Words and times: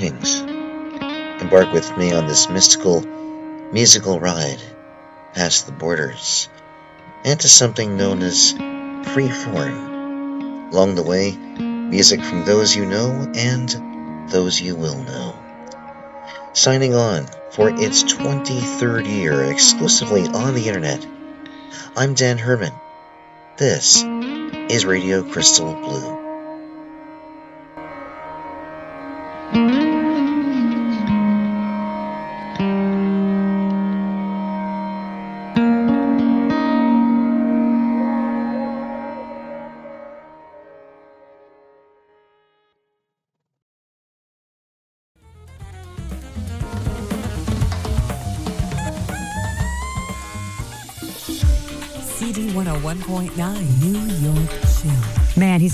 Greetings. 0.00 0.40
Embark 1.42 1.74
with 1.74 1.94
me 1.98 2.14
on 2.14 2.26
this 2.26 2.48
mystical, 2.48 3.02
musical 3.70 4.18
ride 4.18 4.62
past 5.34 5.66
the 5.66 5.72
borders 5.72 6.48
and 7.22 7.38
to 7.38 7.50
something 7.50 7.98
known 7.98 8.22
as 8.22 8.54
freeform. 8.54 10.72
Along 10.72 10.94
the 10.94 11.02
way, 11.02 11.32
music 11.32 12.22
from 12.22 12.46
those 12.46 12.74
you 12.74 12.86
know 12.86 13.30
and 13.34 14.30
those 14.30 14.58
you 14.58 14.74
will 14.74 15.02
know. 15.02 15.38
Signing 16.54 16.94
on 16.94 17.26
for 17.50 17.68
its 17.68 18.02
23rd 18.04 19.06
year 19.06 19.52
exclusively 19.52 20.26
on 20.28 20.54
the 20.54 20.66
internet, 20.66 21.06
I'm 21.94 22.14
Dan 22.14 22.38
Herman. 22.38 22.72
This 23.58 24.02
is 24.02 24.86
Radio 24.86 25.30
Crystal 25.30 25.74
Blue. 25.74 26.19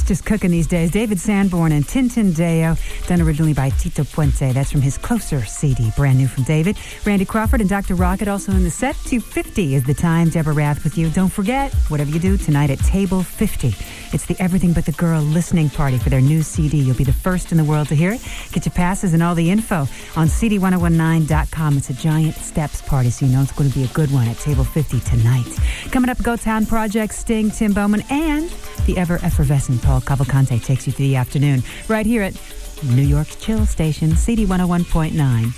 Just 0.07 0.25
cooking 0.25 0.53
these 0.53 0.69
days. 0.69 0.93
David 0.93 1.19
Sanborn 1.19 1.73
and 1.73 1.87
Tin 1.87 2.09
Tin 2.09 2.33
Deo, 2.33 2.77
done 3.09 3.21
originally 3.21 3.55
by 3.55 3.71
Tito 3.71 4.05
Puente. 4.05 4.53
That's 4.53 4.71
from 4.71 4.81
his 4.81 4.97
Closer 4.97 5.45
CD, 5.45 5.91
brand 5.97 6.19
new 6.19 6.29
from 6.29 6.45
David. 6.45 6.77
Randy 7.05 7.25
Crawford 7.25 7.61
and 7.61 7.69
Dr. 7.69 7.97
Rocket 7.97 8.29
also 8.29 8.53
in 8.53 8.63
the 8.63 8.71
set. 8.71 8.95
250 9.07 9.75
is 9.75 9.85
the 9.85 9.95
time. 9.95 10.29
Deborah 10.29 10.55
Rath 10.55 10.85
with 10.85 10.97
you. 10.97 11.11
Don't 11.11 11.33
forget, 11.33 11.75
whatever 11.89 12.11
you 12.11 12.21
do 12.21 12.37
tonight 12.37 12.71
at 12.71 12.79
Table 12.79 13.25
50. 13.25 13.75
It's 14.13 14.27
the 14.27 14.37
Everything 14.39 14.73
But 14.73 14.87
the 14.87 14.93
Girl 14.93 15.21
listening 15.21 15.71
party 15.71 15.99
for 15.99 16.09
their 16.09 16.21
new 16.21 16.43
CD. 16.43 16.79
You'll 16.79 16.97
be 16.97 17.03
the 17.03 17.13
first 17.13 17.51
in 17.51 17.59
the 17.59 17.65
world 17.65 17.89
to 17.89 17.97
hear 17.97 18.13
it. 18.13 18.21
Get 18.53 18.65
your 18.65 18.73
passes 18.73 19.13
and 19.13 19.23
all 19.25 19.35
the 19.35 19.51
info 19.51 19.89
on 20.15 20.29
CD1019.com. 20.29 21.77
It's 21.79 21.91
a 21.91 21.95
giant 21.95 22.37
steps 22.37 22.81
party, 22.81 23.11
so 23.11 23.27
you 23.27 23.33
know 23.33 23.43
it's 23.43 23.53
going 23.53 23.71
to 23.71 23.77
be 23.77 23.85
a 23.85 23.89
good 23.89 24.13
one 24.13 24.29
at 24.29 24.39
Table 24.39 24.65
50 24.65 25.01
tonight. 25.01 25.47
Coming 25.91 26.11
up, 26.11 26.19
Gotan 26.19 26.67
Project, 26.67 27.13
Sting, 27.13 27.51
Tim 27.51 27.73
Bowman, 27.73 28.05
and 28.09 28.53
the 28.87 28.97
ever 28.97 29.17
effervescent 29.25 29.83
Paul 29.83 29.96
Cavalcante 30.01 30.63
takes 30.63 30.87
you 30.87 30.93
through 30.93 31.07
the 31.07 31.17
afternoon 31.17 31.63
right 31.89 32.07
here 32.07 32.23
at 32.23 32.41
New 32.85 33.03
York's 33.03 33.35
Chill 33.37 33.67
Station, 33.67 34.17
CD 34.17 34.47
101.9. 34.47 35.53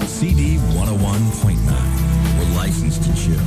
CD 0.06 0.56
101.9. 0.56 2.38
We're 2.38 2.56
licensed 2.56 3.02
to 3.02 3.08
chill. 3.16 3.40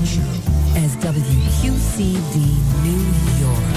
As 0.75 0.97
WQCD 0.97 2.35
New 2.83 3.45
York. 3.45 3.76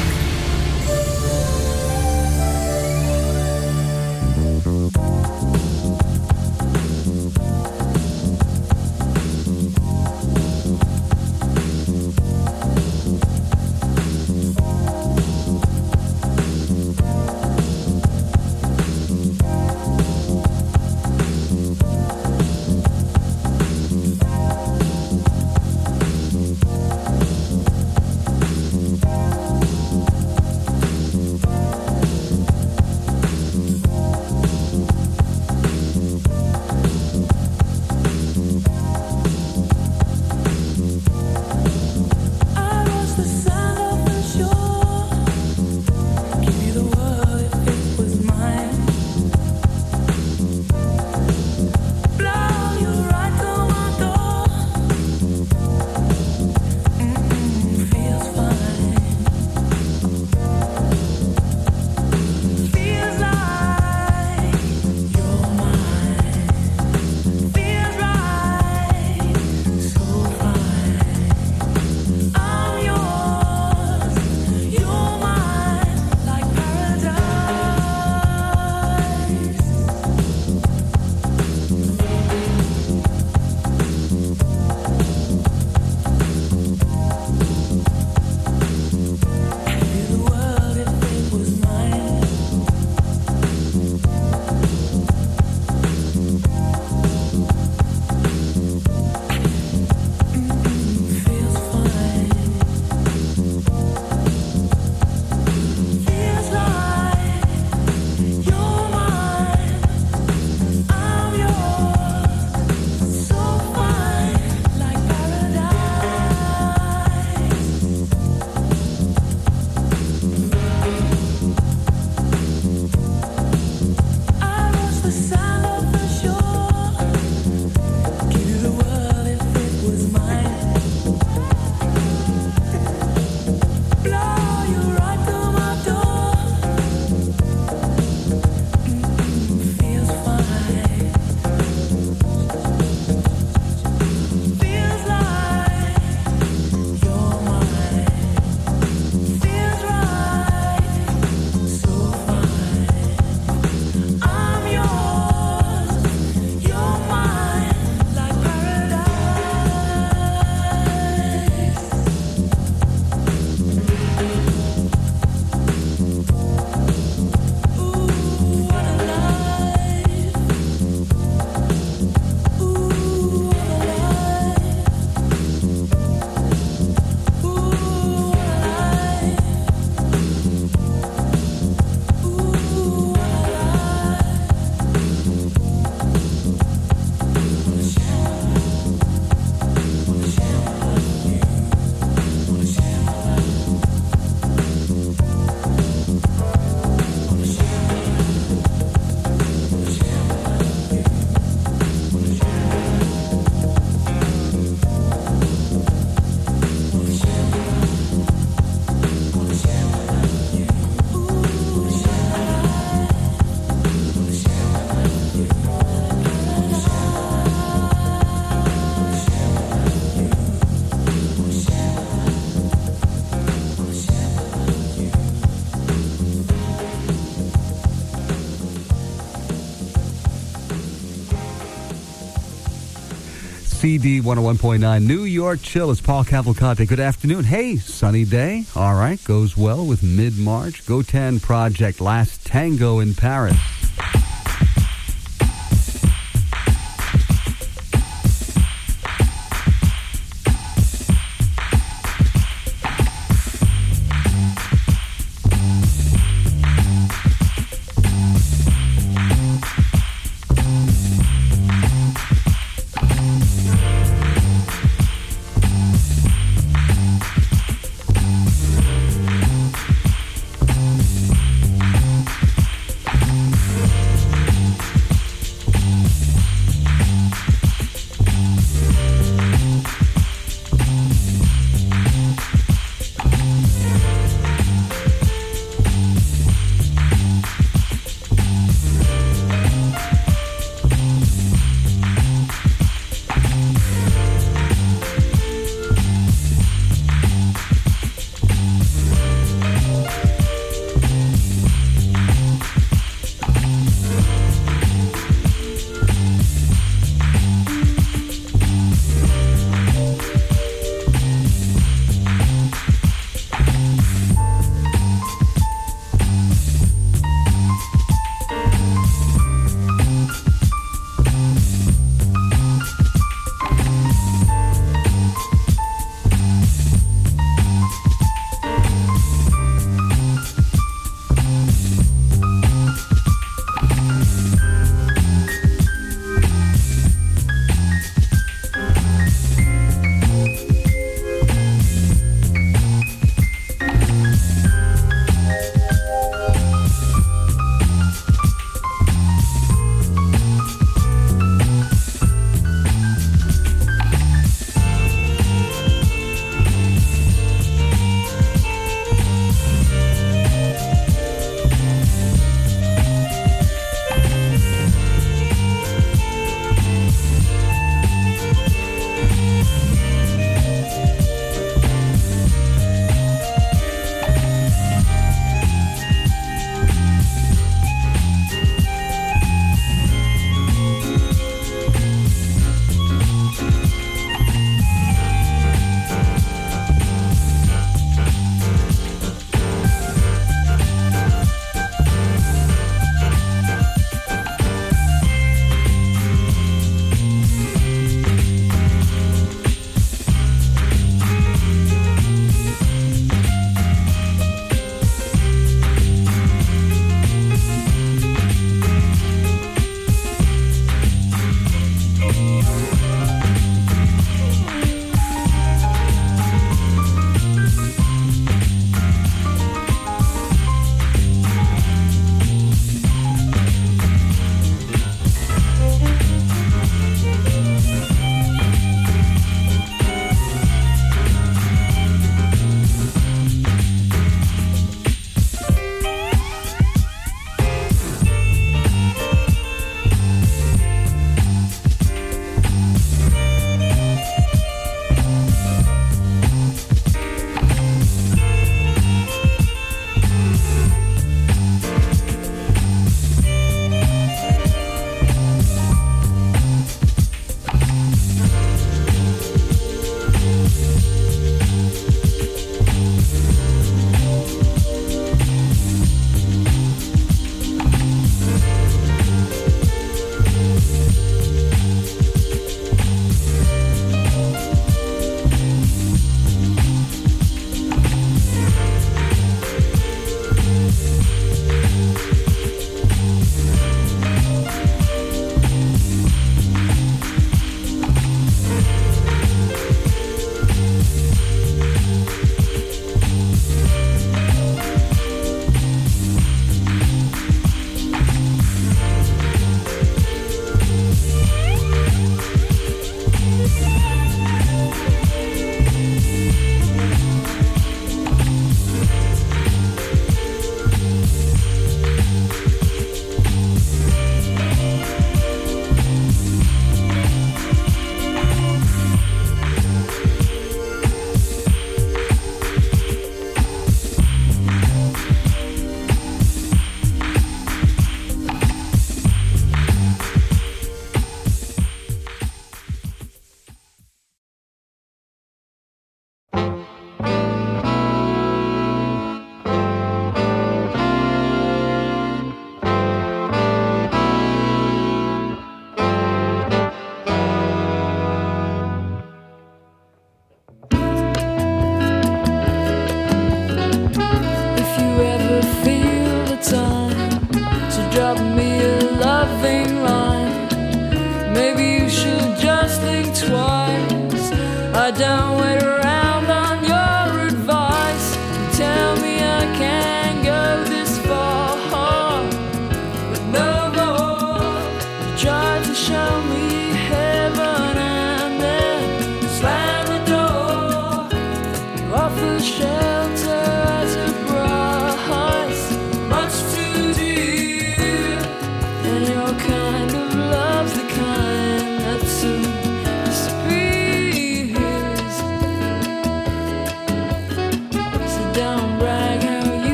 CD 233.91 234.21
101.9 234.21 235.05
New 235.05 235.25
York 235.25 235.61
Chill. 235.63 235.91
It's 235.91 236.01
Paul 236.01 236.23
Cavalcante. 236.23 236.87
Good 236.87 237.01
afternoon. 237.01 237.43
Hey, 237.43 237.75
sunny 237.75 238.25
day. 238.25 238.65
All 238.77 238.95
right, 238.95 239.19
goes 239.25 239.57
well 239.57 239.85
with 239.85 240.05
mid 240.05 240.39
March. 240.39 240.87
Gotan 240.87 241.41
Project 241.41 242.01
Last 242.01 242.47
Tango 242.47 243.01
in 243.01 243.15
Paris. 243.15 243.59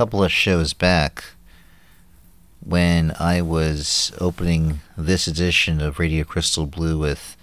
Couple 0.00 0.24
of 0.24 0.32
shows 0.32 0.72
back 0.72 1.24
when 2.64 3.14
I 3.20 3.42
was 3.42 4.12
opening 4.18 4.80
this 4.96 5.26
edition 5.26 5.82
of 5.82 5.98
Radio 5.98 6.24
Crystal 6.24 6.64
Blue 6.64 6.98
with 6.98 7.36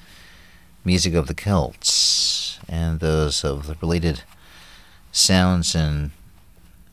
music 0.84 1.14
of 1.14 1.28
the 1.28 1.36
Celts 1.36 2.60
and 2.68 3.00
those 3.00 3.44
of 3.44 3.68
the 3.68 3.78
related 3.80 4.24
sounds 5.12 5.76
and 5.76 6.10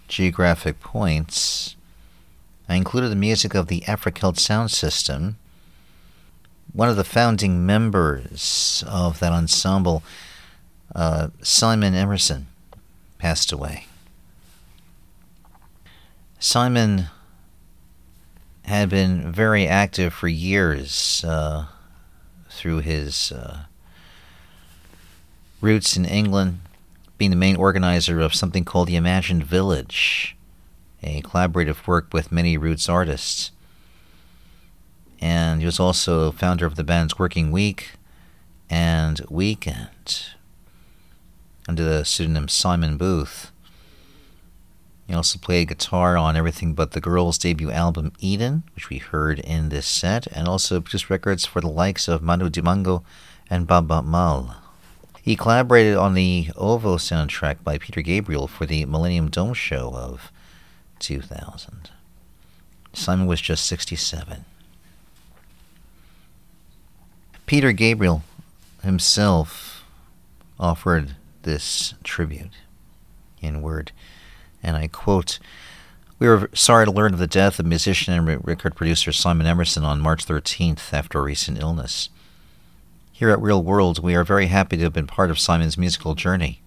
geographic 0.06 0.80
points. 0.80 1.76
I 2.68 2.74
included 2.74 3.08
the 3.08 3.16
music 3.16 3.54
of 3.54 3.68
the 3.68 3.86
Afro 3.86 4.12
Celt 4.12 4.38
sound 4.38 4.70
system. 4.70 5.38
One 6.74 6.90
of 6.90 6.96
the 6.96 7.04
founding 7.04 7.64
members 7.64 8.84
of 8.86 9.18
that 9.20 9.32
ensemble, 9.32 10.02
uh, 10.94 11.28
Simon 11.40 11.94
Emerson, 11.94 12.48
passed 13.16 13.50
away. 13.50 13.86
Simon 16.44 17.06
had 18.66 18.90
been 18.90 19.32
very 19.32 19.66
active 19.66 20.12
for 20.12 20.28
years 20.28 21.24
uh, 21.26 21.64
through 22.50 22.80
his 22.80 23.32
uh, 23.32 23.60
roots 25.62 25.96
in 25.96 26.04
England, 26.04 26.60
being 27.16 27.30
the 27.30 27.36
main 27.36 27.56
organizer 27.56 28.20
of 28.20 28.34
something 28.34 28.62
called 28.62 28.88
the 28.88 28.94
Imagined 28.94 29.42
Village, 29.42 30.36
a 31.02 31.22
collaborative 31.22 31.86
work 31.86 32.12
with 32.12 32.30
many 32.30 32.58
roots 32.58 32.90
artists. 32.90 33.50
And 35.22 35.60
he 35.60 35.66
was 35.66 35.80
also 35.80 36.30
founder 36.30 36.66
of 36.66 36.76
the 36.76 36.84
bands 36.84 37.18
Working 37.18 37.52
Week 37.52 37.92
and 38.68 39.22
Weekend 39.30 40.26
under 41.66 41.82
the 41.82 42.04
pseudonym 42.04 42.48
Simon 42.48 42.98
Booth. 42.98 43.50
He 45.06 45.14
also 45.14 45.38
played 45.38 45.68
guitar 45.68 46.16
on 46.16 46.36
everything 46.36 46.74
but 46.74 46.92
the 46.92 47.00
Girls' 47.00 47.38
debut 47.38 47.70
album 47.70 48.12
Eden, 48.20 48.64
which 48.74 48.88
we 48.88 48.98
heard 48.98 49.38
in 49.38 49.68
this 49.68 49.86
set, 49.86 50.26
and 50.28 50.48
also 50.48 50.80
produced 50.80 51.10
records 51.10 51.44
for 51.44 51.60
the 51.60 51.68
likes 51.68 52.08
of 52.08 52.22
Manu 52.22 52.48
Dibango 52.48 53.02
and 53.50 53.66
Baaba 53.66 54.02
Maal. 54.02 54.56
He 55.20 55.36
collaborated 55.36 55.96
on 55.96 56.14
the 56.14 56.48
OVO 56.56 56.96
soundtrack 56.96 57.64
by 57.64 57.78
Peter 57.78 58.02
Gabriel 58.02 58.46
for 58.46 58.66
the 58.66 58.84
Millennium 58.84 59.30
Dome 59.30 59.54
show 59.54 59.90
of 59.94 60.30
2000. 60.98 61.90
Simon 62.92 63.26
was 63.26 63.40
just 63.40 63.66
67. 63.66 64.44
Peter 67.46 67.72
Gabriel 67.72 68.22
himself 68.82 69.84
offered 70.58 71.16
this 71.42 71.94
tribute 72.02 72.52
in 73.40 73.60
word, 73.60 73.92
and 74.64 74.76
I 74.76 74.88
quote 74.88 75.38
We 76.18 76.26
were 76.26 76.50
sorry 76.54 76.86
to 76.86 76.90
learn 76.90 77.12
of 77.12 77.20
the 77.20 77.26
death 77.26 77.60
of 77.60 77.66
musician 77.66 78.14
and 78.14 78.46
record 78.46 78.74
producer 78.74 79.12
Simon 79.12 79.46
Emerson 79.46 79.84
on 79.84 80.00
March 80.00 80.26
13th 80.26 80.92
after 80.92 81.20
a 81.20 81.22
recent 81.22 81.60
illness. 81.60 82.08
Here 83.12 83.30
at 83.30 83.40
Real 83.40 83.62
World, 83.62 84.02
we 84.02 84.16
are 84.16 84.24
very 84.24 84.46
happy 84.46 84.76
to 84.76 84.82
have 84.82 84.92
been 84.92 85.06
part 85.06 85.30
of 85.30 85.38
Simon's 85.38 85.78
musical 85.78 86.14
journey. 86.14 86.62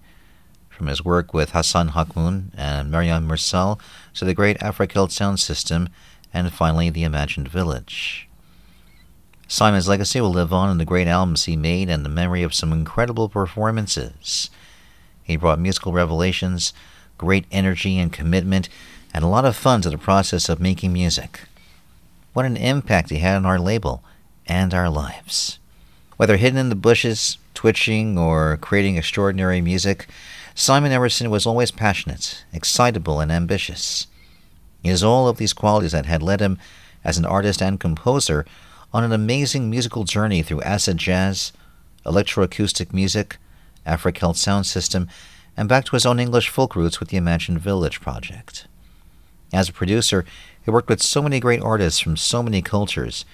From 0.70 0.86
his 0.86 1.04
work 1.04 1.34
with 1.34 1.50
Hassan 1.50 1.90
Hakmoun 1.90 2.52
and 2.56 2.90
Mariam 2.90 3.26
Mursal 3.26 3.80
to 4.14 4.24
the 4.24 4.32
great 4.32 4.62
Afro 4.62 4.86
Celt 4.86 5.10
sound 5.10 5.40
system, 5.40 5.88
and 6.32 6.52
finally 6.52 6.88
the 6.88 7.02
Imagined 7.02 7.48
Village. 7.48 8.28
Simon's 9.48 9.88
legacy 9.88 10.20
will 10.20 10.30
live 10.30 10.52
on 10.52 10.70
in 10.70 10.78
the 10.78 10.84
great 10.84 11.08
albums 11.08 11.44
he 11.44 11.56
made 11.56 11.88
and 11.88 12.04
the 12.04 12.10
memory 12.10 12.42
of 12.42 12.54
some 12.54 12.72
incredible 12.72 13.28
performances. 13.28 14.50
He 15.22 15.36
brought 15.36 15.58
musical 15.58 15.92
revelations, 15.92 16.72
great 17.18 17.44
energy 17.50 17.98
and 17.98 18.12
commitment, 18.12 18.68
and 19.12 19.24
a 19.24 19.28
lot 19.28 19.44
of 19.44 19.56
fun 19.56 19.82
to 19.82 19.90
the 19.90 19.98
process 19.98 20.48
of 20.48 20.60
making 20.60 20.92
music. 20.92 21.40
What 22.32 22.46
an 22.46 22.56
impact 22.56 23.10
he 23.10 23.18
had 23.18 23.36
on 23.36 23.46
our 23.46 23.58
label 23.58 24.02
and 24.46 24.72
our 24.72 24.88
lives. 24.88 25.58
Whether 26.16 26.36
hidden 26.36 26.58
in 26.58 26.68
the 26.68 26.74
bushes, 26.74 27.38
twitching, 27.54 28.16
or 28.16 28.56
creating 28.60 28.96
extraordinary 28.96 29.60
music, 29.60 30.06
Simon 30.54 30.92
Emerson 30.92 31.30
was 31.30 31.46
always 31.46 31.70
passionate, 31.70 32.44
excitable, 32.52 33.20
and 33.20 33.30
ambitious. 33.30 34.06
It 34.82 34.90
is 34.90 35.04
all 35.04 35.28
of 35.28 35.36
these 35.36 35.52
qualities 35.52 35.92
that 35.92 36.06
had 36.06 36.22
led 36.22 36.40
him, 36.40 36.58
as 37.04 37.18
an 37.18 37.24
artist 37.24 37.62
and 37.62 37.78
composer, 37.78 38.44
on 38.92 39.04
an 39.04 39.12
amazing 39.12 39.70
musical 39.70 40.04
journey 40.04 40.42
through 40.42 40.62
acid 40.62 40.96
jazz, 40.96 41.52
electroacoustic 42.04 42.92
music, 42.92 43.36
Afro 43.86 44.12
Celt 44.12 44.36
sound 44.36 44.66
system, 44.66 45.08
and 45.58 45.68
back 45.68 45.84
to 45.84 45.96
his 45.96 46.06
own 46.06 46.20
English 46.20 46.48
folk 46.48 46.76
roots 46.76 47.00
with 47.00 47.08
the 47.08 47.16
Imagined 47.16 47.60
Village 47.60 48.00
project. 48.00 48.68
As 49.52 49.68
a 49.68 49.72
producer, 49.72 50.24
he 50.64 50.70
worked 50.70 50.88
with 50.88 51.02
so 51.02 51.20
many 51.20 51.40
great 51.40 51.60
artists 51.60 51.98
from 51.98 52.16
so 52.16 52.44
many 52.44 52.62
cultures, 52.62 53.24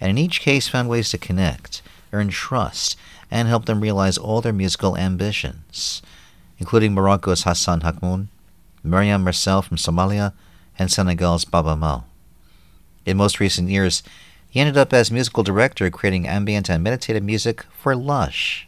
and 0.00 0.08
in 0.08 0.16
each 0.16 0.40
case 0.40 0.68
found 0.68 0.88
ways 0.88 1.10
to 1.10 1.18
connect, 1.18 1.82
earn 2.14 2.30
trust, 2.30 2.96
and 3.30 3.46
help 3.46 3.66
them 3.66 3.82
realize 3.82 4.16
all 4.16 4.40
their 4.40 4.54
musical 4.54 4.96
ambitions, 4.96 6.00
including 6.58 6.94
Morocco's 6.94 7.42
Hassan 7.42 7.82
Hakmoun, 7.82 8.28
Maryam 8.82 9.22
Mursal 9.22 9.62
from 9.62 9.76
Somalia, 9.76 10.32
and 10.78 10.90
Senegal's 10.90 11.44
Baaba 11.44 11.76
Maal. 11.76 12.06
In 13.04 13.18
most 13.18 13.38
recent 13.38 13.68
years, 13.68 14.02
he 14.48 14.60
ended 14.60 14.78
up 14.78 14.94
as 14.94 15.10
musical 15.10 15.42
director 15.42 15.90
creating 15.90 16.26
ambient 16.26 16.70
and 16.70 16.82
meditative 16.82 17.22
music 17.22 17.66
for 17.76 17.94
Lush. 17.94 18.65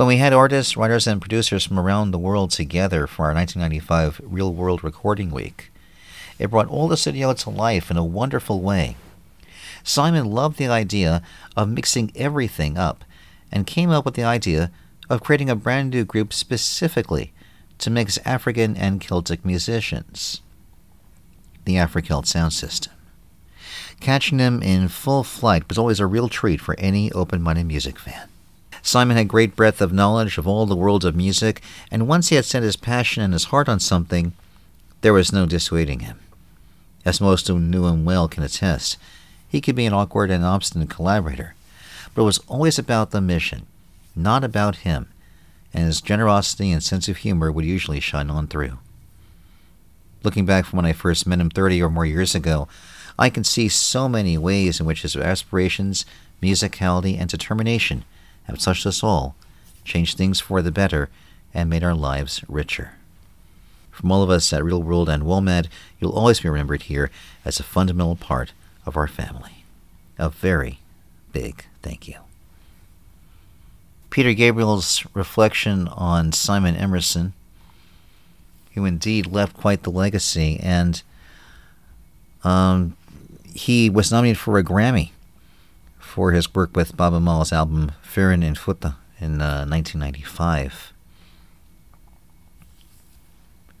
When 0.00 0.08
we 0.08 0.16
had 0.16 0.32
artists, 0.32 0.78
writers, 0.78 1.06
and 1.06 1.20
producers 1.20 1.66
from 1.66 1.78
around 1.78 2.10
the 2.10 2.18
world 2.18 2.52
together 2.52 3.06
for 3.06 3.26
our 3.26 3.34
1995 3.34 4.22
Real 4.24 4.50
World 4.50 4.82
Recording 4.82 5.30
Week, 5.30 5.70
it 6.38 6.48
brought 6.48 6.68
all 6.68 6.88
the 6.88 6.96
studio 6.96 7.34
to 7.34 7.50
life 7.50 7.90
in 7.90 7.98
a 7.98 8.02
wonderful 8.02 8.62
way. 8.62 8.96
Simon 9.84 10.24
loved 10.24 10.56
the 10.56 10.68
idea 10.68 11.20
of 11.54 11.68
mixing 11.68 12.12
everything 12.14 12.78
up 12.78 13.04
and 13.52 13.66
came 13.66 13.90
up 13.90 14.06
with 14.06 14.14
the 14.14 14.24
idea 14.24 14.70
of 15.10 15.22
creating 15.22 15.50
a 15.50 15.54
brand 15.54 15.90
new 15.90 16.06
group 16.06 16.32
specifically 16.32 17.34
to 17.76 17.90
mix 17.90 18.16
African 18.24 18.78
and 18.78 19.02
Celtic 19.02 19.44
musicians. 19.44 20.40
The 21.66 21.76
Afro 21.76 22.00
Celt 22.00 22.26
sound 22.26 22.54
system. 22.54 22.94
Catching 24.00 24.38
them 24.38 24.62
in 24.62 24.88
full 24.88 25.24
flight 25.24 25.68
was 25.68 25.76
always 25.76 26.00
a 26.00 26.06
real 26.06 26.30
treat 26.30 26.62
for 26.62 26.74
any 26.78 27.12
open 27.12 27.42
minded 27.42 27.66
music 27.66 27.98
fan. 27.98 28.29
Simon 28.82 29.16
had 29.16 29.28
great 29.28 29.56
breadth 29.56 29.80
of 29.80 29.92
knowledge 29.92 30.38
of 30.38 30.46
all 30.46 30.66
the 30.66 30.76
worlds 30.76 31.04
of 31.04 31.14
music, 31.14 31.62
and 31.90 32.08
once 32.08 32.28
he 32.28 32.36
had 32.36 32.44
set 32.44 32.62
his 32.62 32.76
passion 32.76 33.22
and 33.22 33.32
his 33.32 33.44
heart 33.44 33.68
on 33.68 33.80
something, 33.80 34.32
there 35.02 35.12
was 35.12 35.32
no 35.32 35.46
dissuading 35.46 36.00
him. 36.00 36.18
As 37.04 37.20
most 37.20 37.48
who 37.48 37.58
knew 37.58 37.86
him 37.86 38.04
well 38.04 38.28
can 38.28 38.42
attest, 38.42 38.96
he 39.48 39.60
could 39.60 39.74
be 39.74 39.86
an 39.86 39.92
awkward 39.92 40.30
and 40.30 40.44
obstinate 40.44 40.90
collaborator, 40.90 41.54
but 42.14 42.22
it 42.22 42.26
was 42.26 42.38
always 42.48 42.78
about 42.78 43.10
the 43.10 43.20
mission, 43.20 43.66
not 44.14 44.44
about 44.44 44.76
him, 44.76 45.08
and 45.72 45.86
his 45.86 46.00
generosity 46.00 46.70
and 46.70 46.82
sense 46.82 47.08
of 47.08 47.18
humor 47.18 47.50
would 47.50 47.64
usually 47.64 48.00
shine 48.00 48.30
on 48.30 48.46
through. 48.46 48.78
Looking 50.22 50.44
back 50.44 50.66
from 50.66 50.76
when 50.76 50.86
I 50.86 50.92
first 50.92 51.26
met 51.26 51.40
him 51.40 51.50
30 51.50 51.82
or 51.82 51.90
more 51.90 52.04
years 52.04 52.34
ago, 52.34 52.68
I 53.18 53.30
can 53.30 53.44
see 53.44 53.68
so 53.68 54.08
many 54.08 54.36
ways 54.36 54.80
in 54.80 54.86
which 54.86 55.02
his 55.02 55.16
aspirations, 55.16 56.04
musicality, 56.42 57.18
and 57.18 57.28
determination 57.28 58.04
have 58.50 58.60
touched 58.60 58.86
us 58.86 59.02
all, 59.02 59.34
changed 59.84 60.16
things 60.16 60.40
for 60.40 60.62
the 60.62 60.72
better, 60.72 61.08
and 61.52 61.70
made 61.70 61.84
our 61.84 61.94
lives 61.94 62.44
richer. 62.48 62.92
From 63.90 64.12
all 64.12 64.22
of 64.22 64.30
us 64.30 64.52
at 64.52 64.64
Real 64.64 64.82
World 64.82 65.08
and 65.08 65.24
WOMAD, 65.24 65.68
you'll 65.98 66.12
always 66.12 66.40
be 66.40 66.48
remembered 66.48 66.82
here 66.82 67.10
as 67.44 67.60
a 67.60 67.64
fundamental 67.64 68.16
part 68.16 68.52
of 68.86 68.96
our 68.96 69.08
family. 69.08 69.64
A 70.18 70.30
very 70.30 70.78
big 71.32 71.66
thank 71.82 72.08
you. 72.08 72.16
Peter 74.10 74.32
Gabriel's 74.32 75.04
reflection 75.14 75.86
on 75.88 76.32
Simon 76.32 76.76
Emerson, 76.76 77.32
who 78.74 78.84
indeed 78.84 79.26
left 79.26 79.56
quite 79.56 79.82
the 79.82 79.90
legacy, 79.90 80.58
and 80.62 81.02
um, 82.42 82.96
he 83.54 83.88
was 83.90 84.10
nominated 84.10 84.38
for 84.38 84.58
a 84.58 84.64
Grammy 84.64 85.10
for 86.10 86.32
his 86.32 86.52
work 86.52 86.74
with 86.74 86.96
Baaba 86.96 87.20
Maal's 87.20 87.52
album 87.52 87.92
Firin 88.02 88.42
and 88.42 88.58
Fouta 88.58 88.96
in 89.20 89.40
uh, 89.40 89.64
1995. 89.64 90.92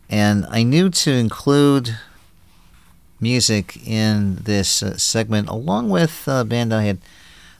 And 0.08 0.46
I 0.48 0.62
knew 0.62 0.90
to 0.90 1.10
include 1.10 1.96
music 3.20 3.84
in 3.84 4.36
this 4.36 4.80
uh, 4.80 4.96
segment 4.96 5.48
along 5.48 5.90
with 5.90 6.28
a 6.28 6.44
band 6.44 6.72
I 6.72 6.84
had 6.84 6.98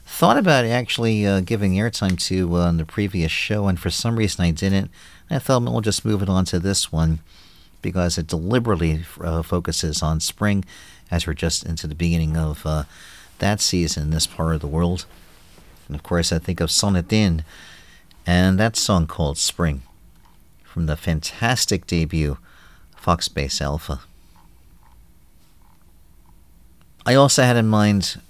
thought 0.05 0.37
about 0.37 0.63
actually 0.63 1.27
uh, 1.27 1.41
giving 1.41 1.73
airtime 1.73 2.17
to 2.27 2.55
uh, 2.55 2.67
on 2.67 2.77
the 2.77 2.85
previous 2.85 3.31
show, 3.31 3.67
and 3.67 3.77
for 3.77 3.89
some 3.89 4.15
reason 4.15 4.45
I 4.45 4.51
didn't. 4.51 4.89
I 5.29 5.39
thought 5.39 5.63
we'll 5.63 5.81
just 5.81 6.05
move 6.05 6.21
it 6.21 6.29
on 6.29 6.45
to 6.45 6.59
this 6.59 6.93
one 6.93 7.19
because 7.81 8.17
it 8.17 8.27
deliberately 8.27 9.03
uh, 9.19 9.41
focuses 9.41 10.01
on 10.01 10.21
spring 10.21 10.63
as 11.09 11.27
we're 11.27 11.33
just 11.33 11.65
into 11.65 11.87
the 11.87 11.95
beginning 11.95 12.37
of 12.37 12.65
uh, 12.65 12.83
that 13.41 13.59
season 13.59 14.03
in 14.03 14.09
this 14.11 14.25
part 14.25 14.55
of 14.55 14.61
the 14.61 14.67
world. 14.67 15.05
And 15.87 15.95
of 15.95 16.03
course, 16.03 16.31
I 16.31 16.39
think 16.39 16.61
of 16.61 16.71
Saint 16.71 16.95
Etienne 16.95 17.43
and 18.25 18.59
that 18.59 18.75
song 18.75 19.07
called 19.07 19.37
Spring 19.37 19.81
from 20.63 20.85
the 20.85 20.95
fantastic 20.95 21.85
debut 21.85 22.37
Fox 22.95 23.27
Base 23.27 23.61
Alpha. 23.61 23.99
I 27.05 27.15
also 27.15 27.43
had 27.43 27.57
in 27.57 27.67
mind 27.67 28.21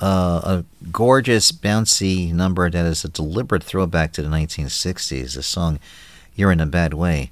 uh, 0.00 0.40
a 0.44 0.64
gorgeous, 0.90 1.52
bouncy 1.52 2.32
number 2.32 2.68
that 2.68 2.86
is 2.86 3.04
a 3.04 3.08
deliberate 3.08 3.62
throwback 3.62 4.12
to 4.12 4.22
the 4.22 4.28
1960s, 4.28 5.34
the 5.34 5.42
song 5.42 5.78
You're 6.34 6.52
in 6.52 6.60
a 6.60 6.66
Bad 6.66 6.94
Way 6.94 7.30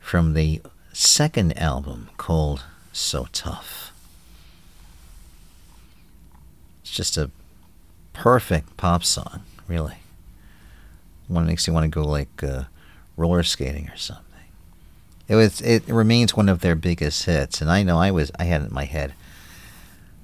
from 0.00 0.34
the 0.34 0.62
second 0.92 1.56
album 1.58 2.10
called 2.16 2.64
So 2.92 3.28
Tough. 3.32 3.92
It's 6.81 6.81
just 6.92 7.16
a 7.16 7.30
perfect 8.12 8.76
pop 8.76 9.04
song, 9.04 9.42
really. 9.66 9.96
One 11.28 11.46
makes 11.46 11.66
you 11.66 11.72
want 11.72 11.84
to 11.84 11.88
go 11.88 12.06
like 12.06 12.42
uh, 12.42 12.64
roller 13.16 13.42
skating 13.42 13.88
or 13.88 13.96
something. 13.96 14.26
It 15.28 15.36
was. 15.36 15.60
It 15.62 15.86
remains 15.88 16.36
one 16.36 16.48
of 16.48 16.60
their 16.60 16.74
biggest 16.74 17.24
hits, 17.24 17.60
and 17.60 17.70
I 17.70 17.82
know 17.82 17.98
I 17.98 18.10
was. 18.10 18.30
I 18.38 18.44
had 18.44 18.60
it 18.62 18.68
in 18.68 18.74
my 18.74 18.84
head 18.84 19.14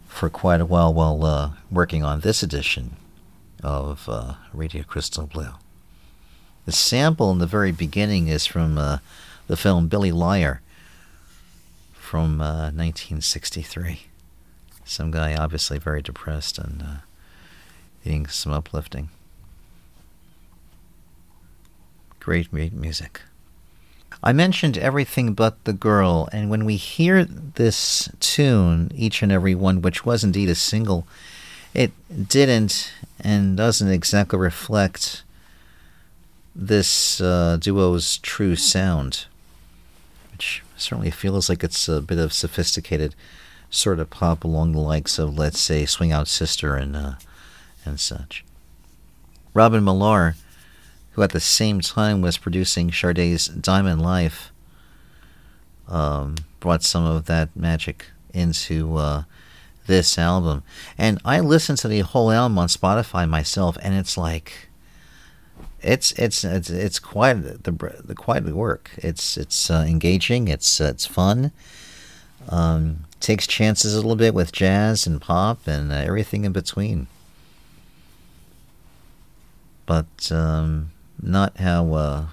for 0.07 0.29
quite 0.29 0.61
a 0.61 0.67
while 0.67 0.93
while 0.93 1.25
uh, 1.25 1.51
working 1.71 2.05
on 2.05 2.21
this 2.21 2.43
edition 2.43 2.97
of 3.63 4.09
uh, 4.09 4.35
Radio 4.53 4.83
Crystal 4.83 5.27
Blue. 5.27 5.53
The 6.67 6.73
sample 6.73 7.31
in 7.31 7.39
the 7.39 7.47
very 7.47 7.73
beginning 7.73 8.29
is 8.29 8.45
from 8.45 8.77
uh, 8.77 8.99
the 9.47 9.57
film 9.57 9.89
Billy 9.89 10.13
Liar 10.13 10.61
from 11.95 12.41
uh, 12.41 12.71
1963. 12.73 14.08
Some 14.89 15.11
guy 15.11 15.35
obviously 15.35 15.79
very 15.79 16.01
depressed 16.01 16.57
and 16.57 16.83
uh, 16.83 16.87
needing 18.07 18.27
some 18.27 18.53
uplifting. 18.53 19.11
Great, 22.21 22.51
great 22.51 22.73
music. 22.73 23.21
I 24.23 24.33
mentioned 24.33 24.79
everything 24.79 25.35
but 25.35 25.63
the 25.65 25.75
girl, 25.75 26.27
and 26.33 26.49
when 26.49 26.65
we 26.65 26.77
hear 26.77 27.23
this 27.23 28.09
tune, 28.19 28.91
each 28.95 29.23
and 29.23 29.31
every 29.31 29.55
one, 29.55 29.83
which 29.83 30.07
was 30.07 30.25
indeed 30.25 30.49
a 30.49 30.55
single, 30.55 31.07
it 31.75 31.93
didn't 32.27 32.91
and 33.21 33.59
doesn't 33.59 33.91
exactly 33.91 34.39
reflect 34.39 35.23
this 36.57 37.21
uh, 37.21 37.59
duo's 37.61 38.17
true 38.17 38.57
sound, 38.57 39.27
which 40.33 40.63
certainly 40.79 41.11
feels 41.11 41.51
like 41.51 41.63
it's 41.63 41.89
a 41.89 42.01
bit 42.01 42.19
of 42.19 42.33
sophisticated 42.33 43.15
sort 43.71 44.01
of 44.01 44.11
pop 44.11 44.45
along 44.45 44.73
the 44.73 44.81
likes 44.81 45.19
of, 45.19 45.37
let's 45.37 45.61
say, 45.61 45.87
Swing 45.87 46.13
Out 46.13 46.29
Sister 46.29 46.75
and 46.77 46.97
uh, 46.97 47.13
and 47.85 48.01
such. 48.01 48.45
Robin 49.55 49.85
Millar 49.85 50.35
who 51.19 51.25
at 51.25 51.33
the 51.33 51.41
same 51.41 51.81
time 51.81 52.21
was 52.23 52.39
producing 52.39 52.93
Sade's 52.93 53.49
Diamond 53.49 54.01
Life, 54.01 54.53
um, 55.89 56.37
brought 56.61 56.85
some 56.85 57.05
of 57.05 57.25
that 57.25 57.57
magic 57.57 58.07
into 58.33 58.97
uh, 58.97 59.25
this 59.89 60.17
album. 60.17 60.63
And 60.97 61.21
I 61.25 61.41
listened 61.41 61.79
to 61.79 61.89
the 61.89 62.03
whole 62.03 62.31
album 62.31 62.57
on 62.57 62.69
Spotify 62.69 63.29
myself, 63.29 63.77
and 63.83 63.95
it's 63.95 64.17
like. 64.17 64.69
It's 65.81 66.11
it's 66.13 66.43
it's 66.43 66.71
it's 66.71 66.99
quite 66.99 67.35
the 67.35 67.71
the 68.05 68.15
quite 68.15 68.45
the 68.45 68.55
work. 68.55 68.91
It's 68.97 69.37
it's 69.37 69.71
uh, 69.71 69.85
engaging. 69.89 70.49
It's 70.49 70.81
uh, 70.81 70.87
it's 70.87 71.07
fun. 71.07 71.53
Um, 72.49 73.05
takes 73.21 73.47
chances 73.47 73.95
a 73.95 73.97
little 73.97 74.17
bit 74.17 74.35
with 74.35 74.53
jazz 74.53 75.07
and 75.07 75.21
pop 75.21 75.67
and 75.67 75.93
uh, 75.93 75.97
everything 75.97 76.45
in 76.45 76.53
between. 76.53 77.07
But 79.87 80.31
um, 80.31 80.91
not 81.21 81.57
how 81.59 81.93
uh, 81.95 82.27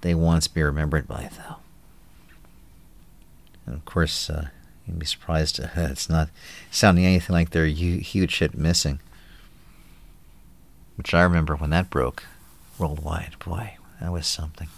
they 0.00 0.14
once 0.14 0.48
be 0.48 0.62
remembered 0.62 1.06
by, 1.06 1.30
though. 1.36 1.56
And 3.66 3.76
of 3.76 3.84
course, 3.84 4.28
uh, 4.28 4.48
you'd 4.86 4.98
be 4.98 5.06
surprised 5.06 5.60
it's 5.76 6.08
not 6.08 6.30
sounding 6.70 7.04
anything 7.04 7.34
like 7.34 7.50
their 7.50 7.66
huge 7.66 8.38
hit 8.38 8.56
Missing. 8.56 9.00
Which 10.96 11.14
I 11.14 11.22
remember 11.22 11.54
when 11.54 11.70
that 11.70 11.90
broke 11.90 12.24
worldwide. 12.76 13.36
Boy, 13.38 13.76
that 14.00 14.10
was 14.10 14.26
something. 14.26 14.68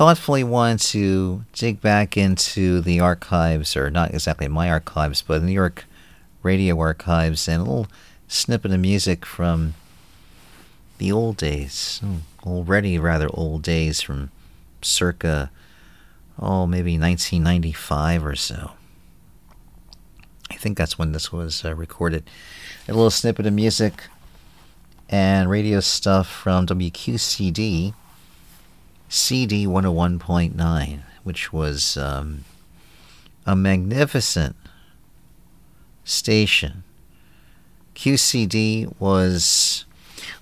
Thoughtfully 0.00 0.44
wanted 0.44 0.80
to 0.92 1.44
dig 1.52 1.82
back 1.82 2.16
into 2.16 2.80
the 2.80 3.00
archives, 3.00 3.76
or 3.76 3.90
not 3.90 4.14
exactly 4.14 4.48
my 4.48 4.70
archives, 4.70 5.20
but 5.20 5.40
the 5.40 5.46
New 5.46 5.52
York 5.52 5.84
radio 6.42 6.80
archives, 6.80 7.46
and 7.46 7.60
a 7.60 7.64
little 7.64 7.86
snippet 8.26 8.72
of 8.72 8.80
music 8.80 9.26
from 9.26 9.74
the 10.96 11.12
old 11.12 11.36
days, 11.36 12.00
oh, 12.02 12.20
already 12.46 12.98
rather 12.98 13.28
old 13.34 13.60
days 13.60 14.00
from 14.00 14.30
circa, 14.80 15.50
oh, 16.38 16.66
maybe 16.66 16.98
1995 16.98 18.24
or 18.24 18.36
so. 18.36 18.70
I 20.50 20.54
think 20.54 20.78
that's 20.78 20.98
when 20.98 21.12
this 21.12 21.30
was 21.30 21.62
uh, 21.62 21.74
recorded. 21.74 22.24
A 22.88 22.94
little 22.94 23.10
snippet 23.10 23.44
of 23.44 23.52
music 23.52 24.04
and 25.10 25.50
radio 25.50 25.80
stuff 25.80 26.26
from 26.26 26.66
WQCD, 26.66 27.92
CD 29.10 29.66
101.9, 29.66 31.00
which 31.24 31.52
was 31.52 31.96
um, 31.96 32.44
a 33.44 33.56
magnificent 33.56 34.54
station. 36.04 36.84
QCD 37.96 38.94
was 39.00 39.84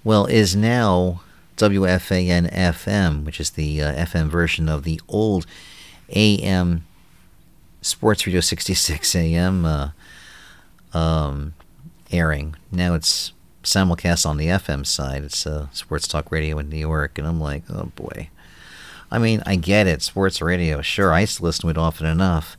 well, 0.04 0.26
is 0.26 0.54
now 0.54 1.22
WFAN 1.56 2.52
FM, 2.52 3.24
which 3.24 3.40
is 3.40 3.50
the 3.50 3.82
uh, 3.82 4.04
FM 4.04 4.28
version 4.28 4.68
of 4.68 4.84
the 4.84 5.00
old 5.08 5.46
AM 6.10 6.84
Sports 7.80 8.26
Radio 8.26 8.40
66 8.40 9.14
AM 9.16 9.64
uh, 9.64 9.90
um, 10.92 11.54
airing. 12.12 12.54
Now 12.70 12.92
it's 12.92 13.32
simulcast 13.62 14.26
on 14.26 14.36
the 14.36 14.46
FM 14.46 14.84
side. 14.84 15.24
It's 15.24 15.46
uh, 15.46 15.68
Sports 15.72 16.06
Talk 16.06 16.30
Radio 16.30 16.58
in 16.58 16.68
New 16.68 16.76
York, 16.76 17.18
and 17.18 17.26
I'm 17.26 17.40
like, 17.40 17.62
oh 17.70 17.90
boy. 17.96 18.28
I 19.10 19.18
mean, 19.18 19.42
I 19.46 19.56
get 19.56 19.86
it, 19.86 20.02
sports 20.02 20.42
radio. 20.42 20.82
Sure, 20.82 21.12
I 21.12 21.20
used 21.20 21.38
to 21.38 21.44
listen 21.44 21.62
to 21.62 21.70
it 21.70 21.78
often 21.78 22.06
enough, 22.06 22.56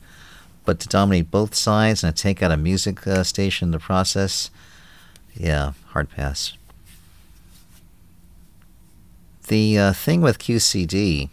but 0.64 0.80
to 0.80 0.88
dominate 0.88 1.30
both 1.30 1.54
sides 1.54 2.02
and 2.02 2.16
take 2.16 2.42
out 2.42 2.50
a 2.50 2.56
music 2.56 3.06
uh, 3.06 3.22
station 3.24 3.68
in 3.68 3.72
the 3.72 3.78
process, 3.78 4.50
yeah, 5.34 5.72
hard 5.88 6.10
pass 6.10 6.54
the 9.50 9.76
uh, 9.76 9.92
thing 9.92 10.22
with 10.22 10.38
QCD, 10.38 11.28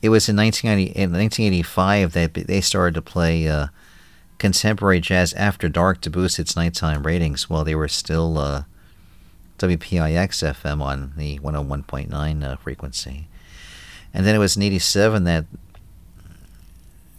it 0.00 0.08
was 0.08 0.28
in 0.28 0.36
1990, 0.36 0.98
in 0.98 1.12
1985 1.12 2.12
that 2.14 2.34
they 2.34 2.60
started 2.62 2.94
to 2.94 3.02
play 3.02 3.46
uh, 3.46 3.66
contemporary 4.38 4.98
jazz 4.98 5.34
after 5.34 5.68
dark 5.68 6.00
to 6.00 6.10
boost 6.10 6.38
its 6.38 6.56
nighttime 6.56 7.06
ratings 7.06 7.50
while 7.50 7.62
they 7.62 7.74
were 7.74 7.88
still 7.88 8.38
uh, 8.38 8.62
WPIX 9.58 10.54
FM 10.54 10.80
on 10.80 11.12
the 11.16 11.38
101.9 11.40 12.42
uh, 12.42 12.56
frequency. 12.56 13.28
And 14.18 14.26
then 14.26 14.34
it 14.34 14.38
was 14.38 14.56
in 14.56 14.62
87 14.64 15.22
that 15.24 15.44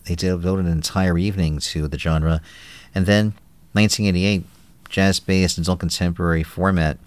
they 0.04 0.16
devoted 0.16 0.66
an 0.66 0.72
entire 0.72 1.18
evening 1.18 1.60
to 1.60 1.88
the 1.88 1.98
genre. 1.98 2.42
And 2.94 3.06
then 3.06 3.34
1988, 3.72 4.44
jazz 4.90 5.22
based 5.22 5.58
adult 5.58 5.80
contemporary 5.80 6.44
format 6.44 6.98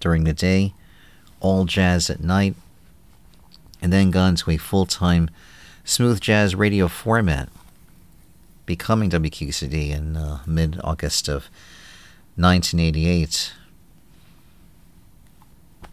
during 0.00 0.24
the 0.24 0.32
day 0.32 0.72
all 1.40 1.66
jazz 1.66 2.08
at 2.08 2.20
night, 2.20 2.54
and 3.82 3.92
then 3.92 4.10
gone 4.10 4.36
to 4.36 4.50
a 4.50 4.56
full 4.56 4.86
time 4.86 5.28
smooth 5.84 6.18
jazz 6.18 6.54
radio 6.54 6.88
format, 6.88 7.50
becoming 8.64 9.10
WQCD 9.10 9.90
in 9.90 10.16
uh, 10.16 10.40
mid 10.46 10.80
August 10.82 11.28
of 11.28 11.50
1988. 12.36 13.52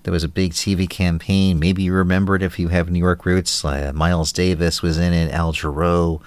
There 0.04 0.12
was 0.12 0.24
a 0.24 0.30
big 0.30 0.52
TV 0.52 0.90
campaign. 0.90 1.60
Maybe 1.60 1.84
you 1.84 1.94
remember 1.94 2.36
it 2.36 2.44
if 2.44 2.60
you 2.60 2.68
have 2.68 2.92
New 2.92 3.00
York 3.00 3.26
roots. 3.26 3.64
Uh, 3.64 3.92
Miles 3.96 4.34
Davis 4.34 4.82
was 4.82 4.98
in 4.98 5.14
it, 5.14 5.32
Al 5.32 5.54
Jarreau, 5.54 6.22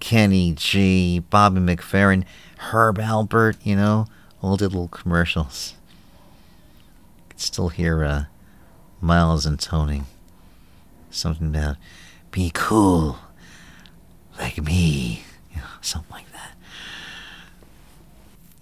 Kenny 0.00 0.52
G, 0.52 1.18
Bobby 1.18 1.60
McFerrin, 1.60 2.24
Herb 2.58 2.96
Alpert, 2.98 3.56
you 3.62 3.76
know, 3.76 4.06
all 4.42 4.56
did 4.56 4.72
little 4.72 4.88
commercials. 4.88 5.74
You 7.18 7.30
can 7.30 7.38
still 7.38 7.68
hear 7.68 8.04
uh, 8.04 8.24
Miles 9.02 9.44
intoning 9.44 10.06
something 11.10 11.48
about 11.48 11.76
be 12.30 12.50
cool 12.54 13.18
like 14.38 14.62
me, 14.62 15.24
you 15.50 15.58
know, 15.58 15.66
something 15.82 16.12
like 16.12 16.30
that. 16.32 16.56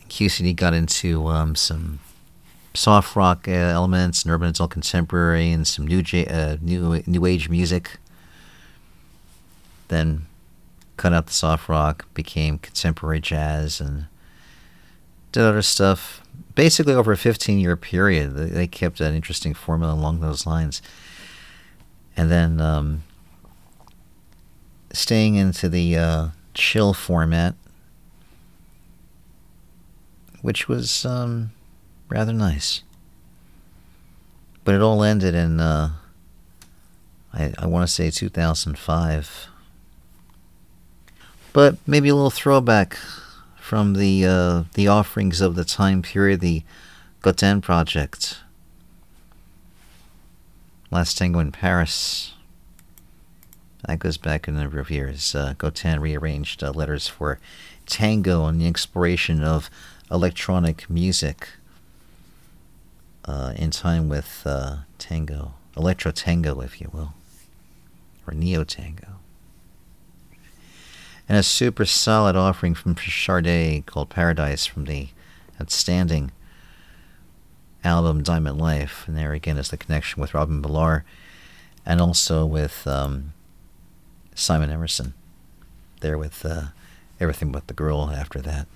QCD 0.08 0.56
got 0.56 0.74
into 0.74 1.28
um, 1.28 1.54
some 1.54 2.00
soft 2.78 3.16
rock 3.16 3.48
uh, 3.48 3.50
elements 3.50 4.22
and 4.22 4.32
urban 4.32 4.48
adult 4.48 4.70
contemporary 4.70 5.50
and 5.50 5.66
some 5.66 5.86
new 5.86 6.00
j- 6.00 6.26
uh, 6.26 6.56
new 6.60 7.02
new 7.06 7.26
age 7.26 7.48
music. 7.48 7.98
Then 9.88 10.26
cut 10.96 11.12
out 11.12 11.26
the 11.26 11.32
soft 11.32 11.68
rock, 11.68 12.06
became 12.14 12.58
contemporary 12.58 13.20
jazz, 13.20 13.80
and 13.80 14.06
did 15.32 15.42
other 15.42 15.62
stuff 15.62 16.22
basically 16.54 16.94
over 16.94 17.12
a 17.12 17.16
15 17.16 17.58
year 17.58 17.76
period. 17.76 18.34
They 18.34 18.68
kept 18.68 19.00
an 19.00 19.14
interesting 19.14 19.54
formula 19.54 19.94
along 19.94 20.20
those 20.20 20.46
lines. 20.46 20.80
And 22.16 22.30
then 22.30 22.60
um, 22.60 23.02
staying 24.92 25.34
into 25.34 25.68
the 25.68 25.96
uh, 25.96 26.28
chill 26.54 26.92
format, 26.94 27.54
which 30.42 30.68
was 30.68 31.04
um, 31.04 31.52
rather 32.08 32.32
nice. 32.32 32.82
But 34.64 34.74
it 34.74 34.82
all 34.82 35.02
ended 35.02 35.34
in, 35.34 35.60
uh, 35.60 35.92
I, 37.32 37.54
I 37.58 37.66
want 37.66 37.88
to 37.88 37.92
say 37.92 38.10
2005. 38.10 39.48
But 41.52 41.76
maybe 41.86 42.08
a 42.08 42.14
little 42.14 42.30
throwback 42.30 42.98
from 43.58 43.94
the 43.94 44.24
uh, 44.26 44.64
the 44.74 44.88
offerings 44.88 45.40
of 45.40 45.54
the 45.54 45.64
time 45.64 46.02
period, 46.02 46.40
the 46.40 46.62
Gotan 47.22 47.60
Project. 47.60 48.38
Last 50.90 51.18
Tango 51.18 51.38
in 51.38 51.52
Paris. 51.52 52.32
That 53.86 53.98
goes 53.98 54.16
back 54.16 54.48
a 54.48 54.50
number 54.50 54.80
of 54.80 54.90
years. 54.90 55.34
Uh, 55.34 55.54
Goten 55.56 56.00
rearranged 56.00 56.62
uh, 56.62 56.70
letters 56.70 57.08
for 57.08 57.38
tango 57.86 58.46
and 58.46 58.60
the 58.60 58.66
exploration 58.66 59.42
of 59.42 59.70
electronic 60.10 60.88
music 60.90 61.48
uh, 63.28 63.52
in 63.56 63.70
time 63.70 64.08
with 64.08 64.42
uh, 64.46 64.78
tango, 64.98 65.52
electro 65.76 66.10
tango, 66.10 66.60
if 66.62 66.80
you 66.80 66.88
will, 66.92 67.12
or 68.26 68.32
neo 68.32 68.64
tango. 68.64 69.16
And 71.28 71.36
a 71.36 71.42
super 71.42 71.84
solid 71.84 72.36
offering 72.36 72.74
from 72.74 72.96
Sade 72.96 73.84
called 73.84 74.08
Paradise 74.08 74.64
from 74.64 74.86
the 74.86 75.08
outstanding 75.60 76.32
album 77.84 78.22
Diamond 78.22 78.58
Life. 78.58 79.04
And 79.06 79.16
there 79.16 79.34
again 79.34 79.58
is 79.58 79.68
the 79.68 79.76
connection 79.76 80.22
with 80.22 80.32
Robin 80.32 80.62
Millar 80.62 81.04
and 81.84 82.00
also 82.00 82.46
with 82.46 82.86
um, 82.86 83.34
Simon 84.34 84.70
Emerson. 84.70 85.12
There 86.00 86.16
with 86.16 86.46
uh, 86.46 86.68
Everything 87.20 87.52
But 87.52 87.66
the 87.66 87.74
Girl 87.74 88.10
after 88.10 88.40
that. 88.40 88.66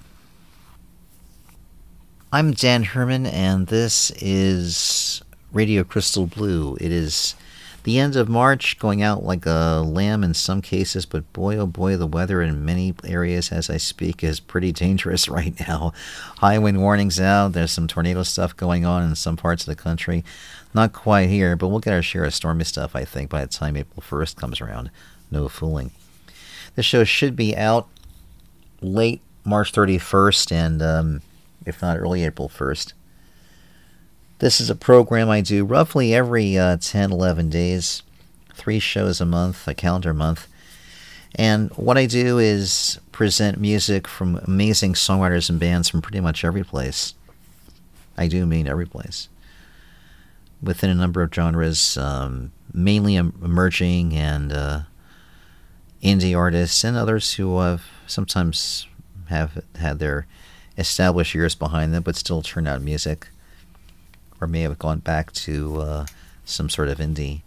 I'm 2.34 2.52
Dan 2.52 2.84
Herman, 2.84 3.26
and 3.26 3.66
this 3.66 4.10
is 4.12 5.20
Radio 5.52 5.84
Crystal 5.84 6.26
Blue. 6.26 6.78
It 6.80 6.90
is 6.90 7.34
the 7.82 7.98
end 7.98 8.16
of 8.16 8.26
March, 8.26 8.78
going 8.78 9.02
out 9.02 9.22
like 9.22 9.44
a 9.44 9.82
lamb 9.84 10.24
in 10.24 10.32
some 10.32 10.62
cases, 10.62 11.04
but 11.04 11.30
boy, 11.34 11.58
oh 11.58 11.66
boy, 11.66 11.98
the 11.98 12.06
weather 12.06 12.40
in 12.40 12.64
many 12.64 12.94
areas 13.04 13.52
as 13.52 13.68
I 13.68 13.76
speak 13.76 14.24
is 14.24 14.40
pretty 14.40 14.72
dangerous 14.72 15.28
right 15.28 15.54
now. 15.68 15.92
High 16.38 16.56
wind 16.58 16.80
warnings 16.80 17.20
out. 17.20 17.52
There's 17.52 17.70
some 17.70 17.86
tornado 17.86 18.22
stuff 18.22 18.56
going 18.56 18.86
on 18.86 19.02
in 19.02 19.14
some 19.14 19.36
parts 19.36 19.64
of 19.64 19.76
the 19.76 19.82
country. 19.82 20.24
Not 20.72 20.94
quite 20.94 21.28
here, 21.28 21.54
but 21.54 21.68
we'll 21.68 21.80
get 21.80 21.92
our 21.92 22.00
share 22.00 22.24
of 22.24 22.32
stormy 22.32 22.64
stuff, 22.64 22.96
I 22.96 23.04
think, 23.04 23.28
by 23.28 23.42
the 23.42 23.52
time 23.52 23.76
April 23.76 24.02
1st 24.02 24.36
comes 24.36 24.62
around. 24.62 24.90
No 25.30 25.50
fooling. 25.50 25.90
This 26.76 26.86
show 26.86 27.04
should 27.04 27.36
be 27.36 27.54
out 27.54 27.88
late 28.80 29.20
March 29.44 29.70
31st 29.70 30.50
and, 30.50 30.80
um, 30.80 31.20
if 31.66 31.82
not 31.82 31.98
early 31.98 32.24
April 32.24 32.48
1st. 32.48 32.92
This 34.38 34.60
is 34.60 34.68
a 34.68 34.74
program 34.74 35.30
I 35.30 35.40
do 35.40 35.64
roughly 35.64 36.14
every 36.14 36.58
uh, 36.58 36.76
10, 36.78 37.12
11 37.12 37.48
days, 37.48 38.02
three 38.54 38.80
shows 38.80 39.20
a 39.20 39.24
month, 39.24 39.68
a 39.68 39.74
calendar 39.74 40.12
month. 40.12 40.48
And 41.34 41.70
what 41.76 41.96
I 41.96 42.06
do 42.06 42.38
is 42.38 42.98
present 43.12 43.58
music 43.58 44.06
from 44.08 44.40
amazing 44.44 44.94
songwriters 44.94 45.48
and 45.48 45.60
bands 45.60 45.88
from 45.88 46.02
pretty 46.02 46.20
much 46.20 46.44
every 46.44 46.64
place. 46.64 47.14
I 48.16 48.26
do 48.26 48.44
mean 48.44 48.66
every 48.66 48.86
place. 48.86 49.28
Within 50.62 50.90
a 50.90 50.94
number 50.94 51.22
of 51.22 51.32
genres, 51.32 51.96
um, 51.96 52.52
mainly 52.72 53.16
emerging 53.16 54.14
and 54.14 54.52
uh, 54.52 54.80
indie 56.02 56.36
artists 56.36 56.84
and 56.84 56.96
others 56.96 57.34
who 57.34 57.58
have 57.60 57.84
sometimes 58.06 58.86
have 59.28 59.64
had 59.76 59.98
their 59.98 60.26
established 60.82 61.34
years 61.34 61.54
behind 61.54 61.94
them 61.94 62.02
but 62.02 62.16
still 62.16 62.42
turn 62.42 62.66
out 62.66 62.82
music 62.82 63.28
or 64.40 64.46
may 64.46 64.60
have 64.60 64.78
gone 64.78 64.98
back 64.98 65.32
to 65.32 65.80
uh, 65.80 66.06
some 66.44 66.68
sort 66.68 66.88
of 66.88 66.98
indie 66.98 67.40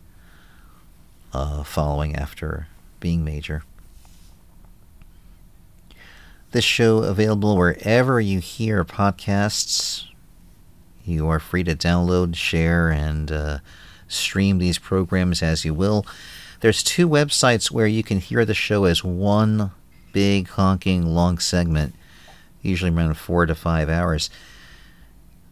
uh, 1.33 1.63
following 1.63 2.15
after 2.15 2.67
being 2.99 3.23
major. 3.23 3.63
This 6.51 6.63
show 6.63 6.99
available 6.99 7.57
wherever 7.57 8.21
you 8.21 8.39
hear 8.39 8.85
podcasts. 8.85 10.05
You 11.03 11.27
are 11.27 11.39
free 11.39 11.65
to 11.65 11.75
download, 11.75 12.35
share, 12.35 12.89
and 12.89 13.29
uh, 13.29 13.59
stream 14.07 14.57
these 14.57 14.79
programs 14.79 15.43
as 15.43 15.65
you 15.65 15.73
will. 15.73 16.05
There's 16.61 16.81
two 16.81 17.09
websites 17.09 17.69
where 17.69 17.87
you 17.87 18.03
can 18.03 18.19
hear 18.19 18.45
the 18.45 18.53
show 18.53 18.85
as 18.85 19.03
one 19.03 19.71
big 20.13 20.47
honking 20.47 21.05
long 21.05 21.37
segment, 21.39 21.93
usually 22.65 22.91
around 22.91 23.15
four 23.15 23.45
to 23.45 23.55
five 23.55 23.89
hours. 23.89 24.29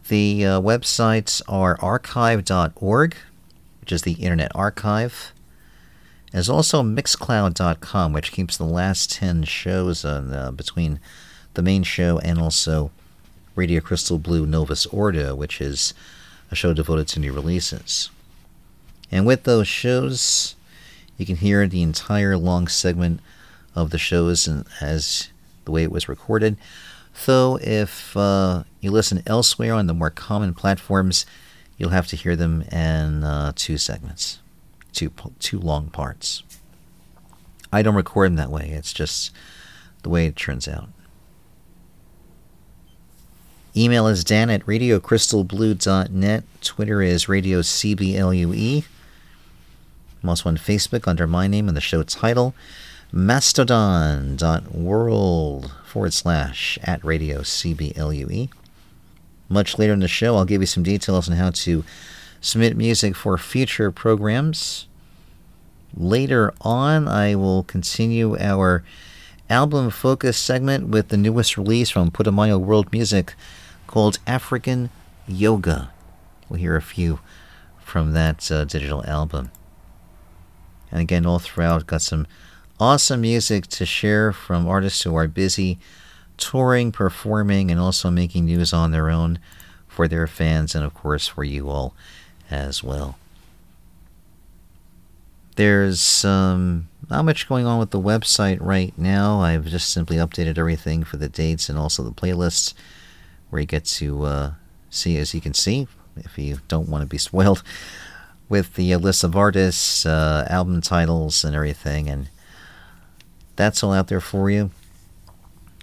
The 0.08 0.44
uh, 0.44 0.60
websites 0.60 1.40
are 1.48 1.78
archive.org, 1.80 3.16
which 3.80 3.92
is 3.92 4.02
the 4.02 4.12
Internet 4.12 4.52
Archive. 4.54 5.32
There's 6.32 6.48
also 6.48 6.82
Mixcloud.com, 6.82 8.12
which 8.12 8.32
keeps 8.32 8.56
the 8.56 8.64
last 8.64 9.12
10 9.12 9.44
shows 9.44 10.04
on, 10.04 10.32
uh, 10.32 10.50
between 10.50 10.98
the 11.54 11.62
main 11.62 11.84
show 11.84 12.18
and 12.18 12.38
also 12.38 12.90
Radio 13.54 13.80
Crystal 13.80 14.18
Blue 14.18 14.44
Novus 14.44 14.84
Ordo, 14.86 15.34
which 15.34 15.60
is 15.60 15.94
a 16.50 16.56
show 16.56 16.74
devoted 16.74 17.06
to 17.08 17.20
new 17.20 17.32
releases. 17.32 18.10
And 19.10 19.24
with 19.24 19.44
those 19.44 19.68
shows, 19.68 20.56
you 21.16 21.24
can 21.24 21.36
hear 21.36 21.66
the 21.66 21.82
entire 21.82 22.36
long 22.36 22.66
segment 22.66 23.20
of 23.74 23.90
the 23.90 23.98
shows 23.98 24.46
and 24.48 24.66
as 24.80 25.28
the 25.64 25.70
way 25.70 25.84
it 25.84 25.92
was 25.92 26.08
recorded. 26.08 26.56
Though, 27.26 27.58
if 27.62 28.16
uh, 28.16 28.64
you 28.80 28.90
listen 28.90 29.22
elsewhere 29.26 29.72
on 29.72 29.86
the 29.86 29.94
more 29.94 30.10
common 30.10 30.52
platforms, 30.52 31.24
you'll 31.78 31.90
have 31.90 32.08
to 32.08 32.16
hear 32.16 32.36
them 32.36 32.62
in 32.62 33.24
uh, 33.24 33.52
two 33.54 33.78
segments, 33.78 34.40
two 34.92 35.10
two 35.38 35.58
long 35.58 35.88
parts. 35.88 36.42
I 37.72 37.82
don't 37.82 37.94
record 37.94 38.26
them 38.28 38.36
that 38.36 38.50
way. 38.50 38.70
It's 38.70 38.92
just 38.92 39.32
the 40.02 40.10
way 40.10 40.26
it 40.26 40.36
turns 40.36 40.68
out. 40.68 40.88
Email 43.76 44.06
is 44.06 44.22
dan 44.22 44.50
at 44.50 44.64
radiocrystalblue.net. 44.66 46.44
Twitter 46.60 47.02
is 47.02 47.24
radiocblue. 47.24 48.84
I'm 50.22 50.28
also 50.28 50.48
on 50.48 50.56
Facebook 50.56 51.08
under 51.08 51.26
my 51.26 51.46
name 51.48 51.68
and 51.68 51.76
the 51.76 51.80
show 51.80 52.02
title 52.02 52.54
mastodon.world 53.14 55.72
forward 55.86 56.12
slash 56.12 56.76
at 56.82 57.04
radio 57.04 57.42
CBLUE. 57.42 58.50
Much 59.48 59.78
later 59.78 59.92
in 59.92 60.00
the 60.00 60.08
show, 60.08 60.34
I'll 60.34 60.44
give 60.44 60.60
you 60.60 60.66
some 60.66 60.82
details 60.82 61.30
on 61.30 61.36
how 61.36 61.50
to 61.50 61.84
submit 62.40 62.76
music 62.76 63.14
for 63.14 63.38
future 63.38 63.92
programs. 63.92 64.88
Later 65.96 66.52
on, 66.60 67.06
I 67.06 67.36
will 67.36 67.62
continue 67.62 68.36
our 68.36 68.82
album 69.48 69.90
focus 69.90 70.36
segment 70.36 70.88
with 70.88 71.10
the 71.10 71.16
newest 71.16 71.56
release 71.56 71.90
from 71.90 72.10
Putumayo 72.10 72.58
World 72.58 72.90
Music 72.90 73.36
called 73.86 74.18
African 74.26 74.90
Yoga. 75.28 75.92
We'll 76.48 76.58
hear 76.58 76.74
a 76.74 76.82
few 76.82 77.20
from 77.78 78.12
that 78.14 78.50
uh, 78.50 78.64
digital 78.64 79.06
album. 79.06 79.52
And 80.90 81.00
again, 81.00 81.26
all 81.26 81.38
throughout, 81.38 81.86
got 81.86 82.02
some 82.02 82.26
awesome 82.84 83.22
music 83.22 83.66
to 83.66 83.86
share 83.86 84.30
from 84.30 84.68
artists 84.68 85.02
who 85.02 85.16
are 85.16 85.26
busy 85.26 85.78
touring, 86.36 86.92
performing, 86.92 87.70
and 87.70 87.80
also 87.80 88.10
making 88.10 88.44
news 88.44 88.74
on 88.74 88.90
their 88.90 89.08
own 89.08 89.38
for 89.88 90.06
their 90.06 90.26
fans 90.26 90.74
and, 90.74 90.84
of 90.84 90.92
course, 90.92 91.26
for 91.26 91.44
you 91.44 91.70
all 91.70 91.94
as 92.50 92.84
well. 92.84 93.16
There's 95.56 96.26
um, 96.26 96.88
not 97.08 97.24
much 97.24 97.48
going 97.48 97.64
on 97.64 97.78
with 97.78 97.90
the 97.90 98.00
website 98.00 98.58
right 98.60 98.92
now. 98.98 99.40
I've 99.40 99.64
just 99.64 99.88
simply 99.88 100.18
updated 100.18 100.58
everything 100.58 101.04
for 101.04 101.16
the 101.16 101.30
dates 101.30 101.70
and 101.70 101.78
also 101.78 102.02
the 102.02 102.12
playlists 102.12 102.74
where 103.48 103.60
you 103.60 103.66
get 103.66 103.86
to 103.86 104.24
uh, 104.24 104.52
see, 104.90 105.16
as 105.16 105.32
you 105.32 105.40
can 105.40 105.54
see, 105.54 105.88
if 106.18 106.36
you 106.36 106.58
don't 106.68 106.90
want 106.90 107.00
to 107.00 107.06
be 107.06 107.18
spoiled, 107.28 107.62
with 108.50 108.74
the 108.74 108.92
uh, 108.92 108.98
list 108.98 109.24
of 109.24 109.34
artists, 109.34 110.04
uh, 110.04 110.46
album 110.50 110.82
titles, 110.82 111.44
and 111.44 111.56
everything. 111.56 112.10
And 112.10 112.28
that's 113.56 113.82
all 113.82 113.92
out 113.92 114.08
there 114.08 114.20
for 114.20 114.50
you. 114.50 114.70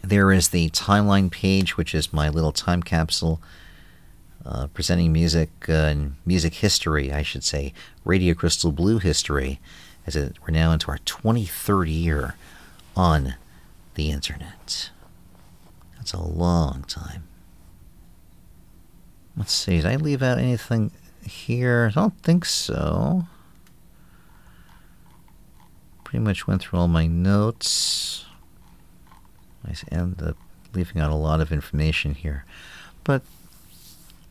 There 0.04 0.32
is 0.32 0.50
the 0.50 0.70
timeline 0.70 1.32
page, 1.32 1.78
which 1.78 1.94
is 1.94 2.12
my 2.12 2.30
little 2.30 2.52
time 2.52 2.82
capsule 2.82 3.40
uh, 4.46 4.68
presenting 4.68 5.14
music 5.14 5.50
uh, 5.70 5.74
and 5.74 6.16
music 6.26 6.56
history, 6.56 7.12
I 7.12 7.22
should 7.22 7.44
say, 7.44 7.74
Radio 8.04 8.34
Crystal 8.34 8.72
Blue 8.72 8.98
history, 8.98 9.60
as 10.08 10.16
it, 10.16 10.38
we're 10.42 10.54
now 10.54 10.72
into 10.72 10.90
our 10.90 10.98
23rd 11.00 12.02
year 12.02 12.36
on 12.96 13.36
the 13.96 14.10
internet. 14.10 14.90
That's 15.96 16.14
a 16.14 16.22
long 16.22 16.84
time. 16.88 17.24
Let's 19.38 19.54
see, 19.54 19.78
did 19.78 19.86
I 19.86 19.96
leave 19.96 20.24
out 20.24 20.40
anything 20.40 20.92
here? 21.24 21.92
I 21.92 21.94
don't 21.94 22.18
think 22.22 22.46
so. 22.46 23.26
Pretty 26.12 26.26
much 26.26 26.46
went 26.46 26.62
through 26.62 26.78
all 26.78 26.90
my 26.90 27.08
notes. 27.08 28.26
I 29.66 29.74
end 29.90 30.22
up 30.22 30.36
leaving 30.74 31.02
out 31.02 31.10
a 31.10 31.16
lot 31.16 31.40
of 31.40 31.54
information 31.54 32.16
here, 32.16 32.44
but 33.06 33.22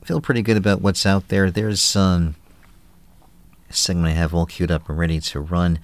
feel 0.05 0.20
pretty 0.20 0.43
good 0.43 0.59
about 0.59 0.83
what's 0.83 1.07
out 1.07 1.28
there. 1.28 1.51
There's 1.51 1.97
um, 1.97 2.35
a 3.70 3.72
segment 3.72 4.09
I 4.09 4.11
have 4.11 4.35
all 4.35 4.45
queued 4.45 4.70
up 4.70 4.91
and 4.91 4.99
ready 4.99 5.20
to 5.20 5.41
run 5.41 5.78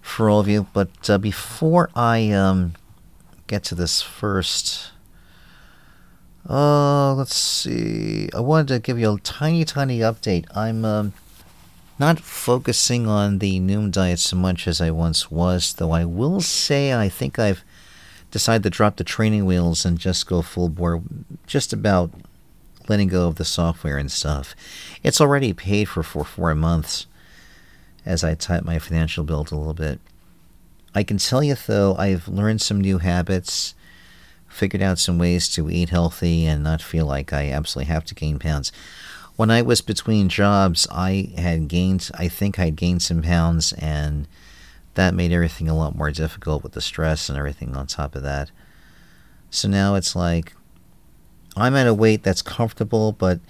for 0.00 0.30
all 0.30 0.38
of 0.38 0.46
you. 0.46 0.68
But 0.72 1.10
uh, 1.10 1.18
before 1.18 1.90
I 1.96 2.30
um, 2.30 2.74
get 3.48 3.64
to 3.64 3.74
this 3.74 4.02
first, 4.02 4.92
uh, 6.48 7.12
let's 7.14 7.34
see. 7.34 8.28
I 8.32 8.38
wanted 8.38 8.68
to 8.68 8.78
give 8.78 9.00
you 9.00 9.14
a 9.14 9.18
tiny, 9.18 9.64
tiny 9.64 9.98
update. 9.98 10.46
I'm 10.54 10.84
um, 10.84 11.12
not 11.98 12.20
focusing 12.20 13.06
on 13.06 13.38
the 13.38 13.60
Noom 13.60 13.90
diet 13.90 14.18
so 14.18 14.36
much 14.36 14.66
as 14.66 14.80
I 14.80 14.90
once 14.90 15.30
was, 15.30 15.74
though 15.74 15.92
I 15.92 16.04
will 16.04 16.40
say 16.40 16.94
I 16.94 17.08
think 17.08 17.38
I've 17.38 17.62
decided 18.30 18.62
to 18.64 18.70
drop 18.70 18.96
the 18.96 19.04
training 19.04 19.44
wheels 19.44 19.84
and 19.84 19.98
just 19.98 20.26
go 20.26 20.42
full 20.42 20.68
bore, 20.68 21.02
just 21.46 21.72
about 21.72 22.10
letting 22.88 23.08
go 23.08 23.28
of 23.28 23.36
the 23.36 23.44
software 23.44 23.98
and 23.98 24.10
stuff. 24.10 24.54
It's 25.02 25.20
already 25.20 25.52
paid 25.52 25.88
for 25.88 26.02
for 26.02 26.24
four 26.24 26.54
months 26.54 27.06
as 28.04 28.24
I 28.24 28.34
tighten 28.34 28.66
my 28.66 28.78
financial 28.78 29.24
belt 29.24 29.52
a 29.52 29.56
little 29.56 29.74
bit. 29.74 30.00
I 30.94 31.02
can 31.02 31.18
tell 31.18 31.42
you, 31.42 31.54
though, 31.54 31.94
I've 31.96 32.28
learned 32.28 32.60
some 32.60 32.80
new 32.80 32.98
habits, 32.98 33.74
figured 34.48 34.82
out 34.82 34.98
some 34.98 35.18
ways 35.18 35.48
to 35.54 35.70
eat 35.70 35.88
healthy 35.88 36.44
and 36.44 36.62
not 36.62 36.82
feel 36.82 37.06
like 37.06 37.32
I 37.32 37.50
absolutely 37.50 37.92
have 37.92 38.04
to 38.06 38.14
gain 38.14 38.38
pounds. 38.38 38.72
When 39.36 39.50
I 39.50 39.62
was 39.62 39.80
between 39.80 40.28
jobs, 40.28 40.86
I 40.90 41.32
had 41.36 41.68
gained, 41.68 42.10
I 42.14 42.28
think 42.28 42.58
I'd 42.58 42.76
gained 42.76 43.02
some 43.02 43.22
pounds, 43.22 43.72
and 43.72 44.28
that 44.94 45.14
made 45.14 45.32
everything 45.32 45.68
a 45.68 45.76
lot 45.76 45.96
more 45.96 46.10
difficult 46.10 46.62
with 46.62 46.72
the 46.72 46.80
stress 46.80 47.28
and 47.28 47.38
everything 47.38 47.74
on 47.74 47.86
top 47.86 48.14
of 48.14 48.22
that. 48.22 48.50
So 49.50 49.68
now 49.68 49.94
it's 49.94 50.14
like 50.14 50.54
I'm 51.56 51.74
at 51.76 51.86
a 51.86 51.94
weight 51.94 52.22
that's 52.22 52.42
comfortable, 52.42 53.12
but 53.12 53.40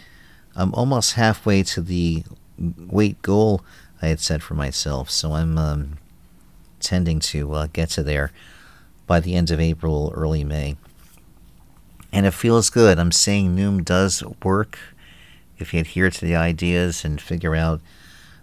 I'm 0.55 0.74
almost 0.74 1.14
halfway 1.14 1.62
to 1.64 1.80
the 1.80 2.24
weight 2.59 3.20
goal 3.22 3.64
I 4.01 4.09
had 4.09 4.20
set 4.20 4.43
for 4.43 4.55
myself. 4.55 5.11
So 5.11 5.33
I'm 5.33 5.59
um, 5.59 5.99
tending 6.80 7.20
to 7.20 7.53
uh, 7.55 7.68
get 7.72 7.91
to 7.91 8.03
there 8.03 8.33
by 9.07 9.20
the 9.20 9.35
end 9.35 9.51
of 9.51 9.61
April, 9.61 10.12
early 10.14 10.45
May. 10.45 10.76
And 12.12 12.26
it 12.26 12.35
feels 12.35 12.68
good. 12.68 12.99
I'm 12.99 13.12
saying 13.12 13.57
Noom 13.57 13.85
does 13.85 14.22
work 14.45 14.78
if 15.63 15.73
you 15.73 15.81
adhere 15.81 16.11
to 16.11 16.25
the 16.25 16.37
ideas 16.37 17.05
and 17.05 17.21
figure 17.21 17.55
out 17.55 17.81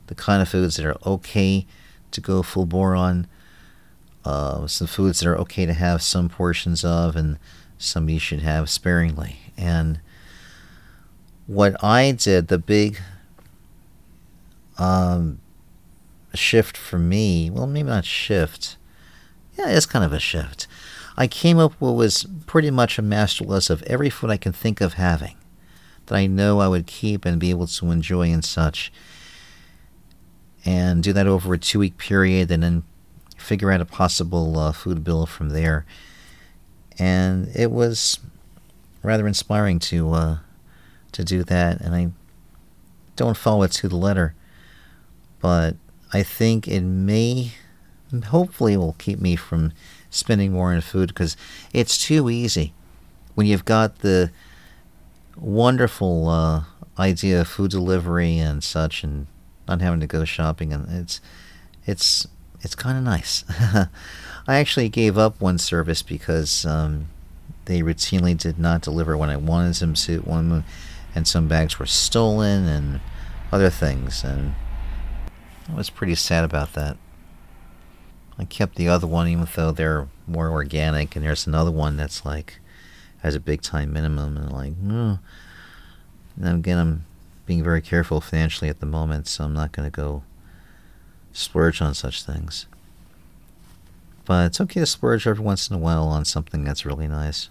the 0.07 0.15
kind 0.15 0.41
of 0.41 0.49
foods 0.49 0.77
that 0.77 0.85
are 0.85 0.97
okay 1.05 1.67
to 2.11 2.21
go 2.21 2.41
full 2.41 2.65
bore 2.65 2.95
on, 2.95 3.27
uh, 4.25 4.65
some 4.65 4.87
foods 4.87 5.19
that 5.19 5.29
are 5.29 5.37
okay 5.37 5.65
to 5.65 5.73
have 5.73 6.01
some 6.01 6.29
portions 6.29 6.83
of, 6.83 7.15
and 7.15 7.37
some 7.77 8.09
you 8.09 8.19
should 8.19 8.41
have 8.41 8.69
sparingly. 8.69 9.37
And 9.57 9.99
what 11.45 11.81
I 11.83 12.11
did, 12.11 12.47
the 12.47 12.57
big 12.57 12.99
um, 14.77 15.39
shift 16.33 16.77
for 16.77 16.97
me, 16.97 17.49
well, 17.49 17.67
maybe 17.67 17.89
not 17.89 18.05
shift. 18.05 18.77
Yeah, 19.57 19.69
it's 19.69 19.85
kind 19.85 20.05
of 20.05 20.13
a 20.13 20.19
shift. 20.19 20.67
I 21.17 21.27
came 21.27 21.59
up 21.59 21.71
with 21.73 21.81
what 21.81 21.95
was 21.95 22.25
pretty 22.45 22.71
much 22.71 22.97
a 22.97 23.01
master 23.01 23.43
list 23.43 23.69
of 23.69 23.83
every 23.83 24.09
food 24.09 24.29
I 24.29 24.37
can 24.37 24.53
think 24.53 24.79
of 24.79 24.93
having 24.93 25.35
that 26.09 26.17
I 26.17 26.27
know 26.27 26.59
I 26.59 26.67
would 26.67 26.87
keep 26.87 27.23
and 27.23 27.39
be 27.39 27.51
able 27.51 27.67
to 27.67 27.91
enjoy 27.91 28.31
and 28.31 28.43
such. 28.43 28.91
And 30.65 31.01
do 31.01 31.13
that 31.13 31.25
over 31.27 31.53
a 31.53 31.57
two 31.57 31.79
week 31.79 31.97
period 31.97 32.51
and 32.51 32.61
then 32.61 32.83
figure 33.37 33.71
out 33.71 33.79
a 33.79 33.85
possible 33.85 34.59
uh, 34.59 34.71
food 34.73 35.03
bill 35.03 35.25
from 35.25 35.49
there. 35.49 35.85
And 36.97 37.47
it 37.55 37.71
was 37.71 38.19
rather 39.01 39.25
inspiring 39.25 39.79
to 39.79 40.11
uh, 40.11 40.37
to 41.13 41.23
do 41.23 41.43
that. 41.43 41.79
And 41.79 41.95
I 41.95 42.09
don't 43.15 43.37
follow 43.37 43.63
it 43.63 43.71
to 43.73 43.87
the 43.87 43.95
letter, 43.95 44.35
but 45.39 45.77
I 46.11 46.23
think 46.23 46.67
it 46.67 46.81
may, 46.81 47.53
hopefully, 48.25 48.75
will 48.75 48.95
keep 48.97 49.19
me 49.19 49.35
from 49.35 49.71
spending 50.09 50.51
more 50.51 50.73
on 50.73 50.81
food 50.81 51.09
because 51.09 51.37
it's 51.71 52.03
too 52.03 52.29
easy 52.29 52.73
when 53.35 53.47
you've 53.47 53.65
got 53.65 53.99
the 53.99 54.31
wonderful 55.39 56.27
uh, 56.27 56.63
idea 56.97 57.41
of 57.41 57.47
food 57.47 57.71
delivery 57.71 58.37
and 58.37 58.63
such, 58.63 59.03
and 59.03 59.27
not 59.67 59.81
having 59.81 59.99
to 59.99 60.07
go 60.07 60.25
shopping, 60.25 60.73
and 60.73 60.87
it's 60.89 61.21
it's 61.85 62.27
it's 62.61 62.75
kind 62.75 62.97
of 62.97 63.03
nice. 63.03 63.43
I 64.47 64.57
actually 64.57 64.89
gave 64.89 65.17
up 65.17 65.39
one 65.39 65.57
service 65.57 66.01
because 66.01 66.65
um, 66.65 67.07
they 67.65 67.81
routinely 67.81 68.37
did 68.37 68.59
not 68.59 68.81
deliver 68.81 69.15
when 69.15 69.29
I 69.29 69.37
wanted 69.37 69.75
them 69.75 69.93
to. 69.93 70.19
One 70.21 70.63
and 71.15 71.27
some 71.27 71.47
bags 71.47 71.79
were 71.79 71.85
stolen 71.85 72.67
and 72.67 73.01
other 73.51 73.69
things, 73.69 74.23
and 74.23 74.55
I 75.69 75.75
was 75.75 75.89
pretty 75.89 76.15
sad 76.15 76.43
about 76.43 76.73
that. 76.73 76.97
I 78.37 78.45
kept 78.45 78.75
the 78.75 78.87
other 78.87 79.07
one, 79.07 79.27
even 79.27 79.47
though 79.53 79.71
they're 79.71 80.07
more 80.27 80.49
organic, 80.49 81.15
and 81.15 81.25
there's 81.25 81.45
another 81.45 81.71
one 81.71 81.97
that's 81.97 82.25
like 82.25 82.59
has 83.21 83.35
a 83.35 83.39
big 83.39 83.61
time 83.61 83.91
minimum, 83.93 84.37
and 84.37 84.51
like, 84.51 84.77
no. 84.77 85.19
And 86.41 86.59
again, 86.59 86.77
I'm 86.77 87.05
being 87.45 87.63
very 87.63 87.81
careful 87.81 88.21
financially 88.21 88.69
at 88.69 88.79
the 88.79 88.85
moment, 88.85 89.27
so 89.27 89.43
I'm 89.43 89.53
not 89.53 89.71
going 89.71 89.89
to 89.89 89.95
go 89.95 90.23
splurge 91.33 91.81
on 91.81 91.93
such 91.93 92.23
things. 92.23 92.65
But 94.25 94.45
it's 94.45 94.61
okay 94.61 94.81
to 94.81 94.85
splurge 94.85 95.25
every 95.25 95.43
once 95.43 95.69
in 95.69 95.75
a 95.75 95.79
while 95.79 96.07
on 96.07 96.23
something 96.23 96.63
that's 96.63 96.85
really 96.85 97.07
nice. 97.07 97.49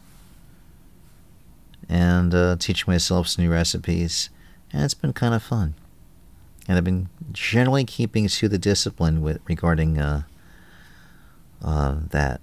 And 1.88 2.34
uh, 2.34 2.56
teach 2.58 2.86
myself 2.86 3.28
some 3.28 3.44
new 3.44 3.50
recipes, 3.50 4.30
and 4.72 4.84
it's 4.84 4.94
been 4.94 5.12
kind 5.12 5.34
of 5.34 5.42
fun. 5.42 5.74
And 6.68 6.76
I've 6.76 6.84
been 6.84 7.08
generally 7.32 7.84
keeping 7.84 8.28
to 8.28 8.48
the 8.48 8.58
discipline 8.58 9.22
with 9.22 9.40
regarding 9.46 9.98
uh, 9.98 10.22
uh, 11.64 11.96
that. 12.10 12.40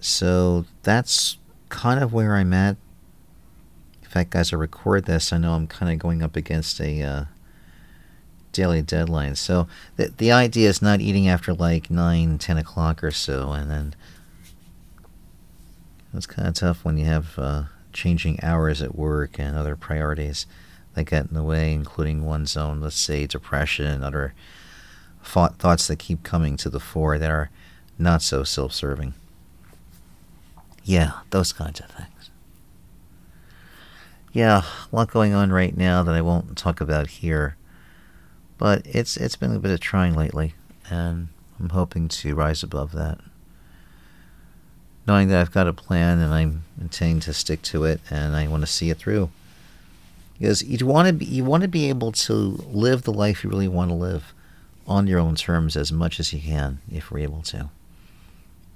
So 0.00 0.64
that's 0.82 1.36
kind 1.72 2.02
of 2.02 2.12
where 2.12 2.36
I'm 2.36 2.52
at. 2.52 2.76
In 4.02 4.08
fact, 4.08 4.36
as 4.36 4.52
I 4.52 4.56
record 4.56 5.06
this, 5.06 5.32
I 5.32 5.38
know 5.38 5.54
I'm 5.54 5.66
kind 5.66 5.90
of 5.90 5.98
going 5.98 6.22
up 6.22 6.36
against 6.36 6.80
a 6.80 7.02
uh, 7.02 7.24
daily 8.52 8.82
deadline. 8.82 9.34
So 9.34 9.66
the 9.96 10.12
the 10.16 10.30
idea 10.30 10.68
is 10.68 10.82
not 10.82 11.00
eating 11.00 11.26
after 11.26 11.54
like 11.54 11.90
9, 11.90 12.38
10 12.38 12.58
o'clock 12.58 13.02
or 13.02 13.10
so, 13.10 13.52
and 13.52 13.70
then 13.70 13.94
it's 16.14 16.26
kind 16.26 16.46
of 16.46 16.54
tough 16.54 16.84
when 16.84 16.98
you 16.98 17.06
have 17.06 17.38
uh, 17.38 17.62
changing 17.94 18.38
hours 18.44 18.82
at 18.82 18.94
work 18.94 19.38
and 19.38 19.56
other 19.56 19.74
priorities 19.74 20.46
that 20.94 21.04
get 21.04 21.26
in 21.28 21.34
the 21.34 21.42
way, 21.42 21.72
including 21.72 22.26
one's 22.26 22.54
own, 22.54 22.82
let's 22.82 22.96
say, 22.96 23.26
depression 23.26 23.86
and 23.86 24.04
other 24.04 24.34
thought, 25.24 25.56
thoughts 25.56 25.86
that 25.86 25.98
keep 25.98 26.22
coming 26.22 26.58
to 26.58 26.68
the 26.68 26.80
fore 26.80 27.18
that 27.18 27.30
are 27.30 27.48
not 27.98 28.20
so 28.20 28.44
self 28.44 28.74
serving. 28.74 29.14
Yeah, 30.84 31.12
those 31.30 31.52
kinds 31.52 31.80
of 31.80 31.86
things. 31.86 32.30
Yeah, 34.32 34.62
a 34.90 34.96
lot 34.96 35.10
going 35.10 35.34
on 35.34 35.52
right 35.52 35.76
now 35.76 36.02
that 36.02 36.14
I 36.14 36.22
won't 36.22 36.56
talk 36.56 36.80
about 36.80 37.06
here. 37.08 37.56
But 38.58 38.82
it's 38.86 39.16
it's 39.16 39.36
been 39.36 39.54
a 39.54 39.58
bit 39.58 39.72
of 39.72 39.80
trying 39.80 40.14
lately, 40.14 40.54
and 40.88 41.28
I'm 41.60 41.68
hoping 41.70 42.08
to 42.08 42.34
rise 42.34 42.62
above 42.62 42.92
that. 42.92 43.18
Knowing 45.06 45.28
that 45.28 45.40
I've 45.40 45.52
got 45.52 45.66
a 45.66 45.72
plan 45.72 46.18
and 46.20 46.32
I'm 46.32 46.64
intending 46.80 47.20
to 47.20 47.34
stick 47.34 47.62
to 47.62 47.84
it 47.84 48.00
and 48.08 48.36
I 48.36 48.46
want 48.46 48.62
to 48.62 48.68
see 48.68 48.88
it 48.90 48.98
through. 48.98 49.30
Because 50.38 50.62
you 50.62 50.86
want 50.86 51.08
to 51.08 51.12
be 51.12 51.24
you 51.24 51.44
want 51.44 51.62
to 51.62 51.68
be 51.68 51.88
able 51.88 52.12
to 52.12 52.34
live 52.34 53.02
the 53.02 53.12
life 53.12 53.44
you 53.44 53.50
really 53.50 53.68
want 53.68 53.90
to 53.90 53.94
live 53.96 54.32
on 54.86 55.06
your 55.06 55.18
own 55.20 55.34
terms 55.34 55.76
as 55.76 55.92
much 55.92 56.18
as 56.18 56.32
you 56.32 56.40
can 56.40 56.80
if 56.90 57.10
we're 57.10 57.20
able 57.20 57.42
to. 57.42 57.70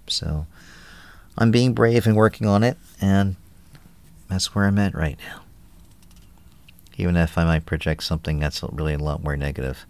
So 0.07 0.47
I'm 1.39 1.51
being 1.51 1.75
brave 1.75 2.07
and 2.07 2.17
working 2.17 2.47
on 2.47 2.63
it 2.63 2.77
and 3.01 3.37
that's 4.29 4.55
where 4.55 4.65
I'm 4.65 4.79
at 4.79 4.95
right 4.95 5.19
now 5.29 5.43
even 6.97 7.17
if 7.17 7.37
I 7.37 7.45
might 7.45 7.67
project 7.67 8.03
something 8.03 8.39
that's 8.39 8.63
really 8.63 8.95
a 8.95 8.99
lot 8.99 9.23
more 9.23 9.37
negative. 9.37 9.87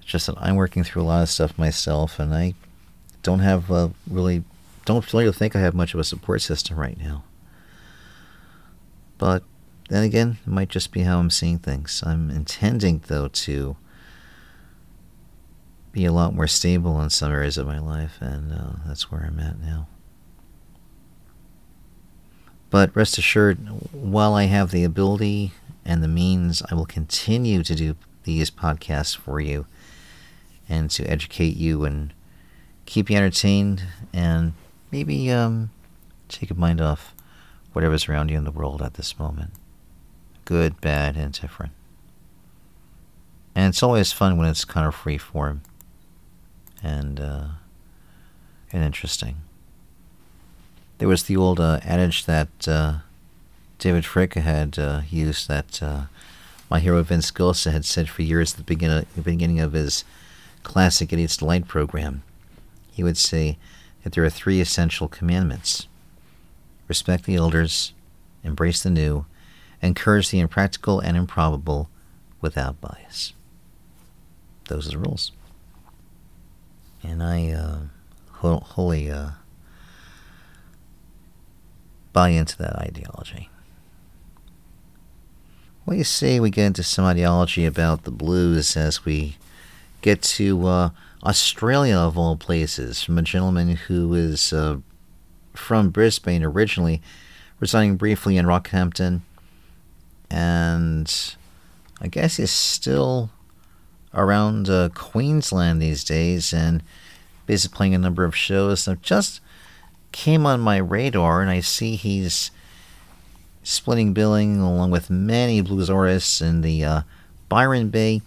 It's 0.00 0.10
just 0.10 0.26
that 0.26 0.36
I'm 0.38 0.56
working 0.56 0.84
through 0.84 1.02
a 1.02 1.04
lot 1.04 1.22
of 1.22 1.28
stuff 1.28 1.58
myself, 1.58 2.18
and 2.18 2.34
I 2.34 2.54
don't 3.22 3.40
have 3.40 3.70
a 3.70 3.92
really, 4.08 4.44
don't 4.84 5.12
really 5.12 5.30
think 5.32 5.56
I 5.56 5.60
have 5.60 5.74
much 5.74 5.94
of 5.94 6.00
a 6.00 6.04
support 6.04 6.42
system 6.42 6.76
right 6.76 6.98
now. 6.98 7.24
But 9.18 9.42
then 9.88 10.04
again, 10.04 10.38
it 10.46 10.50
might 10.50 10.68
just 10.68 10.92
be 10.92 11.00
how 11.00 11.18
I'm 11.18 11.30
seeing 11.30 11.58
things. 11.58 12.02
I'm 12.06 12.30
intending, 12.30 13.02
though, 13.06 13.28
to 13.28 13.76
be 15.92 16.04
a 16.04 16.12
lot 16.12 16.34
more 16.34 16.46
stable 16.46 17.00
in 17.00 17.10
some 17.10 17.32
areas 17.32 17.58
of 17.58 17.66
my 17.66 17.78
life, 17.78 18.18
and 18.20 18.52
uh, 18.52 18.72
that's 18.86 19.10
where 19.10 19.22
I'm 19.22 19.40
at 19.40 19.58
now. 19.58 19.88
But 22.74 22.96
rest 22.96 23.18
assured, 23.18 23.58
while 23.92 24.34
I 24.34 24.46
have 24.46 24.72
the 24.72 24.82
ability 24.82 25.52
and 25.84 26.02
the 26.02 26.08
means, 26.08 26.60
I 26.68 26.74
will 26.74 26.86
continue 26.86 27.62
to 27.62 27.72
do 27.72 27.94
these 28.24 28.50
podcasts 28.50 29.16
for 29.16 29.40
you 29.40 29.66
and 30.68 30.90
to 30.90 31.04
educate 31.08 31.56
you 31.56 31.84
and 31.84 32.12
keep 32.84 33.08
you 33.08 33.16
entertained 33.16 33.84
and 34.12 34.54
maybe 34.90 35.30
um, 35.30 35.70
Take 36.26 36.50
your 36.50 36.58
mind 36.58 36.80
off 36.80 37.14
whatever's 37.74 38.08
around 38.08 38.32
you 38.32 38.36
in 38.36 38.42
the 38.42 38.50
world 38.50 38.82
at 38.82 38.94
this 38.94 39.20
moment 39.20 39.52
good, 40.44 40.80
bad, 40.80 41.16
indifferent. 41.16 41.74
And 43.54 43.68
it's 43.68 43.84
always 43.84 44.10
fun 44.10 44.36
when 44.36 44.48
it's 44.48 44.64
kind 44.64 44.88
of 44.88 44.96
free 44.96 45.16
form 45.16 45.62
and, 46.82 47.20
uh, 47.20 47.46
and 48.72 48.82
interesting. 48.82 49.43
There 51.04 51.10
was 51.10 51.24
the 51.24 51.36
old 51.36 51.60
uh, 51.60 51.80
adage 51.84 52.24
that 52.24 52.66
uh, 52.66 53.00
David 53.78 54.04
Fricke 54.04 54.40
had 54.40 54.78
uh, 54.78 55.02
used 55.10 55.48
that 55.48 55.82
uh, 55.82 56.04
my 56.70 56.80
hero 56.80 57.02
Vin 57.02 57.20
Scelsa 57.20 57.72
had 57.72 57.84
said 57.84 58.08
for 58.08 58.22
years 58.22 58.52
at 58.52 58.56
the 58.56 58.62
beginning, 58.62 59.04
the 59.14 59.20
beginning 59.20 59.60
of 59.60 59.74
his 59.74 60.04
classic 60.62 61.12
Idiot's 61.12 61.36
Delight 61.36 61.68
program. 61.68 62.22
He 62.90 63.02
would 63.02 63.18
say 63.18 63.58
that 64.02 64.14
there 64.14 64.24
are 64.24 64.30
three 64.30 64.62
essential 64.62 65.06
commandments 65.06 65.88
respect 66.88 67.24
the 67.24 67.36
elders, 67.36 67.92
embrace 68.42 68.82
the 68.82 68.88
new, 68.88 69.26
encourage 69.82 70.30
the 70.30 70.40
impractical 70.40 71.00
and 71.00 71.18
improbable 71.18 71.90
without 72.40 72.80
bias. 72.80 73.34
Those 74.68 74.86
are 74.86 74.92
the 74.92 74.98
rules. 75.00 75.32
And 77.02 77.22
I 77.22 77.50
uh, 77.50 77.78
wholly 78.30 79.10
uh, 79.10 79.32
buy 82.14 82.30
into 82.30 82.56
that 82.56 82.76
ideology. 82.76 83.50
Well, 85.84 85.98
you 85.98 86.04
see, 86.04 86.40
we 86.40 86.48
get 86.48 86.64
into 86.64 86.82
some 86.82 87.04
ideology 87.04 87.66
about 87.66 88.04
the 88.04 88.10
blues 88.10 88.74
as 88.74 89.04
we 89.04 89.36
get 90.00 90.22
to 90.22 90.66
uh, 90.66 90.90
Australia, 91.22 91.96
of 91.96 92.16
all 92.16 92.36
places, 92.36 93.02
from 93.02 93.18
a 93.18 93.22
gentleman 93.22 93.76
who 93.76 94.14
is 94.14 94.52
uh, 94.54 94.78
from 95.52 95.90
Brisbane 95.90 96.42
originally, 96.42 97.02
residing 97.60 97.96
briefly 97.96 98.38
in 98.38 98.46
Rockhampton, 98.46 99.20
and 100.30 101.34
I 102.00 102.08
guess 102.08 102.36
he's 102.36 102.50
still 102.50 103.30
around 104.14 104.70
uh, 104.70 104.88
Queensland 104.94 105.82
these 105.82 106.04
days 106.04 106.52
and 106.52 106.82
basically 107.46 107.76
playing 107.76 107.94
a 107.94 107.98
number 107.98 108.24
of 108.24 108.34
shows. 108.34 108.82
So 108.82 108.94
just 108.94 109.40
came 110.14 110.46
on 110.46 110.60
my 110.60 110.76
radar, 110.76 111.42
and 111.42 111.50
I 111.50 111.58
see 111.58 111.96
he's 111.96 112.52
splitting 113.64 114.14
billing 114.14 114.60
along 114.60 114.92
with 114.92 115.10
many 115.10 115.60
blues 115.60 115.90
artists 115.90 116.40
in 116.40 116.60
the 116.60 116.84
uh, 116.84 117.00
Byron 117.48 117.88
Bay 117.88 118.22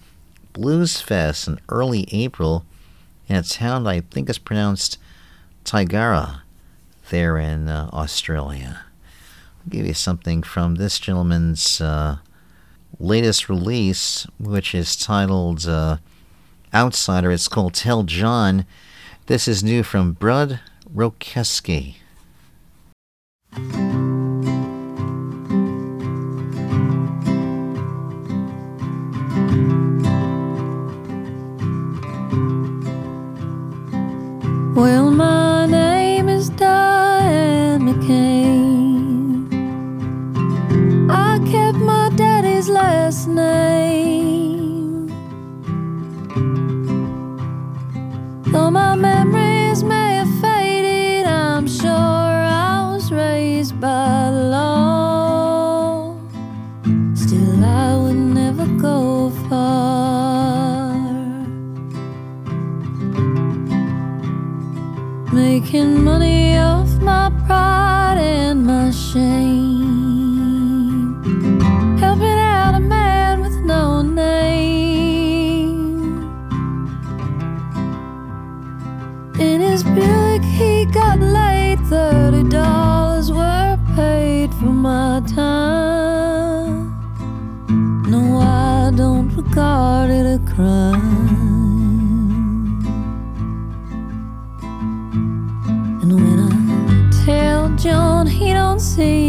Blues 0.51 0.99
Fest 0.99 1.47
in 1.47 1.59
early 1.69 2.05
April 2.11 2.65
in 3.29 3.37
a 3.37 3.43
town 3.43 3.87
I 3.87 4.01
think 4.01 4.29
is 4.29 4.37
pronounced 4.37 4.99
Tyagarah 5.63 6.41
there 7.09 7.37
in 7.37 7.69
uh, 7.69 7.89
Australia. 7.93 8.81
I'll 9.61 9.69
give 9.69 9.85
you 9.85 9.93
something 9.93 10.43
from 10.43 10.75
this 10.75 10.99
gentleman's 10.99 11.79
uh, 11.79 12.17
latest 12.99 13.47
release, 13.47 14.27
which 14.39 14.75
is 14.75 14.97
titled 14.97 15.65
uh, 15.65 15.97
Outsider. 16.73 17.31
It's 17.31 17.47
called 17.47 17.75
Tell 17.75 18.03
John. 18.03 18.65
This 19.27 19.47
is 19.47 19.63
new 19.63 19.83
from 19.83 20.13
Bud 20.13 20.59
Rokesky. 20.93 21.95
Well, 34.75 35.11
my 35.11 35.65
name 35.65 36.29
is 36.29 36.49
Diane 36.49 37.81
McCain. 37.81 39.47
I 41.09 41.39
kept 41.51 41.77
my 41.79 42.09
daddy's 42.15 42.69
last 42.69 43.27
name. 43.27 45.07
Though 48.51 48.71
my 48.71 48.95
memories 48.95 49.46
Making 65.67 65.99
money 66.05 66.57
off 66.57 66.89
my 67.01 67.29
pride 67.45 68.19
and 68.19 68.65
my 68.65 68.89
shame. 68.89 69.61
Helping 71.99 72.39
out 72.39 72.73
a 72.75 72.79
man 72.79 73.41
with 73.41 73.57
no 73.65 74.01
name. 74.01 74.39
In 79.37 79.59
his 79.59 79.83
Buick, 79.83 80.41
he 80.41 80.85
got 80.85 81.19
laid. 81.19 81.79
Thirty 81.89 82.43
dollars 82.47 83.29
were 83.29 83.77
paid 83.93 84.53
for 84.53 84.71
my 84.87 85.21
time. 85.27 86.95
No, 88.09 88.37
I 88.37 88.89
don't 88.95 89.35
regard 89.35 90.11
it 90.11 90.25
a 90.25 90.39
crime. 90.49 90.96
He 98.97 99.26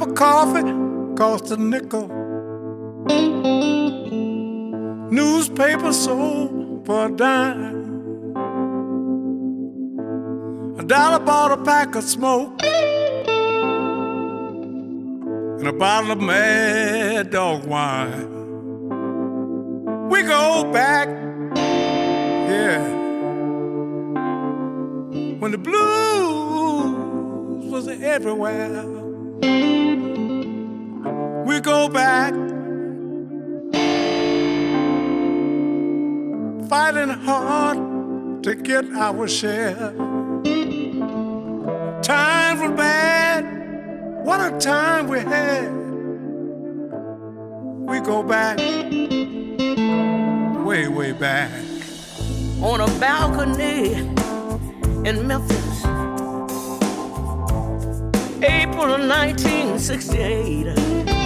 Cup 0.00 0.08
of 0.08 0.14
coffee 0.14 0.62
cost 1.14 1.50
a 1.50 1.58
nickel. 1.58 2.08
Newspaper 5.10 5.92
sold 5.92 6.86
for 6.86 7.04
a 7.04 7.10
dime. 7.10 7.84
A 10.78 10.82
dollar 10.84 11.18
bought 11.18 11.52
a 11.52 11.58
pack 11.62 11.96
of 11.96 12.04
smoke 12.04 12.62
and 15.58 15.68
a 15.68 15.72
bottle 15.74 16.12
of 16.12 16.20
mad 16.22 17.28
dog 17.28 17.66
wine. 17.66 18.30
We 20.08 20.22
go 20.22 20.72
back, 20.72 21.08
yeah, 22.48 22.88
when 25.40 25.50
the 25.50 25.58
blues 25.58 25.76
was 27.70 27.88
everywhere. 27.88 28.99
We 31.46 31.60
go 31.60 31.88
back, 31.88 32.32
fighting 36.68 37.08
hard 37.08 38.42
to 38.44 38.54
get 38.54 38.84
our 38.92 39.26
share. 39.28 39.92
Times 42.02 42.60
were 42.60 42.74
bad, 42.74 43.44
what 44.24 44.40
a 44.40 44.58
time 44.58 45.08
we 45.08 45.18
had. 45.20 45.70
We 47.90 48.00
go 48.00 48.22
back, 48.22 48.58
way, 50.64 50.88
way 50.88 51.12
back. 51.12 51.50
on 52.62 52.80
a 52.80 52.86
balcony 53.00 53.94
in 55.08 55.26
Memphis. 55.26 55.84
April 58.42 58.94
of 58.94 59.00
1968. 59.00 61.19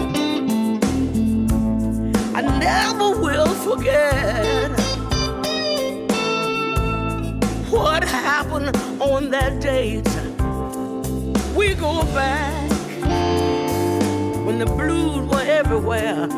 I 2.37 2.43
never 2.59 3.21
will 3.21 3.55
forget 3.67 4.71
what 7.71 8.03
happened 8.03 8.77
on 9.01 9.31
that 9.31 9.61
date. 9.61 10.09
We 11.57 11.75
go 11.75 12.03
back 12.13 12.71
when 14.47 14.59
the 14.59 14.67
blues 14.67 15.29
were 15.29 15.43
everywhere. 15.43 16.29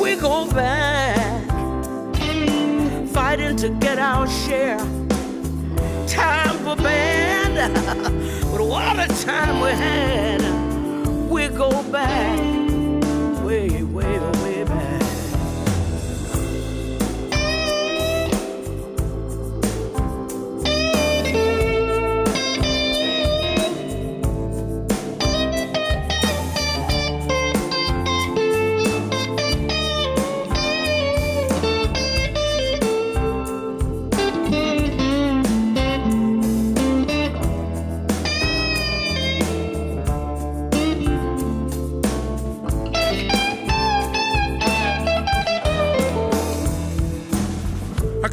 We 0.00 0.16
go 0.16 0.50
back 0.50 1.44
fighting 3.14 3.56
to 3.56 3.68
get 3.68 3.98
our 3.98 4.26
share. 4.28 4.78
Time 6.06 6.56
for 6.64 6.76
band, 6.76 7.74
but 8.52 8.60
what 8.60 8.98
a 8.98 9.08
time 9.24 9.60
we 9.60 9.70
had. 9.70 10.42
We 11.30 11.48
go 11.48 11.70
back, 11.90 12.63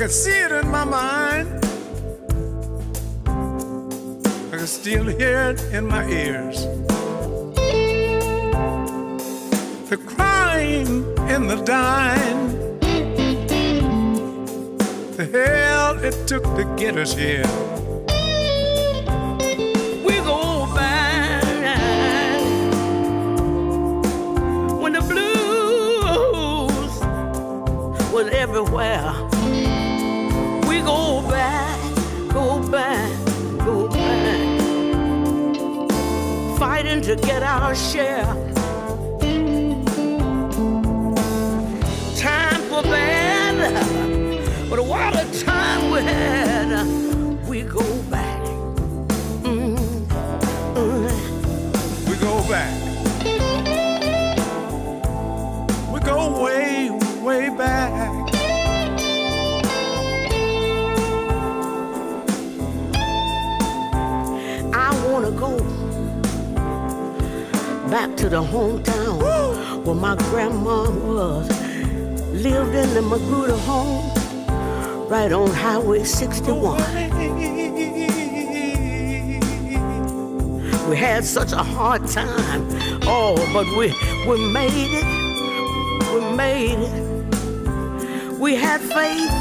I 0.02 0.06
can 0.06 0.10
see 0.10 0.32
it 0.32 0.52
in 0.52 0.68
my 0.72 0.84
mind. 0.84 1.48
I 4.52 4.58
can 4.58 4.66
still 4.66 5.06
hear 5.06 5.52
it 5.52 5.62
in 5.72 5.86
my 5.86 6.10
ears. 6.10 6.66
The 9.92 9.98
cry 10.04 10.62
in 10.62 11.46
the 11.46 11.62
dine. 11.64 12.80
The 15.18 15.26
hell 15.32 16.04
it 16.04 16.28
took 16.28 16.46
to 16.56 16.64
get 16.80 16.98
us 16.98 17.14
here. 17.14 17.46
We 20.04 20.16
go 20.26 20.66
back 20.74 21.44
when 24.82 24.94
the 24.94 25.02
blues 25.02 26.94
was 28.12 28.28
everywhere. 28.34 29.21
To 37.02 37.16
get 37.16 37.42
our 37.42 37.74
share. 37.74 38.41
Back 68.08 68.18
to 68.18 68.30
the 68.30 68.42
hometown 68.42 69.86
where 69.86 69.96
my 69.96 70.16
grandma 70.16 70.90
was. 70.90 71.48
Lived 72.34 72.74
in 72.74 72.94
the 72.96 73.02
Magruder 73.02 73.58
home, 73.58 74.10
right 75.08 75.32
on 75.32 75.52
Highway 75.52 76.04
61. 76.04 76.82
We 80.90 80.96
had 80.98 81.24
such 81.24 81.52
a 81.52 81.64
hard 81.64 82.08
time, 82.08 82.64
oh, 83.04 83.36
but 83.54 83.68
we 83.78 83.94
we 84.28 84.52
made 84.52 84.92
it. 85.00 85.06
We 86.14 86.22
made 86.36 86.80
it. 86.90 88.40
We 88.40 88.56
had 88.56 88.82
faith 88.82 89.36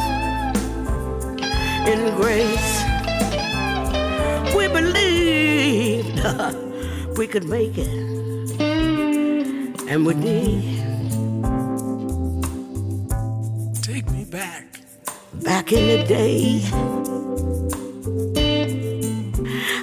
in 1.92 2.14
grace. 2.20 2.70
We 4.54 4.68
believed 4.68 6.20
we 7.20 7.26
could 7.26 7.44
make 7.44 7.76
it, 7.76 8.09
and 9.90 10.06
we 10.06 10.14
did. 10.14 10.62
Take 13.82 14.08
me 14.12 14.24
back. 14.24 14.80
Back 15.42 15.72
in 15.72 15.84
the 15.88 16.04
day, 16.06 16.62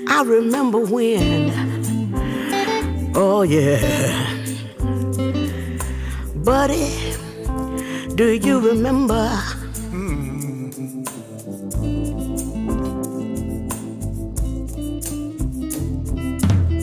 I 0.07 0.23
remember 0.23 0.79
when. 0.79 1.51
Oh 3.15 3.41
yeah, 3.41 4.35
buddy, 6.35 6.87
do 8.15 8.31
you 8.31 8.59
remember? 8.61 9.29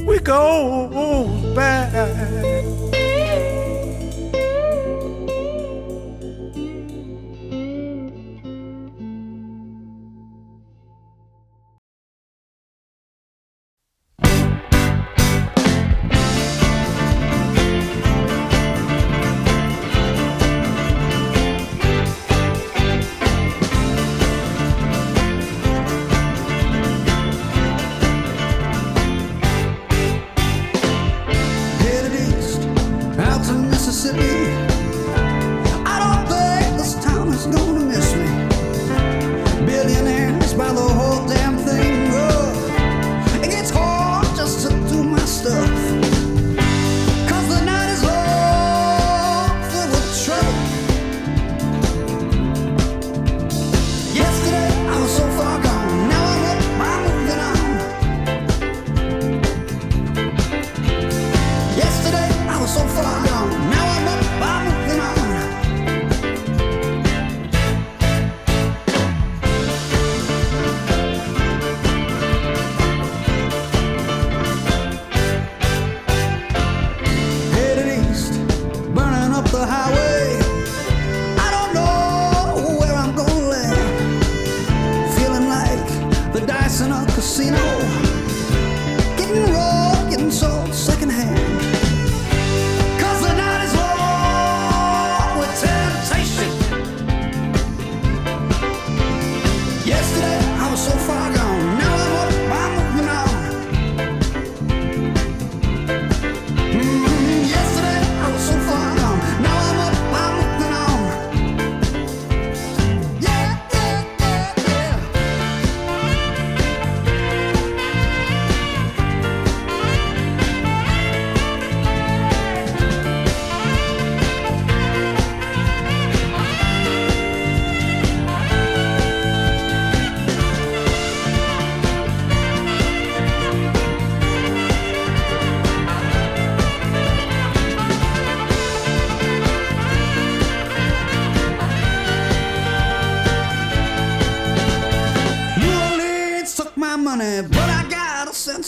We 0.07 0.19
go 0.19 0.91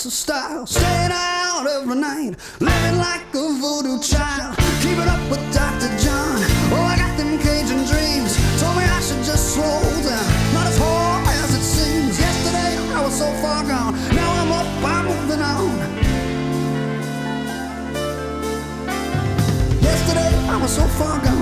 of 0.06 0.12
style. 0.12 0.66
Staying 0.66 1.10
out 1.10 1.66
every 1.66 1.96
night, 1.96 2.36
living 2.60 2.98
like 2.98 3.26
a 3.34 3.44
voodoo 3.60 3.98
child. 4.00 4.56
Keeping 4.80 5.08
up 5.08 5.20
with 5.28 5.42
Dr. 5.52 5.90
John. 5.98 6.38
Oh, 6.70 6.86
I 6.92 6.96
got 6.96 7.16
them 7.18 7.38
Cajun 7.38 7.82
dreams. 7.90 8.32
Told 8.60 8.76
me 8.76 8.84
I 8.84 9.00
should 9.00 9.24
just 9.24 9.54
slow 9.54 9.82
down. 10.06 10.26
Not 10.54 10.66
as 10.66 10.78
hard 10.78 11.26
as 11.42 11.54
it 11.58 11.62
seems. 11.62 12.18
Yesterday 12.20 12.78
I 12.94 13.02
was 13.04 13.18
so 13.18 13.28
far 13.42 13.64
gone. 13.64 13.94
Now 14.14 14.30
I'm 14.40 14.52
up, 14.52 14.66
I'm 14.84 15.06
moving 15.10 15.42
on. 15.42 15.74
Yesterday 19.82 20.32
I 20.48 20.56
was 20.62 20.70
so 20.70 20.86
far 20.98 21.18
gone. 21.24 21.35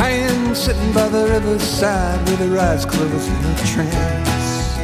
Cayenne 0.00 0.54
sitting 0.54 0.92
by 0.94 1.08
the 1.08 1.26
riverside 1.28 2.18
with 2.26 2.38
her 2.38 2.58
eyes 2.58 2.86
closed 2.86 3.28
in 3.28 3.44
a 3.44 3.56
trance. 3.70 4.78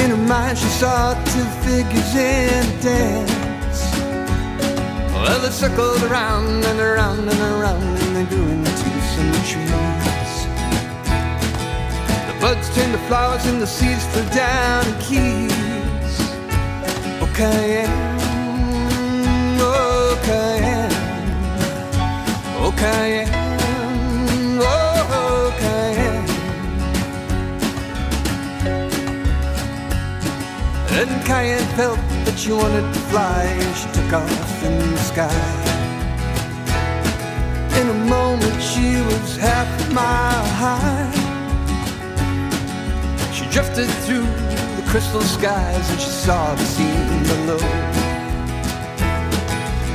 In 0.00 0.08
her 0.08 0.24
mind, 0.26 0.56
she 0.56 0.68
saw 0.68 1.12
two 1.34 1.44
figures 1.66 2.14
in 2.14 2.64
a 2.64 2.82
dance. 2.82 3.80
Well, 5.12 5.38
they 5.42 5.50
circled 5.50 6.02
around 6.04 6.64
and 6.64 6.80
around 6.80 7.28
and 7.28 7.40
around, 7.52 7.82
and 7.82 8.16
they 8.16 8.24
grew 8.24 8.48
into 8.48 8.88
some 9.12 9.32
trees. 9.50 10.32
The 12.26 12.34
buds 12.40 12.74
turned 12.74 12.92
to 12.92 12.98
flowers, 13.06 13.44
and 13.44 13.60
the 13.60 13.66
seeds 13.66 14.06
flew 14.06 14.24
down 14.30 14.86
in 14.86 14.94
keys. 15.08 16.14
Oh, 17.20 17.30
Cayenne, 17.36 18.18
oh, 19.60 20.18
Cayenne, 20.24 20.92
oh, 22.62 22.72
Cayenne. 22.74 23.37
And 30.98 31.24
Cayenne 31.24 31.64
felt 31.76 32.00
that 32.24 32.36
she 32.36 32.50
wanted 32.50 32.92
to 32.92 33.00
fly, 33.12 33.46
she 33.78 33.86
took 33.92 34.12
off 34.14 34.64
in 34.64 34.78
the 34.90 34.98
sky. 34.98 35.30
In 37.78 37.88
a 37.88 37.98
moment, 38.10 38.60
she 38.60 38.96
was 39.06 39.36
half 39.36 39.68
a 39.88 39.94
mile 39.94 40.48
high. 40.58 41.06
She 43.32 43.44
drifted 43.54 43.88
through 44.04 44.26
the 44.74 44.84
crystal 44.90 45.20
skies, 45.20 45.88
and 45.88 46.00
she 46.00 46.10
saw 46.10 46.52
the 46.56 46.64
scene 46.64 47.22
below 47.30 47.62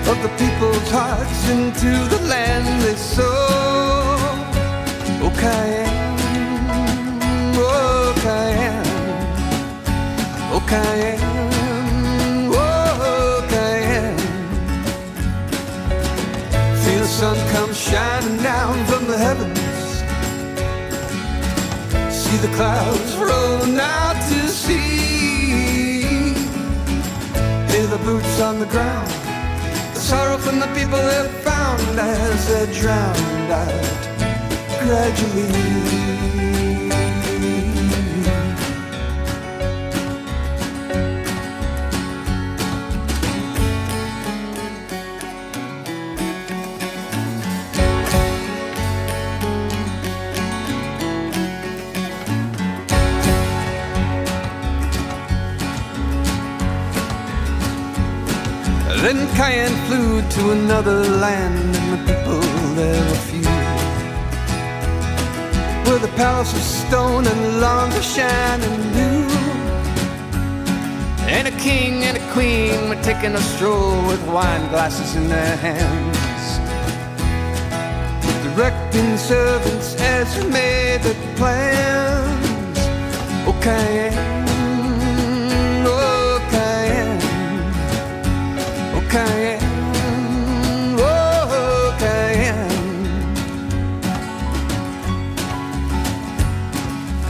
of 0.10 0.18
the 0.24 0.32
people's 0.40 0.90
hearts 0.90 1.50
into 1.50 1.92
the 2.16 2.22
land 2.30 2.82
they 2.82 2.96
sow. 2.96 3.26
Oh, 5.22 5.34
Cayenne, 10.68 12.50
oh, 12.54 13.46
Cayenne. 13.50 14.18
See 16.82 16.98
the 16.98 17.08
sun 17.08 17.38
come 17.52 17.74
shining 17.74 18.42
down 18.42 18.86
from 18.86 19.06
the 19.08 19.18
heavens. 19.18 19.60
See 22.12 22.38
the 22.38 22.54
clouds 22.56 23.16
rolling 23.18 23.80
out 23.80 24.16
to 24.30 24.48
sea. 24.50 26.34
Hear 27.72 27.88
the 27.88 28.02
boots 28.06 28.40
on 28.40 28.60
the 28.60 28.68
ground. 28.68 29.10
The 29.94 30.00
sorrow 30.00 30.38
from 30.38 30.60
the 30.60 30.68
people 30.68 30.98
they 30.98 31.28
found 31.44 32.00
as 32.00 32.48
they're 32.48 32.68
uh, 32.68 32.82
drowned 32.82 33.52
out 33.52 34.04
gradually. 34.86 36.63
Then 59.14 59.36
Cayenne 59.36 59.78
flew 59.86 60.22
to 60.28 60.52
another 60.54 61.04
land, 61.08 61.76
and 61.76 61.94
the 61.94 62.14
people 62.14 62.42
there 62.74 63.00
were 63.10 63.22
few 63.30 63.42
with 65.92 66.04
a 66.04 66.14
palace 66.18 66.52
of 66.52 66.60
stone 66.60 67.28
and 67.28 67.62
of 67.94 68.04
shining 68.04 68.76
blue. 68.92 69.30
And 71.30 71.48
a 71.48 71.52
king 71.60 72.04
and 72.06 72.18
a 72.18 72.32
queen 72.32 72.90
were 72.90 73.02
taking 73.04 73.36
a 73.36 73.42
stroll 73.54 74.02
with 74.08 74.22
wine 74.30 74.68
glasses 74.70 75.16
in 75.16 75.30
their 75.30 75.58
hands. 75.58 76.44
Directing 78.44 79.16
servants 79.18 79.94
as 80.02 80.36
they 80.36 80.50
made 80.50 81.04
their 81.04 81.36
plans. 81.36 82.80
Oh, 83.46 84.43
Cayenne, 89.14 89.60
oh, 90.98 91.96
Cayenne. 92.00 92.72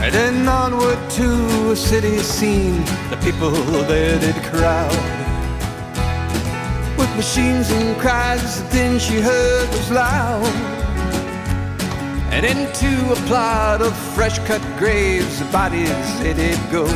And 0.00 0.14
then 0.14 0.48
onward 0.48 0.98
to 1.10 1.72
a 1.72 1.76
city 1.76 2.16
scene, 2.20 2.82
the 3.10 3.18
people 3.22 3.50
there 3.50 4.18
did 4.18 4.34
crowd. 4.44 4.96
With 6.96 7.14
machines 7.16 7.70
and 7.70 8.00
cries, 8.00 8.62
the 8.62 8.68
din 8.70 8.98
she 8.98 9.20
heard 9.20 9.68
was 9.68 9.90
loud. 9.90 10.54
And 12.32 12.46
into 12.46 13.12
a 13.12 13.16
plot 13.28 13.82
of 13.82 13.94
fresh 14.14 14.38
cut 14.48 14.62
graves, 14.78 15.38
the 15.38 15.44
bodies 15.52 15.90
did 16.22 16.58
go. 16.72 16.86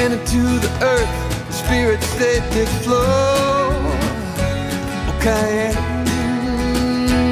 And 0.00 0.14
into 0.14 0.42
the 0.64 0.72
earth, 0.82 1.17
the 1.68 1.74
spirits 1.74 2.14
they 2.14 2.66
flow. 2.82 3.70
Oh, 5.06 5.18
Cayenne, 5.20 5.76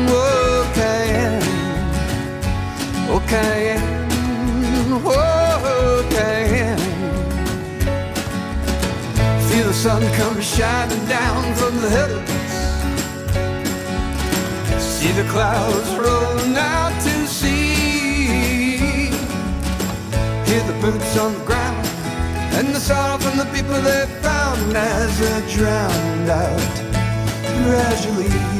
oh, 0.08 0.72
Cayenne. 0.74 1.42
Oh, 3.08 3.20
Cayenne, 3.28 5.02
oh, 5.04 6.06
Cayenne. 6.10 6.78
Feel 9.48 9.66
the 9.66 9.74
sun 9.74 10.02
come 10.14 10.40
shining 10.40 11.06
down 11.06 11.54
from 11.54 11.80
the 11.80 11.88
heavens. 11.88 12.30
See 14.82 15.12
the 15.12 15.24
clouds 15.30 15.90
rolling 15.96 16.56
out 16.56 16.92
to 17.02 17.26
sea. 17.26 19.10
Hear 20.46 20.62
the 20.64 20.76
boots 20.80 21.16
on 21.18 21.32
the 21.34 21.44
ground 21.44 21.65
and 22.56 22.68
the 22.68 22.80
sorrow 22.80 23.18
from 23.18 23.36
the 23.36 23.44
people 23.54 23.74
they 23.82 24.06
found 24.22 24.74
as 24.74 25.18
they're 25.20 25.48
drowned 25.56 26.30
out 26.30 26.76
gradually. 27.64 28.55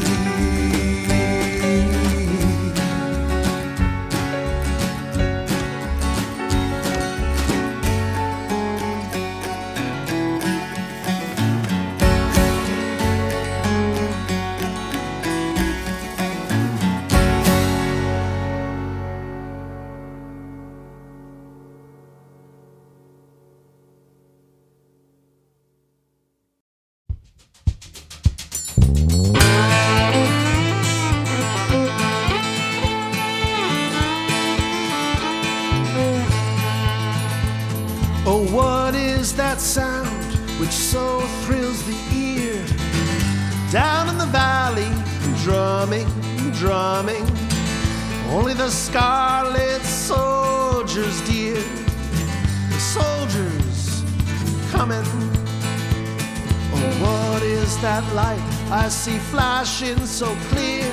That 57.97 58.15
light 58.15 58.43
I 58.71 58.89
see 58.89 59.19
flashing 59.33 60.05
so 60.05 60.27
clear? 60.51 60.85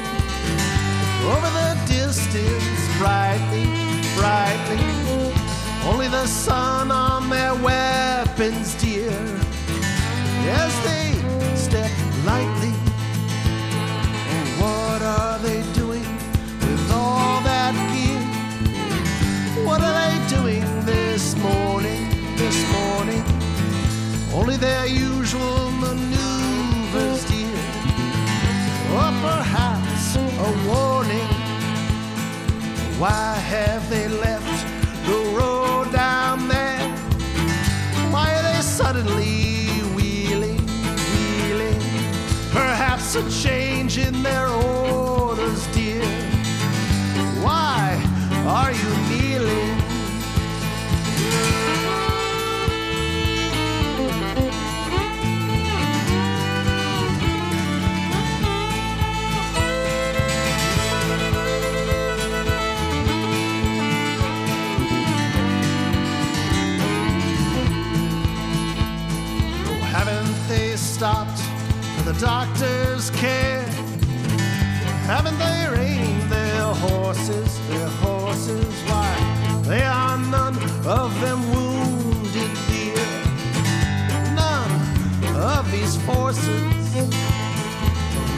Over 1.34 1.49
the 1.59 1.71
distance, 1.85 2.81
brightly, 2.97 3.67
brightly. 4.15 4.80
Only 5.89 6.07
the 6.07 6.25
sun 6.27 6.91
on 6.91 7.30
their 7.30 7.55
weapons, 7.55 8.75
dear, 8.75 9.11
as 10.63 10.73
they 10.88 11.07
step 11.55 11.91
lightly. 12.25 12.73
Oh, 14.31 14.45
what 14.63 15.01
are 15.01 15.39
they 15.39 15.61
doing 15.73 16.07
with 16.61 16.91
all 16.91 17.41
that 17.49 17.75
gear? 17.91 18.23
What 19.67 19.81
are 19.81 19.95
they 20.03 20.15
doing 20.38 20.63
this 20.85 21.35
morning? 21.35 22.01
This 22.38 22.59
morning, 22.71 23.23
only 24.34 24.57
their 24.57 24.85
usual 24.85 25.71
maneuvers, 25.71 26.12
perhaps 29.23 30.17
a 30.17 30.49
warning. 30.67 31.29
Why 32.99 33.35
have 33.55 33.89
they 33.89 34.09
left 34.09 34.59
the 35.07 35.19
road 35.37 35.93
down 35.93 36.49
there? 36.49 36.83
Why 38.11 38.27
are 38.35 38.43
they 38.43 38.61
suddenly 38.61 39.67
wheeling, 39.95 40.59
wheeling? 41.13 41.81
Perhaps 42.51 43.15
a 43.15 43.23
change 43.31 43.97
in 43.97 44.23
their 44.23 44.49
orders, 44.49 45.67
dear. 45.67 46.03
Why 47.45 47.81
are 48.45 48.73
you? 48.73 49.02
The 72.14 72.26
doctor's 72.26 73.10
care? 73.11 73.61
Haven't 75.06 75.38
they 75.38 75.68
reined 75.69 76.31
their 76.31 76.73
horses, 76.73 77.68
their 77.69 77.88
horses? 77.88 78.73
Why, 78.88 79.61
they 79.64 79.84
are 79.84 80.18
none 80.18 80.57
of 80.85 81.19
them 81.22 81.40
wounded, 81.53 82.52
dear. 82.68 83.06
None 84.35 84.73
of 85.35 85.72
these 85.72 85.98
forces. 86.03 86.95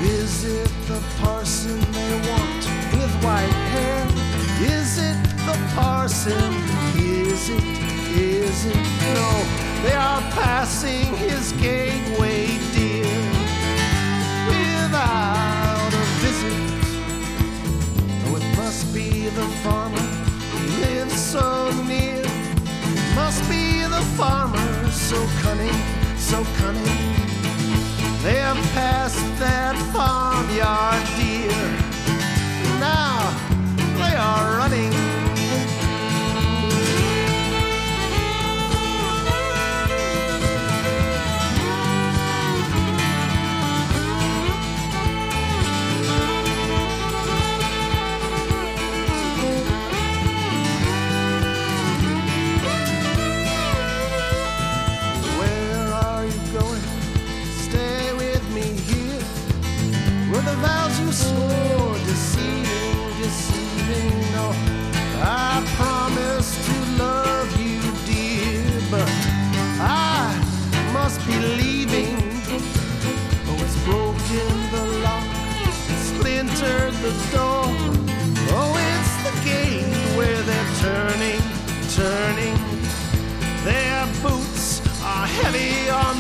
Is 0.04 0.44
it 0.46 0.72
the 0.88 1.02
parson 1.20 1.80
they 1.80 2.14
want 2.30 2.64
with 2.94 3.14
white 3.24 3.58
hair? 3.74 4.06
Is 4.62 4.98
it 5.00 5.18
the 5.46 5.58
parson? 5.76 6.54
Is 6.98 7.50
it? 7.50 7.64
Is 8.16 8.66
it? 8.66 8.76
No, 9.16 9.32
they 9.84 9.94
are 9.94 10.22
passing 10.32 11.16
his 11.16 11.52
gateway, 11.54 12.48
dear, 15.06 15.36
without 15.46 15.94
a 15.94 16.06
visit. 16.22 16.54
Oh, 18.26 18.36
it 18.36 18.58
must 18.58 18.94
be 18.94 19.30
the 19.30 19.48
farmer 19.64 19.98
who 19.98 20.60
lives 20.82 21.20
so 21.20 21.72
near. 21.88 22.22
It 22.24 23.16
must 23.16 23.42
be 23.50 23.82
the 23.84 24.04
farmer 24.18 24.90
so 24.92 25.18
cunning, 25.42 25.80
so 26.18 26.44
cunning. 26.58 27.16
They 28.24 28.38
have 28.38 28.58
passed 28.74 29.26
that 29.40 29.76
farmyard, 29.94 31.04
dear. 31.18 31.64
Now 32.80 33.20
they 33.98 34.16
are 34.16 34.58
running. 34.58 35.05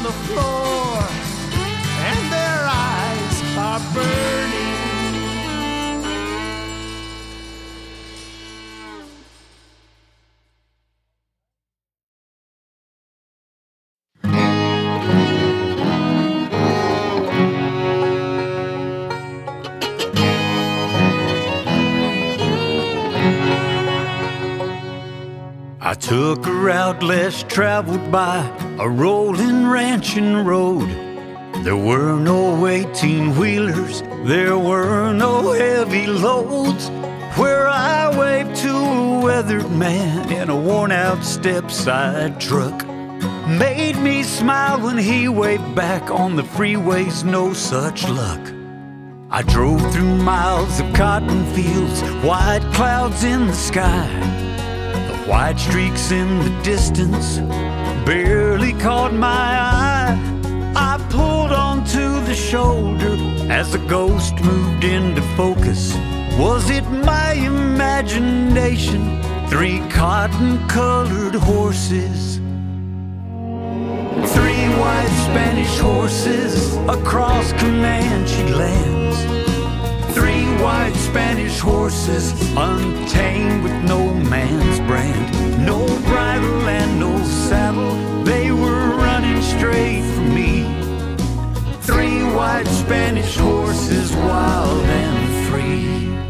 The 0.05 0.11
floor, 0.11 1.01
and 2.09 2.31
their 2.31 2.61
eyes 2.69 3.57
are 3.57 3.81
burning. 3.91 4.34
Took 26.15 26.47
a 26.47 26.53
route 26.53 27.03
less 27.03 27.43
traveled 27.43 28.09
by 28.09 28.39
a 28.79 28.87
rolling 28.87 29.67
ranching 29.67 30.45
road. 30.45 30.87
There 31.65 31.75
were 31.75 32.17
no 32.17 32.67
18 32.67 33.35
wheelers, 33.37 34.01
there 34.23 34.57
were 34.57 35.11
no 35.11 35.51
heavy 35.51 36.07
loads. 36.07 36.87
Where 37.37 37.67
I 37.67 38.17
waved 38.17 38.55
to 38.61 38.73
a 38.73 39.19
weathered 39.25 39.69
man 39.71 40.31
in 40.31 40.49
a 40.49 40.55
worn 40.55 40.93
out 40.93 41.21
step 41.21 41.69
side 41.69 42.39
truck. 42.39 42.87
Made 43.49 43.97
me 43.97 44.23
smile 44.23 44.79
when 44.79 44.97
he 44.97 45.27
waved 45.27 45.75
back 45.75 46.09
on 46.09 46.37
the 46.37 46.43
freeways, 46.43 47.25
no 47.25 47.51
such 47.51 48.07
luck. 48.07 48.53
I 49.31 49.41
drove 49.41 49.81
through 49.91 50.15
miles 50.15 50.79
of 50.79 50.93
cotton 50.93 51.45
fields, 51.53 52.01
white 52.23 52.65
clouds 52.71 53.25
in 53.25 53.47
the 53.47 53.59
sky. 53.69 54.54
White 55.27 55.57
streaks 55.57 56.11
in 56.11 56.39
the 56.43 56.61
distance 56.61 57.39
barely 58.05 58.73
caught 58.73 59.11
my 59.11 59.27
eye. 59.27 60.15
I 60.75 60.97
pulled 61.09 61.51
onto 61.51 62.23
the 62.25 62.35
shoulder 62.35 63.17
as 63.51 63.71
the 63.71 63.79
ghost 63.87 64.35
moved 64.43 64.83
into 64.83 65.23
focus. 65.35 65.95
Was 66.37 66.69
it 66.69 66.83
my 66.91 67.33
imagination? 67.33 69.19
Three 69.47 69.79
cotton 69.89 70.67
colored 70.67 71.33
horses. 71.33 72.35
Three 74.35 74.67
white 74.77 75.15
Spanish 75.25 75.79
horses 75.79 76.75
across 76.87 77.51
Comanche 77.53 78.43
lands. 78.53 79.17
Three 80.13 80.45
white 80.61 80.94
Spanish 81.15 81.59
horses, 81.61 82.33
untamed 82.57 83.63
with 83.63 83.83
no 83.85 84.13
man's 84.13 84.81
brand. 84.81 85.65
No 85.65 85.85
bridle 86.09 86.67
and 86.67 86.99
no 86.99 87.17
saddle, 87.23 87.95
they 88.25 88.51
were 88.51 88.89
running 88.97 89.41
straight 89.41 90.03
for 90.13 90.19
me. 90.19 90.63
Three 91.79 92.21
white 92.35 92.67
Spanish 92.67 93.37
horses, 93.37 94.13
wild 94.13 94.83
and 94.83 95.47
free. 95.47 96.24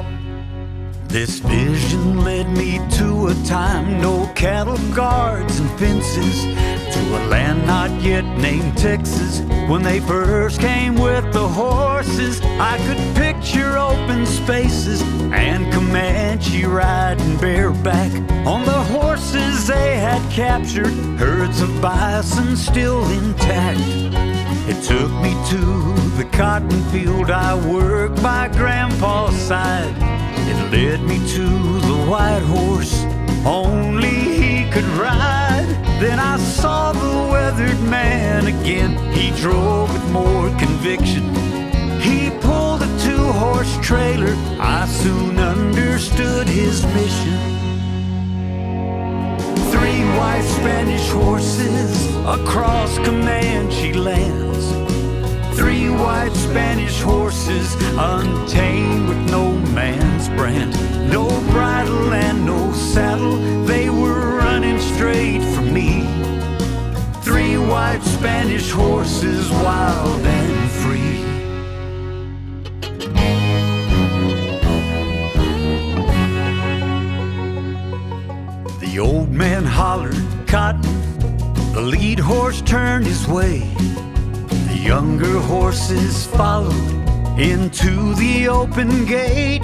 This 1.16 1.40
vision 1.40 2.26
led 2.26 2.50
me 2.50 2.82
to 2.98 3.28
a 3.28 3.34
time 3.46 4.02
no 4.02 4.28
cattle 4.36 4.78
guards 4.94 5.62
and 5.62 5.70
fences, 5.80 6.44
to 6.44 7.00
a 7.18 7.22
land 7.30 7.66
not 7.66 7.90
yet 8.02 8.26
named 8.38 8.78
Texas. 8.78 9.40
When 9.70 9.82
they 9.82 10.02
first 10.02 10.60
came 10.60 10.96
with 10.96 11.32
the 11.32 11.48
horses, 11.48 12.42
I 12.60 12.78
could 12.86 13.16
picture 13.16 13.78
open 13.78 14.26
spaces 14.26 15.02
and 15.32 15.72
Comanche 15.72 16.66
riding 16.66 17.38
bareback 17.38 18.12
on 18.46 18.66
the 18.66 18.84
horses 18.92 19.68
they 19.68 19.96
had 19.96 20.22
captured, 20.30 20.92
herds 21.18 21.62
of 21.62 21.82
bison 21.82 22.58
still 22.58 23.10
intact. 23.12 23.80
It 24.68 24.84
took 24.84 25.10
me 25.24 25.32
to 25.52 25.62
the 26.18 26.28
cotton 26.34 26.84
field 26.92 27.32
I 27.32 27.56
worked 27.70 28.22
by 28.22 28.50
Grandpa's 28.50 29.38
side. 29.38 30.25
It 30.48 30.72
led 30.72 31.02
me 31.02 31.18
to 31.36 31.46
the 31.80 32.06
white 32.10 32.44
horse 32.44 33.06
only 33.46 34.10
he 34.10 34.70
could 34.72 34.86
ride. 34.98 35.68
Then 36.00 36.20
I 36.20 36.38
saw 36.38 36.92
the 36.92 37.32
weathered 37.32 37.80
man 37.84 38.48
again. 38.48 38.98
He 39.14 39.30
drove 39.40 39.94
with 39.94 40.12
more 40.12 40.50
conviction. 40.58 41.24
He 42.02 42.32
pulled 42.42 42.82
a 42.82 43.00
two 43.00 43.26
horse 43.44 43.78
trailer. 43.82 44.36
I 44.60 44.88
soon 44.88 45.38
understood 45.38 46.48
his 46.48 46.84
mission. 46.98 47.40
Three 49.72 50.02
white 50.18 50.48
Spanish 50.58 51.08
horses 51.10 52.16
across 52.26 52.98
Comanche 53.00 53.94
lands. 53.94 54.85
Three 55.56 55.90
white 55.90 56.34
Spanish 56.34 57.02
horses, 57.02 57.76
untamed 57.98 59.08
with 59.08 59.32
no 59.32 59.54
man's 59.74 60.28
brand. 60.30 60.74
No 61.10 61.28
bridle 61.52 62.14
and 62.14 62.46
no 62.46 62.74
saddle, 62.74 63.38
they 63.66 63.90
were 63.90 64.38
running 64.38 64.80
straight 64.80 65.42
for 65.54 65.62
me. 65.62 66.02
Three 67.22 67.58
white 67.58 68.04
Spanish 68.04 68.70
horses, 68.70 69.50
wild 69.50 70.22
and 70.26 70.72
free. 70.82 71.24
The 78.86 79.00
old 79.00 79.32
man 79.32 79.64
hollered, 79.64 80.22
Cotton. 80.48 80.82
The 81.74 81.82
lead 81.82 82.20
horse 82.20 82.62
turned 82.62 83.06
his 83.06 83.26
way. 83.28 83.64
Younger 84.86 85.40
horses 85.40 86.28
followed 86.28 87.10
into 87.40 88.14
the 88.14 88.48
open 88.48 89.06
gate. 89.06 89.64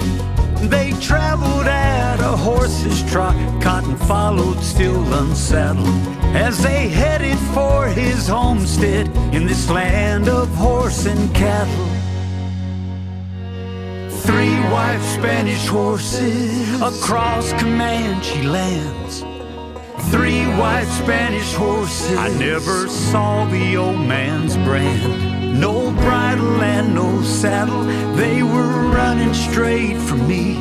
They 0.62 0.94
traveled 1.00 1.68
at 1.68 2.18
a 2.18 2.36
horse's 2.36 3.08
trot. 3.08 3.36
Cotton 3.62 3.96
followed, 3.98 4.58
still 4.58 5.00
unsaddled, 5.14 5.86
as 6.34 6.60
they 6.60 6.88
headed 6.88 7.38
for 7.54 7.86
his 7.86 8.26
homestead 8.26 9.06
in 9.32 9.46
this 9.46 9.70
land 9.70 10.28
of 10.28 10.48
horse 10.56 11.06
and 11.06 11.32
cattle. 11.32 11.86
Three 14.26 14.56
white 14.72 15.02
Spanish 15.14 15.68
horses 15.68 16.80
across 16.82 17.52
Comanche 17.52 18.42
lands. 18.42 19.31
Three 20.10 20.44
white 20.58 20.88
Spanish 21.02 21.52
horses. 21.54 22.16
I 22.16 22.28
never 22.28 22.88
saw 22.88 23.44
the 23.46 23.76
old 23.76 24.00
man's 24.00 24.56
brand. 24.56 25.60
No 25.60 25.90
bridle 25.92 26.62
and 26.62 26.94
no 26.94 27.22
saddle. 27.22 27.84
They 28.16 28.42
were 28.42 28.90
running 28.90 29.34
straight 29.34 29.96
for 29.98 30.16
me. 30.16 30.54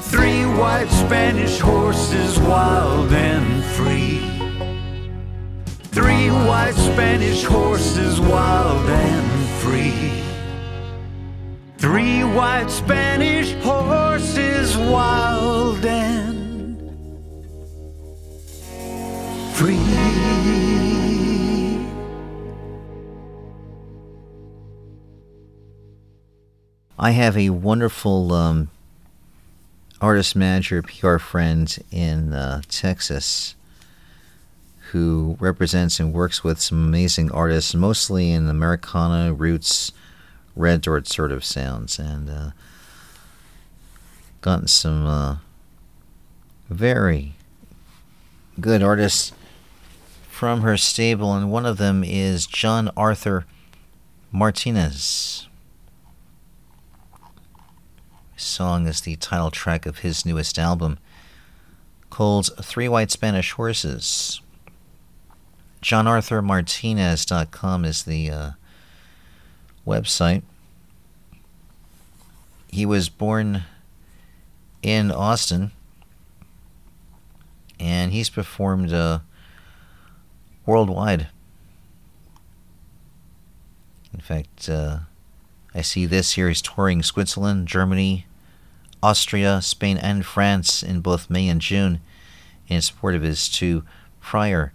Three 0.00 0.44
white 0.44 0.88
Spanish 0.88 1.58
horses, 1.58 2.38
wild 2.38 3.12
and 3.12 3.64
free. 3.76 4.20
Three 5.92 6.28
white 6.28 6.74
Spanish 6.74 7.44
horses, 7.44 8.20
wild 8.20 8.88
and 8.88 9.48
free. 9.60 10.22
Three 11.78 12.22
white 12.22 12.70
Spanish 12.70 13.52
horses, 13.62 14.76
wild 14.76 15.84
and 15.84 16.25
free. 19.56 19.78
I 26.98 27.12
have 27.12 27.38
a 27.38 27.48
wonderful 27.48 28.34
um, 28.34 28.70
artist 29.98 30.36
manager, 30.36 30.82
PR 30.82 31.16
friend 31.16 31.74
in 31.90 32.34
uh, 32.34 32.60
Texas 32.68 33.54
who 34.90 35.38
represents 35.40 35.98
and 35.98 36.12
works 36.12 36.44
with 36.44 36.60
some 36.60 36.84
amazing 36.84 37.30
artists, 37.32 37.74
mostly 37.74 38.32
in 38.32 38.50
Americana, 38.50 39.32
roots, 39.32 39.90
red 40.54 40.82
dirt 40.82 41.08
sort 41.08 41.32
of 41.32 41.42
sounds, 41.42 41.98
and 41.98 42.28
uh, 42.28 42.50
gotten 44.42 44.68
some 44.68 45.06
uh, 45.06 45.36
very 46.68 47.32
good 48.60 48.82
artists 48.82 49.32
from 50.36 50.60
her 50.60 50.76
stable, 50.76 51.32
and 51.32 51.50
one 51.50 51.64
of 51.64 51.78
them 51.78 52.04
is 52.04 52.46
John 52.46 52.90
Arthur 52.94 53.46
Martinez. 54.30 55.48
His 58.34 58.42
song 58.42 58.86
is 58.86 59.00
the 59.00 59.16
title 59.16 59.50
track 59.50 59.86
of 59.86 60.00
his 60.00 60.26
newest 60.26 60.58
album 60.58 60.98
called 62.10 62.50
Three 62.62 62.86
White 62.86 63.10
Spanish 63.10 63.52
Horses. 63.52 64.42
JohnArthurMartinez.com 65.82 67.86
is 67.86 68.02
the 68.02 68.30
uh, 68.30 68.50
website. 69.86 70.42
He 72.68 72.84
was 72.84 73.08
born 73.08 73.62
in 74.82 75.10
Austin, 75.10 75.70
and 77.80 78.12
he's 78.12 78.28
performed 78.28 78.92
uh, 78.92 79.20
worldwide. 80.66 81.28
In 84.12 84.20
fact, 84.20 84.68
uh, 84.68 84.98
I 85.74 85.82
see 85.82 86.06
this 86.06 86.32
here. 86.32 86.48
He's 86.48 86.62
touring 86.62 87.02
Switzerland, 87.02 87.68
Germany, 87.68 88.26
Austria, 89.02 89.62
Spain, 89.62 89.98
and 89.98 90.26
France 90.26 90.82
in 90.82 91.00
both 91.00 91.30
May 91.30 91.48
and 91.48 91.60
June 91.60 92.00
in 92.68 92.82
support 92.82 93.14
of 93.14 93.22
his 93.22 93.48
two 93.48 93.84
prior 94.20 94.72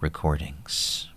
recordings. 0.00 1.08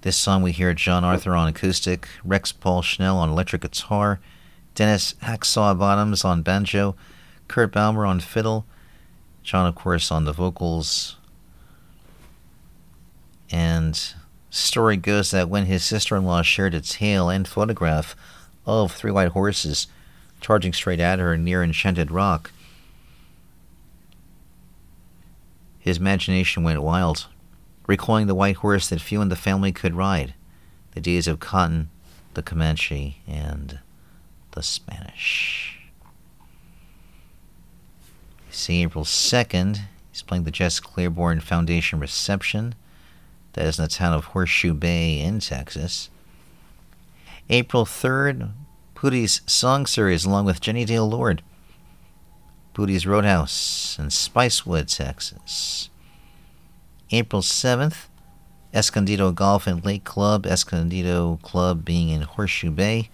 This 0.00 0.16
song 0.16 0.42
we 0.42 0.50
hear 0.50 0.74
John 0.74 1.04
Arthur 1.04 1.36
on 1.36 1.46
acoustic, 1.46 2.08
Rex 2.24 2.50
Paul 2.50 2.82
Schnell 2.82 3.18
on 3.18 3.30
electric 3.30 3.62
guitar, 3.62 4.18
Dennis 4.74 5.14
Hacksaw 5.22 5.78
Bottoms 5.78 6.24
on 6.24 6.42
banjo, 6.42 6.96
Kurt 7.46 7.72
Baumer 7.72 8.04
on 8.04 8.18
fiddle, 8.18 8.66
John, 9.44 9.66
of 9.66 9.74
course, 9.74 10.10
on 10.10 10.24
the 10.24 10.32
vocals. 10.32 11.18
And 13.52 14.14
story 14.48 14.96
goes 14.96 15.30
that 15.30 15.50
when 15.50 15.66
his 15.66 15.84
sister-in-law 15.84 16.42
shared 16.42 16.74
a 16.74 16.80
tale 16.80 17.28
and 17.28 17.46
photograph 17.46 18.16
of 18.64 18.92
three 18.92 19.12
white 19.12 19.32
horses 19.32 19.86
charging 20.40 20.72
straight 20.72 20.98
at 20.98 21.18
her 21.18 21.36
near 21.36 21.62
Enchanted 21.62 22.10
Rock, 22.10 22.50
his 25.78 25.98
imagination 25.98 26.62
went 26.62 26.82
wild, 26.82 27.26
recalling 27.86 28.26
the 28.26 28.34
white 28.34 28.56
horse 28.56 28.88
that 28.88 29.00
few 29.00 29.20
in 29.20 29.28
the 29.28 29.36
family 29.36 29.70
could 29.70 29.94
ride, 29.94 30.32
the 30.92 31.00
days 31.00 31.26
of 31.26 31.40
Cotton, 31.40 31.90
the 32.34 32.42
Comanche, 32.42 33.20
and 33.26 33.80
the 34.52 34.62
Spanish. 34.62 35.78
See, 38.50 38.82
April 38.82 39.04
2nd, 39.04 39.80
he's 40.10 40.22
playing 40.22 40.44
the 40.44 40.50
Jess 40.50 40.78
Claiborne 40.78 41.40
Foundation 41.40 41.98
reception. 41.98 42.74
That 43.52 43.66
is 43.66 43.78
in 43.78 43.84
the 43.84 43.88
town 43.88 44.14
of 44.14 44.26
Horseshoe 44.26 44.72
Bay 44.74 45.20
in 45.20 45.40
Texas. 45.40 46.08
April 47.50 47.84
3rd, 47.84 48.52
Poodie's 48.94 49.42
Song 49.46 49.84
Series 49.84 50.24
along 50.24 50.46
with 50.46 50.60
Jenny 50.60 50.84
Dale 50.84 51.08
Lord. 51.08 51.42
Poodie's 52.72 53.06
Roadhouse 53.06 53.98
in 53.98 54.06
Spicewood, 54.06 54.94
Texas. 54.94 55.90
April 57.10 57.42
7th, 57.42 58.06
Escondido 58.72 59.32
Golf 59.32 59.66
and 59.66 59.84
Lake 59.84 60.04
Club, 60.04 60.46
Escondido 60.46 61.38
Club 61.42 61.84
being 61.84 62.08
in 62.08 62.22
Horseshoe 62.22 62.70
Bay. 62.70 63.10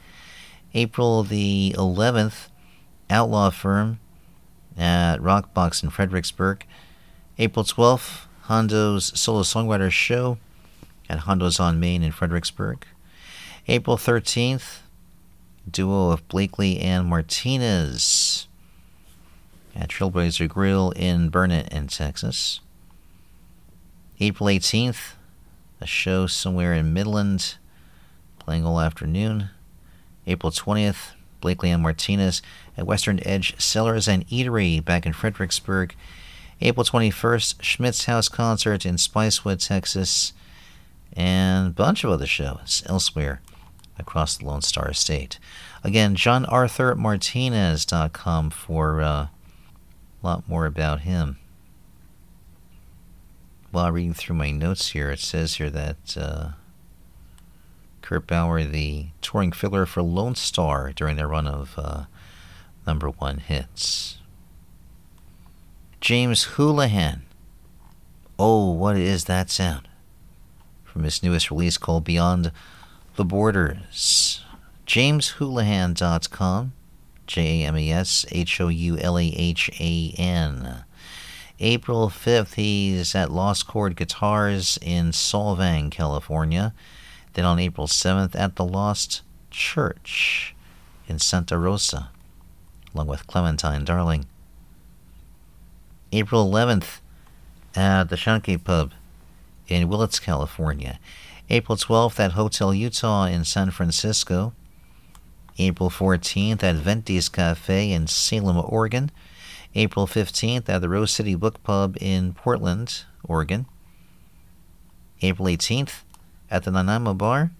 April 0.72 1.24
the 1.24 1.74
11th, 1.76 2.48
Outlaw 3.10 3.50
Firm 3.50 3.98
at 4.76 5.16
Rockbox 5.16 5.82
in 5.82 5.90
Fredericksburg. 5.90 6.64
April 7.38 7.64
12th, 7.64 8.27
Hondo's 8.48 9.12
Solo 9.18 9.42
Songwriter 9.42 9.90
Show 9.90 10.38
at 11.06 11.20
Hondo's 11.20 11.60
on 11.60 11.78
Main 11.78 12.02
in 12.02 12.12
Fredericksburg. 12.12 12.86
April 13.66 13.98
13th, 13.98 14.78
duo 15.70 16.10
of 16.12 16.26
Blakely 16.28 16.80
and 16.80 17.06
Martinez 17.06 18.48
at 19.76 19.90
Trailblazer 19.90 20.48
Grill 20.48 20.92
in 20.92 21.28
Burnet 21.28 21.70
in 21.70 21.88
Texas. 21.88 22.60
April 24.18 24.48
18th, 24.48 25.12
a 25.82 25.86
show 25.86 26.26
somewhere 26.26 26.72
in 26.72 26.94
Midland, 26.94 27.56
playing 28.38 28.64
all 28.64 28.80
afternoon. 28.80 29.50
April 30.26 30.50
20th, 30.50 31.10
Blakely 31.42 31.70
and 31.70 31.82
Martinez 31.82 32.40
at 32.78 32.86
Western 32.86 33.20
Edge 33.26 33.60
Cellars 33.60 34.08
and 34.08 34.26
Eatery 34.28 34.82
back 34.82 35.04
in 35.04 35.12
Fredericksburg. 35.12 35.94
April 36.60 36.84
21st, 36.84 37.62
Schmidt's 37.62 38.06
House 38.06 38.28
Concert 38.28 38.84
in 38.84 38.96
Spicewood, 38.96 39.64
Texas, 39.64 40.32
and 41.12 41.68
a 41.68 41.70
bunch 41.70 42.02
of 42.02 42.10
other 42.10 42.26
shows 42.26 42.82
elsewhere 42.86 43.40
across 43.98 44.36
the 44.36 44.44
Lone 44.44 44.62
Star 44.62 44.92
State. 44.92 45.38
Again, 45.84 46.16
JohnArthurMartinez.com 46.16 48.50
for 48.50 49.00
uh, 49.00 49.06
a 49.06 49.30
lot 50.22 50.48
more 50.48 50.66
about 50.66 51.02
him. 51.02 51.38
While 53.70 53.92
reading 53.92 54.14
through 54.14 54.34
my 54.36 54.50
notes 54.50 54.88
here, 54.90 55.10
it 55.10 55.20
says 55.20 55.54
here 55.56 55.70
that 55.70 56.16
uh, 56.16 56.48
Kurt 58.02 58.26
Bauer, 58.26 58.64
the 58.64 59.06
touring 59.20 59.52
filler 59.52 59.86
for 59.86 60.02
Lone 60.02 60.34
Star 60.34 60.90
during 60.92 61.14
their 61.16 61.28
run 61.28 61.46
of 61.46 61.74
uh, 61.76 62.06
number 62.86 63.10
one 63.10 63.38
hits. 63.38 64.17
James 66.00 66.46
Houlahan. 66.54 67.20
Oh, 68.38 68.70
what 68.70 68.96
is 68.96 69.24
that 69.24 69.50
sound? 69.50 69.88
From 70.84 71.02
his 71.02 71.22
newest 71.22 71.50
release 71.50 71.76
called 71.76 72.04
Beyond 72.04 72.52
the 73.16 73.24
Borders. 73.24 74.44
JamesHoulahan.com. 74.86 76.72
J 77.26 77.62
A 77.62 77.66
M 77.66 77.76
E 77.76 77.92
S 77.92 78.24
H 78.30 78.60
O 78.60 78.68
U 78.68 78.96
L 78.98 79.18
A 79.18 79.26
H 79.26 79.70
A 79.80 80.14
N. 80.16 80.84
April 81.60 82.08
5th, 82.08 82.54
he's 82.54 83.16
at 83.16 83.32
Lost 83.32 83.66
Chord 83.66 83.96
Guitars 83.96 84.78
in 84.80 85.10
Solvang, 85.10 85.90
California. 85.90 86.72
Then 87.34 87.44
on 87.44 87.58
April 87.58 87.88
7th, 87.88 88.36
at 88.36 88.54
the 88.54 88.64
Lost 88.64 89.22
Church 89.50 90.54
in 91.08 91.18
Santa 91.18 91.58
Rosa, 91.58 92.10
along 92.94 93.08
with 93.08 93.26
Clementine 93.26 93.84
Darling. 93.84 94.26
April 96.10 96.50
11th, 96.50 97.00
at 97.76 98.04
the 98.04 98.16
Shanky 98.16 98.62
Pub 98.62 98.92
in 99.68 99.88
Willits, 99.88 100.18
California. 100.18 100.98
April 101.50 101.76
12th, 101.76 102.18
at 102.18 102.32
Hotel 102.32 102.72
Utah 102.72 103.26
in 103.26 103.44
San 103.44 103.70
Francisco. 103.70 104.54
April 105.58 105.90
14th, 105.90 106.62
at 106.62 106.76
Venti's 106.76 107.28
Cafe 107.28 107.92
in 107.92 108.06
Salem, 108.06 108.56
Oregon. 108.56 109.10
April 109.74 110.06
15th 110.06 110.68
at 110.68 110.80
the 110.80 110.88
Rose 110.88 111.10
City 111.10 111.34
Book 111.34 111.62
Pub 111.62 111.96
in 112.00 112.32
Portland, 112.32 113.04
Oregon. 113.22 113.66
April 115.20 115.46
18th 115.46 116.04
at 116.50 116.64
the 116.64 116.70
Nanaimo 116.70 117.12
Bar 117.12 117.50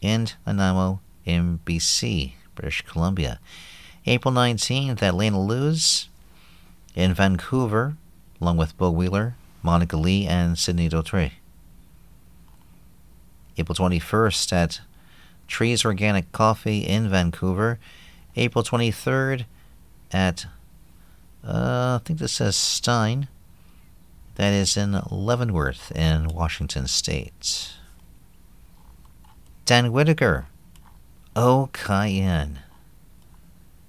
in 0.00 0.28
Nanaimo, 0.46 1.00
MBC, 1.26 2.34
British 2.54 2.82
Columbia. 2.82 3.40
April 4.06 4.32
19th 4.32 5.02
at 5.02 5.14
Lena 5.14 5.40
Lou's 5.40 6.08
in 6.98 7.14
Vancouver, 7.14 7.96
along 8.40 8.56
with 8.56 8.76
Bo 8.76 8.90
Wheeler, 8.90 9.36
Monica 9.62 9.96
Lee, 9.96 10.26
and 10.26 10.58
Sydney 10.58 10.88
Dautre. 10.88 11.30
April 13.56 13.76
21st 13.76 14.52
at 14.52 14.80
Trees 15.46 15.84
Organic 15.84 16.32
Coffee 16.32 16.80
in 16.80 17.08
Vancouver. 17.08 17.78
April 18.34 18.64
23rd 18.64 19.44
at 20.10 20.46
uh, 21.44 22.00
I 22.00 22.04
think 22.04 22.18
this 22.18 22.32
says 22.32 22.56
Stein. 22.56 23.28
That 24.34 24.52
is 24.52 24.76
in 24.76 25.00
Leavenworth 25.10 25.92
in 25.92 26.28
Washington 26.28 26.88
State. 26.88 27.74
Dan 29.64 29.92
Whitaker, 29.92 30.46
Oh 31.36 31.70
Cayenne. 31.72 32.60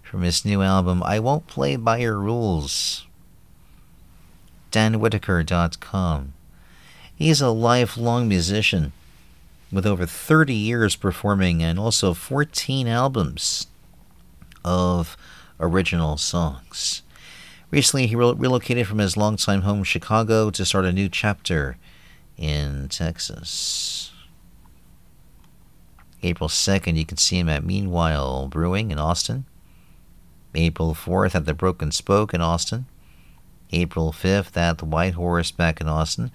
From 0.10 0.24
his 0.24 0.44
new 0.44 0.64
album, 0.64 1.04
I 1.04 1.20
Won't 1.20 1.46
Play 1.46 1.76
By 1.76 2.00
Your 2.00 2.18
Rules. 2.18 3.06
DanWhitaker.com. 4.72 6.34
He's 7.16 7.42
a 7.42 7.50
lifelong 7.52 8.28
musician 8.28 8.92
with 9.72 9.86
over 9.86 10.08
30 10.08 10.52
years 10.52 10.96
performing 10.96 11.62
and 11.62 11.78
also 11.78 12.16
14 12.16 12.88
albums 12.88 13.68
of 14.66 15.16
original 15.60 16.18
songs. 16.18 17.04
Recently, 17.70 18.08
he 18.08 18.16
re- 18.16 18.34
relocated 18.36 18.88
from 18.88 18.98
his 18.98 19.16
longtime 19.16 19.62
home, 19.62 19.84
Chicago, 19.84 20.50
to 20.50 20.66
start 20.66 20.86
a 20.86 20.92
new 20.92 21.08
chapter 21.08 21.78
in 22.36 22.90
Texas. 22.90 24.12
April 26.24 26.50
2nd, 26.50 26.98
you 26.98 27.06
can 27.06 27.18
see 27.18 27.38
him 27.38 27.48
at 27.48 27.64
Meanwhile 27.64 28.48
Brewing 28.48 28.90
in 28.90 28.98
Austin. 28.98 29.46
April 30.56 30.94
4th 30.94 31.36
at 31.36 31.46
the 31.46 31.54
Broken 31.54 31.92
Spoke 31.92 32.34
in 32.34 32.42
Austin. 32.42 32.86
April 33.72 34.12
5th 34.12 34.58
at 34.58 34.80
the 34.80 34.86
White 34.86 35.14
Horse 35.14 35.52
back 35.52 35.80
in 35.80 35.88
Austin. 35.88 36.32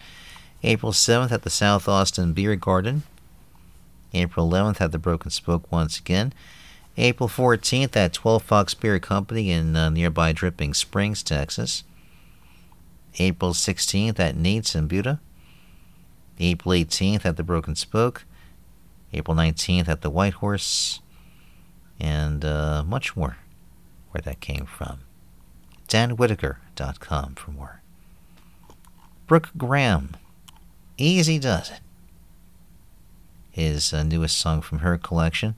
April 0.62 0.92
7th 0.92 1.32
at 1.32 1.42
the 1.42 1.50
South 1.50 1.88
Austin 1.88 2.32
Beer 2.32 2.54
Garden. 2.56 3.02
April 4.12 4.48
11th 4.48 4.80
at 4.80 4.92
the 4.92 4.98
Broken 4.98 5.30
Spoke 5.30 5.70
once 5.70 5.98
again. 5.98 6.32
April 6.96 7.28
14th 7.28 7.96
at 7.96 8.12
12 8.12 8.42
Fox 8.42 8.72
Beer 8.74 9.00
Company 9.00 9.50
in 9.50 9.74
uh, 9.74 9.90
nearby 9.90 10.32
Dripping 10.32 10.74
Springs, 10.74 11.24
Texas. 11.24 11.82
April 13.18 13.52
16th 13.52 14.20
at 14.20 14.36
Nate's 14.36 14.76
in 14.76 14.86
Buda. 14.86 15.20
April 16.38 16.72
18th 16.72 17.24
at 17.24 17.36
the 17.36 17.42
Broken 17.42 17.74
Spoke. 17.74 18.24
April 19.12 19.36
19th 19.36 19.88
at 19.88 20.02
the 20.02 20.10
White 20.10 20.34
Horse. 20.34 21.00
And 21.98 22.44
uh, 22.44 22.84
much 22.86 23.16
more 23.16 23.38
where 24.14 24.22
that 24.22 24.40
came 24.40 24.64
from. 24.64 25.00
DanWhitaker.com 25.88 27.34
for 27.34 27.50
more. 27.50 27.82
Brooke 29.26 29.50
Graham, 29.56 30.16
Easy 30.96 31.40
Does 31.40 31.70
It, 31.70 31.80
is 33.54 33.90
his 33.90 33.92
uh, 33.92 34.04
newest 34.04 34.38
song 34.38 34.62
from 34.62 34.78
her 34.78 34.96
collection. 34.96 35.56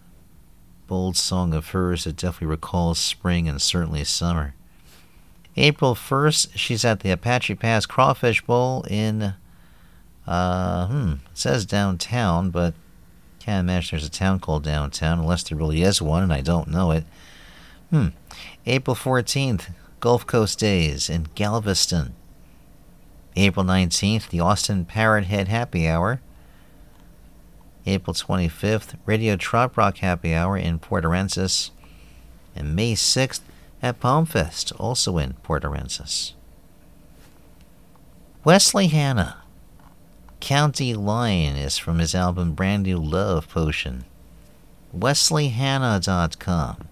bold 0.87 1.15
song 1.17 1.53
of 1.53 1.69
hers 1.69 2.05
that 2.05 2.15
definitely 2.15 2.47
recalls 2.47 2.97
spring 2.99 3.49
and 3.49 3.61
certainly 3.61 4.03
summer. 4.03 4.55
April 5.55 5.93
1st, 5.95 6.49
she's 6.55 6.83
at 6.85 7.01
the 7.01 7.11
Apache 7.11 7.55
Pass 7.55 7.85
Crawfish 7.85 8.41
Bowl 8.43 8.83
in, 8.89 9.35
uh, 10.27 10.87
hmm, 10.87 11.13
says 11.33 11.65
downtown, 11.65 12.49
but 12.49 12.73
can't 13.39 13.65
imagine 13.65 13.97
there's 13.97 14.05
a 14.05 14.11
town 14.11 14.39
called 14.39 14.63
downtown 14.63 15.19
unless 15.19 15.43
there 15.43 15.57
really 15.57 15.81
is 15.81 16.01
one 16.01 16.23
and 16.23 16.33
I 16.33 16.41
don't 16.41 16.67
know 16.67 16.91
it. 16.91 17.05
Hmm. 17.89 18.07
April 18.65 18.95
14th, 18.95 19.71
Gulf 20.01 20.27
Coast 20.27 20.59
Days 20.59 21.09
in 21.09 21.27
Galveston. 21.33 22.13
April 23.37 23.65
19th, 23.65 24.29
the 24.29 24.41
Austin 24.41 24.83
Parrot 24.83 25.25
Head 25.25 25.47
Happy 25.47 25.87
Hour. 25.87 26.19
April 27.85 28.13
25th, 28.13 28.95
Radio 29.05 29.37
Trop 29.37 29.77
Rock 29.77 29.99
Happy 29.99 30.33
Hour 30.33 30.57
in 30.57 30.79
Port 30.79 31.05
Aransas. 31.05 31.69
And 32.53 32.75
May 32.75 32.95
6th 32.95 33.41
at 33.81 33.99
Palm 34.01 34.25
Fest, 34.25 34.73
also 34.77 35.17
in 35.17 35.33
Port 35.43 35.63
Aransas. 35.63 36.33
Wesley 38.43 38.87
Hanna, 38.87 39.37
County 40.39 40.93
Line 40.93 41.55
is 41.55 41.77
from 41.77 41.99
his 41.99 42.13
album 42.13 42.53
Brand 42.53 42.83
New 42.83 42.97
Love 42.97 43.49
Potion. 43.49 44.05
WesleyHanna.com. 44.95 46.87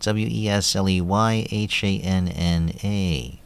W 0.00 0.28
E 0.30 0.48
S 0.48 0.74
L 0.76 0.88
E 0.88 1.00
Y 1.00 1.46
H 1.50 1.84
A 1.84 1.98
N 1.98 2.28
N 2.28 2.72
A. 2.82 3.38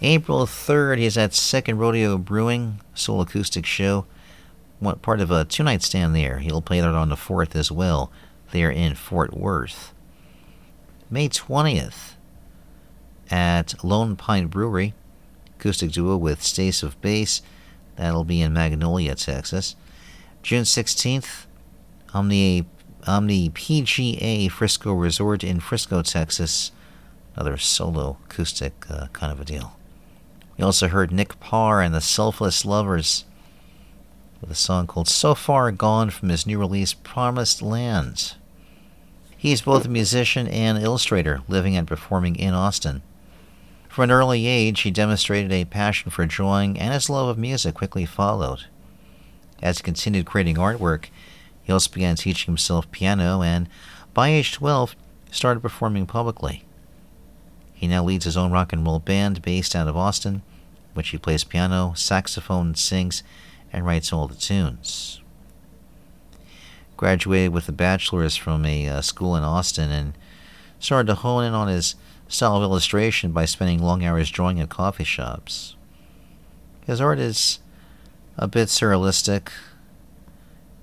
April 0.00 0.46
3rd, 0.46 0.98
he's 0.98 1.16
at 1.16 1.32
Second 1.32 1.78
Rodeo 1.78 2.18
Brewing, 2.18 2.80
Soul 2.92 3.20
Acoustic 3.20 3.64
Show. 3.64 4.06
Part 5.00 5.20
of 5.20 5.30
a 5.30 5.44
two 5.44 5.62
night 5.62 5.82
stand 5.82 6.16
there? 6.16 6.40
He'll 6.40 6.60
play 6.60 6.80
that 6.80 6.88
on 6.88 7.08
the 7.08 7.14
4th 7.14 7.54
as 7.54 7.70
well, 7.70 8.10
there 8.50 8.70
in 8.70 8.96
Fort 8.96 9.32
Worth. 9.32 9.92
May 11.08 11.28
20th, 11.28 12.14
at 13.30 13.84
Lone 13.84 14.16
Pine 14.16 14.48
Brewery, 14.48 14.94
acoustic 15.58 15.92
duo 15.92 16.16
with 16.16 16.42
Stace 16.42 16.82
of 16.82 17.00
Bass. 17.00 17.42
That'll 17.96 18.24
be 18.24 18.40
in 18.40 18.52
Magnolia, 18.52 19.14
Texas. 19.14 19.76
June 20.42 20.64
16th, 20.64 21.46
Omni, 22.14 22.66
Omni 23.06 23.50
PGA 23.50 24.50
Frisco 24.50 24.92
Resort 24.92 25.44
in 25.44 25.60
Frisco, 25.60 26.02
Texas. 26.02 26.72
Another 27.34 27.56
solo 27.56 28.18
acoustic 28.24 28.86
uh, 28.90 29.06
kind 29.12 29.32
of 29.32 29.40
a 29.40 29.44
deal. 29.44 29.76
We 30.56 30.64
also 30.64 30.88
heard 30.88 31.12
Nik 31.12 31.40
Parr 31.40 31.80
and 31.80 31.94
the 31.94 32.00
Selfless 32.00 32.64
Lovers 32.64 33.24
with 34.40 34.50
a 34.50 34.54
song 34.56 34.86
called 34.86 35.08
So 35.08 35.34
Far 35.34 35.70
Gone 35.72 36.10
from 36.10 36.28
his 36.28 36.46
new 36.46 36.58
release 36.58 36.92
Promised 36.92 37.62
Land. 37.62 38.34
He's 39.36 39.62
both 39.62 39.86
a 39.86 39.88
musician 39.88 40.46
and 40.48 40.78
illustrator, 40.78 41.40
living 41.48 41.76
and 41.76 41.86
performing 41.86 42.36
in 42.36 42.52
Austin. 42.52 43.02
From 43.92 44.04
an 44.04 44.10
early 44.10 44.46
age, 44.46 44.80
he 44.80 44.90
demonstrated 44.90 45.52
a 45.52 45.66
passion 45.66 46.10
for 46.10 46.24
drawing, 46.24 46.78
and 46.78 46.94
his 46.94 47.10
love 47.10 47.28
of 47.28 47.36
music 47.36 47.74
quickly 47.74 48.06
followed. 48.06 48.64
As 49.60 49.76
he 49.76 49.82
continued 49.82 50.24
creating 50.24 50.56
artwork, 50.56 51.08
he 51.62 51.70
also 51.70 51.90
began 51.90 52.16
teaching 52.16 52.46
himself 52.46 52.90
piano 52.90 53.42
and, 53.42 53.68
by 54.14 54.30
age 54.30 54.54
12, 54.54 54.96
started 55.30 55.60
performing 55.60 56.06
publicly. 56.06 56.64
He 57.74 57.86
now 57.86 58.02
leads 58.02 58.24
his 58.24 58.34
own 58.34 58.50
rock 58.50 58.72
and 58.72 58.82
roll 58.82 58.98
band 58.98 59.42
based 59.42 59.76
out 59.76 59.88
of 59.88 59.94
Austin, 59.94 60.40
which 60.94 61.10
he 61.10 61.18
plays 61.18 61.44
piano, 61.44 61.92
saxophone, 61.94 62.74
sings, 62.74 63.22
and 63.74 63.84
writes 63.84 64.10
all 64.10 64.26
the 64.26 64.34
tunes. 64.36 65.20
Graduated 66.96 67.52
with 67.52 67.68
a 67.68 67.72
bachelor's 67.72 68.36
from 68.36 68.64
a 68.64 68.88
uh, 68.88 69.00
school 69.02 69.36
in 69.36 69.44
Austin 69.44 69.90
and 69.90 70.14
started 70.80 71.08
to 71.08 71.16
hone 71.16 71.44
in 71.44 71.52
on 71.52 71.68
his 71.68 71.94
of 72.40 72.62
illustration 72.62 73.32
by 73.32 73.44
spending 73.44 73.82
long 73.82 74.04
hours 74.04 74.30
drawing 74.30 74.60
at 74.60 74.70
coffee 74.70 75.04
shops. 75.04 75.76
His 76.86 77.00
art 77.00 77.18
is 77.18 77.58
a 78.38 78.48
bit 78.48 78.68
surrealistic 78.68 79.50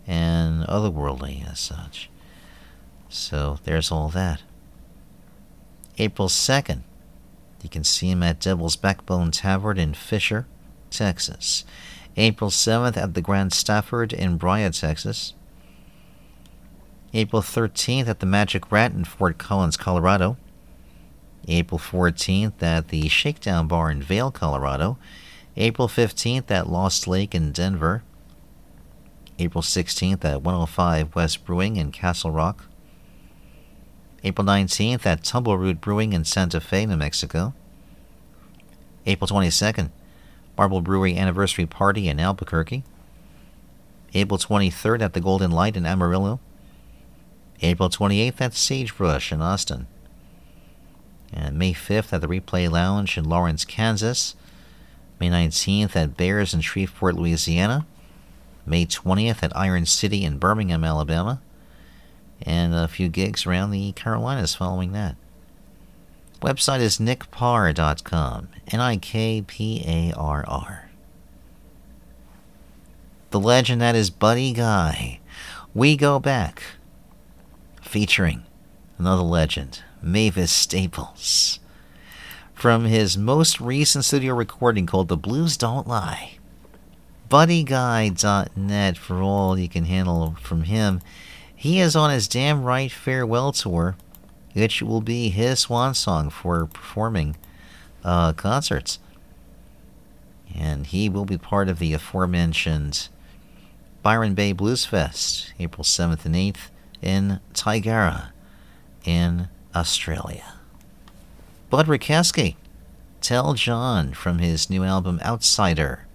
and 0.06 0.64
otherworldly 0.68 1.50
as 1.50 1.60
such. 1.60 2.10
So 3.10 3.60
there's 3.64 3.92
all 3.92 4.10
that. 4.10 4.44
April 5.98 6.28
2nd, 6.28 6.82
you 7.64 7.70
can 7.70 7.84
see 7.84 8.10
him 8.10 8.24
at 8.24 8.40
Devil's 8.40 8.76
Backbone 8.76 9.32
Tavern 9.32 9.78
in 9.78 9.94
Fischer, 9.94 10.46
Texas. 10.90 11.66
April 12.16 12.50
7th 12.50 12.98
at 12.98 13.14
the 13.14 13.22
Grand 13.22 13.54
Stafford 13.54 14.14
in 14.14 14.38
Bryan, 14.38 14.72
Texas. 14.72 15.34
April 17.14 17.42
13th 17.42 18.08
at 18.08 18.20
the 18.20 18.26
Magic 18.26 18.72
Rat 18.72 18.92
in 18.92 19.04
Fort 19.04 19.38
Collins, 19.38 19.78
Colorado. 19.78 20.38
April 21.48 21.80
14th 21.80 22.62
at 22.62 22.90
the 22.90 23.08
Shakedown 23.08 23.68
Bar 23.68 23.92
in 23.92 24.02
Vail, 24.02 24.32
Colorado. 24.32 24.98
April 25.58 25.88
15th 25.88 26.50
at 26.52 26.70
Lost 26.70 27.08
Lake 27.08 27.34
in 27.34 27.52
Denver. 27.52 28.04
April 29.40 29.62
16th 29.62 30.24
at 30.26 30.42
105 30.42 31.16
West 31.16 31.46
Brewing 31.46 31.78
in 31.78 31.92
Castle 31.92 32.32
Rock. 32.32 32.66
April 34.24 34.46
19th 34.46 35.06
at 35.06 35.24
Tumbleroot 35.24 35.80
Brewing 35.80 36.14
in 36.14 36.26
Santa 36.26 36.60
Fe, 36.60 36.86
New 36.86 36.98
Mexico. 36.98 37.54
April 39.06 39.28
22nd, 39.28 39.92
Marble 40.58 40.82
Brewery 40.82 41.18
Anniversary 41.18 41.66
Party 41.66 42.10
in 42.10 42.20
Albuquerque. 42.20 42.84
April 44.14 44.38
23rd 44.38 45.02
at 45.02 45.14
the 45.14 45.22
Golden 45.22 45.52
Light 45.52 45.78
in 45.78 45.86
Amarillo. 45.86 46.40
April 47.62 47.90
28th 47.90 48.42
at 48.42 48.54
Sagebrush 48.54 49.32
in 49.32 49.42
Austin. 49.42 49.88
And 51.34 51.58
May 51.58 51.74
5th 51.74 52.14
at 52.14 52.22
the 52.22 52.28
Replay 52.28 52.70
Lounge 52.70 53.18
in 53.18 53.26
Lawrence, 53.26 53.66
Kansas. 53.66 54.36
May 55.20 55.30
19th 55.30 55.96
at 55.96 56.18
Bears 56.18 56.54
in 56.54 56.62
Shreveport, 56.62 57.16
Louisiana. 57.16 57.86
May 58.66 58.86
20th 58.86 59.44
at 59.44 59.56
Iron 59.56 59.86
City 59.86 60.24
in 60.24 60.38
Birmingham, 60.38 60.84
Alabama. 60.84 61.42
And 62.42 62.74
a 62.74 62.88
few 62.88 63.10
gigs 63.10 63.46
around 63.46 63.72
the 63.72 63.92
Carolinas 63.94 64.56
following 64.56 64.92
that. 64.94 65.16
Website 66.42 66.80
is 66.80 66.98
nikparr.com. 66.98 68.48
N 68.72 68.80
I 68.80 68.96
K 68.98 69.44
P 69.46 69.84
A 69.86 70.14
R 70.18 70.46
R. 70.48 70.90
The 73.32 73.40
legend 73.40 73.82
that 73.82 73.96
is 73.96 74.10
Buddy 74.10 74.54
Guy. 74.54 75.20
We 75.74 75.98
go 75.98 76.20
back. 76.20 76.64
Featuring 77.82 78.44
another 78.98 79.24
legend, 79.24 79.84
Mavis 80.02 80.52
Staples. 80.52 81.60
From 82.54 82.86
his 82.86 83.18
most 83.18 83.62
recent 83.62 84.06
studio 84.06 84.34
recording 84.34 84.86
called 84.86 85.08
The 85.08 85.18
Blues 85.18 85.58
Don't 85.58 85.88
Lie. 85.88 86.38
BuddyGuy.net 87.30 88.98
for 88.98 89.22
all 89.22 89.58
you 89.58 89.70
can 89.70 89.86
handle 89.86 90.36
from 90.42 90.64
him. 90.64 91.02
He 91.56 91.80
is 91.80 91.96
on 91.96 92.10
his 92.10 92.28
Damn 92.28 92.64
Right 92.64 92.92
Farewell 92.92 93.52
Tour, 93.52 93.96
which 94.54 94.82
will 94.82 95.02
be 95.02 95.30
his 95.30 95.60
swan 95.60 95.94
song 95.94 96.30
for 96.30 96.66
performing 96.66 97.38
uh, 98.04 98.34
concerts. 98.34 99.00
And 100.56 100.88
he 100.88 101.10
will 101.10 101.26
be 101.26 101.38
part 101.38 101.70
of 101.70 101.80
the 101.80 101.94
aforementioned 101.94 103.10
Byron 104.02 104.34
Bay 104.34 104.54
Blues 104.54 104.86
Fest, 104.86 105.54
April 105.60 105.84
7th 105.84 106.26
and 106.26 106.36
8th 106.36 106.70
in 107.02 107.40
Tyagarah 107.54 108.32
in 109.06 109.50
Australia. 109.80 110.56
Bud 111.70 111.88
Rokesky, 111.88 112.56
Tell 113.22 113.54
John 113.54 114.14
from 114.14 114.40
his 114.40 114.70
new 114.70 114.84
album 114.84 115.22
Outsider. 115.24 116.06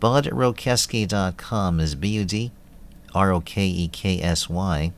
BudRokeksy.com 0.00 1.80
is 1.80 1.94
B 1.94 2.08
U 2.08 2.24
D 2.26 2.52
R 3.14 3.32
O 3.32 3.40
K 3.40 3.66
E 3.66 3.88
K 3.88 4.20
S 4.20 4.50
Y. 4.50 4.92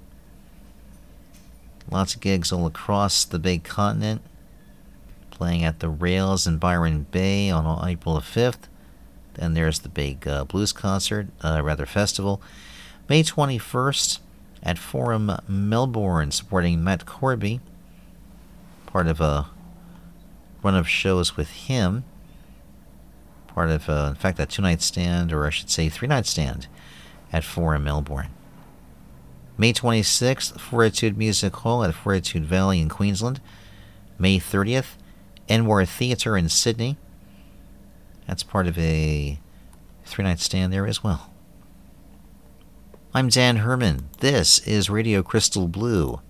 Lots 1.91 2.15
of 2.17 2.21
gigs 2.21 2.51
all 2.51 2.67
across 2.67 3.25
the 3.25 3.39
big 3.39 3.63
continent. 3.63 4.21
Playing 5.31 5.63
at 5.63 5.79
the 5.79 5.89
Rails 5.89 6.47
in 6.47 6.59
Byron 6.59 7.07
Bay 7.13 7.51
on 7.51 7.89
April 7.89 8.17
the 8.17 8.21
5th. 8.21 8.69
Then 9.35 9.55
there's 9.55 9.81
the 9.81 9.89
big 9.89 10.27
uh, 10.27 10.45
blues 10.45 10.73
concert, 10.73 11.29
uh, 11.45 11.61
rather 11.63 11.87
festival. 11.87 12.41
May 13.09 13.23
21st 13.23 14.19
at 14.63 14.79
Forum 14.79 15.31
Melbourne, 15.47 16.33
supporting 16.33 16.83
Matt 16.83 17.07
Corby. 17.07 17.61
Part 18.97 19.09
of 19.09 19.21
a 19.21 19.51
run 20.63 20.75
of 20.75 20.89
shows 20.89 21.37
with 21.37 21.51
him. 21.51 22.05
Part 23.47 23.69
of, 23.69 23.91
uh, 23.91 24.07
in 24.09 24.15
fact, 24.15 24.41
a 24.41 24.47
two 24.47 24.63
night 24.63 24.81
stand, 24.81 25.35
or 25.35 25.47
I 25.47 25.51
should 25.51 25.69
say, 25.69 25.91
three 25.91 26.09
night 26.09 26.25
stand 26.25 26.67
at 27.31 27.45
4 27.45 27.75
in 27.75 27.85
Melbourne. 27.85 28.31
May 29.59 29.75
26th, 29.75 30.59
Fortitude 30.59 31.19
Music 31.19 31.55
Hall 31.57 31.85
at 31.85 31.93
Fortitude 31.93 32.47
Valley 32.47 32.81
in 32.81 32.89
Queensland. 32.89 33.39
May 34.19 34.41
30th, 34.41 34.97
Enmore 35.47 35.85
Theatre 35.85 36.35
in 36.35 36.49
Sydney. 36.49 36.97
That's 38.27 38.43
part 38.43 38.67
of 38.67 38.79
a 38.79 39.39
three 40.07 40.25
night 40.25 40.41
stand 40.41 40.73
there 40.73 40.87
as 40.87 41.05
well. 41.05 41.35
I'm 43.13 43.29
Dan 43.29 43.57
Herman. 43.57 44.09
This 44.21 44.59
is 44.61 44.89
Radio 44.89 45.23
Crystal 45.23 45.69
Blue. 45.69 46.23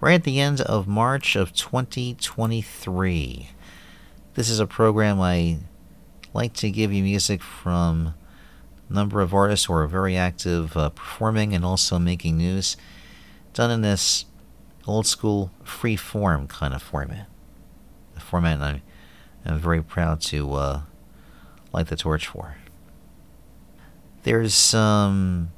Right 0.00 0.14
at 0.14 0.24
the 0.24 0.40
end 0.40 0.62
of 0.62 0.88
March 0.88 1.36
of 1.36 1.52
2023. 1.52 3.50
This 4.32 4.48
is 4.48 4.58
a 4.58 4.66
program 4.66 5.20
I 5.20 5.58
like 6.32 6.54
to 6.54 6.70
give 6.70 6.90
you 6.90 7.02
music 7.02 7.42
from 7.42 8.14
a 8.88 8.92
number 8.92 9.20
of 9.20 9.34
artists 9.34 9.66
who 9.66 9.74
are 9.74 9.86
very 9.86 10.16
active 10.16 10.74
uh, 10.74 10.88
performing 10.88 11.54
and 11.54 11.66
also 11.66 11.98
making 11.98 12.38
news, 12.38 12.78
done 13.52 13.70
in 13.70 13.82
this 13.82 14.24
old 14.86 15.06
school 15.06 15.50
free 15.64 15.96
form 15.96 16.48
kind 16.48 16.72
of 16.72 16.82
format. 16.82 17.26
The 18.14 18.20
format 18.20 18.62
I'm, 18.62 18.80
I'm 19.44 19.58
very 19.58 19.82
proud 19.82 20.22
to 20.22 20.54
uh, 20.54 20.80
light 21.74 21.88
the 21.88 21.96
torch 21.96 22.26
for. 22.26 22.56
There's 24.22 24.54
some 24.54 25.50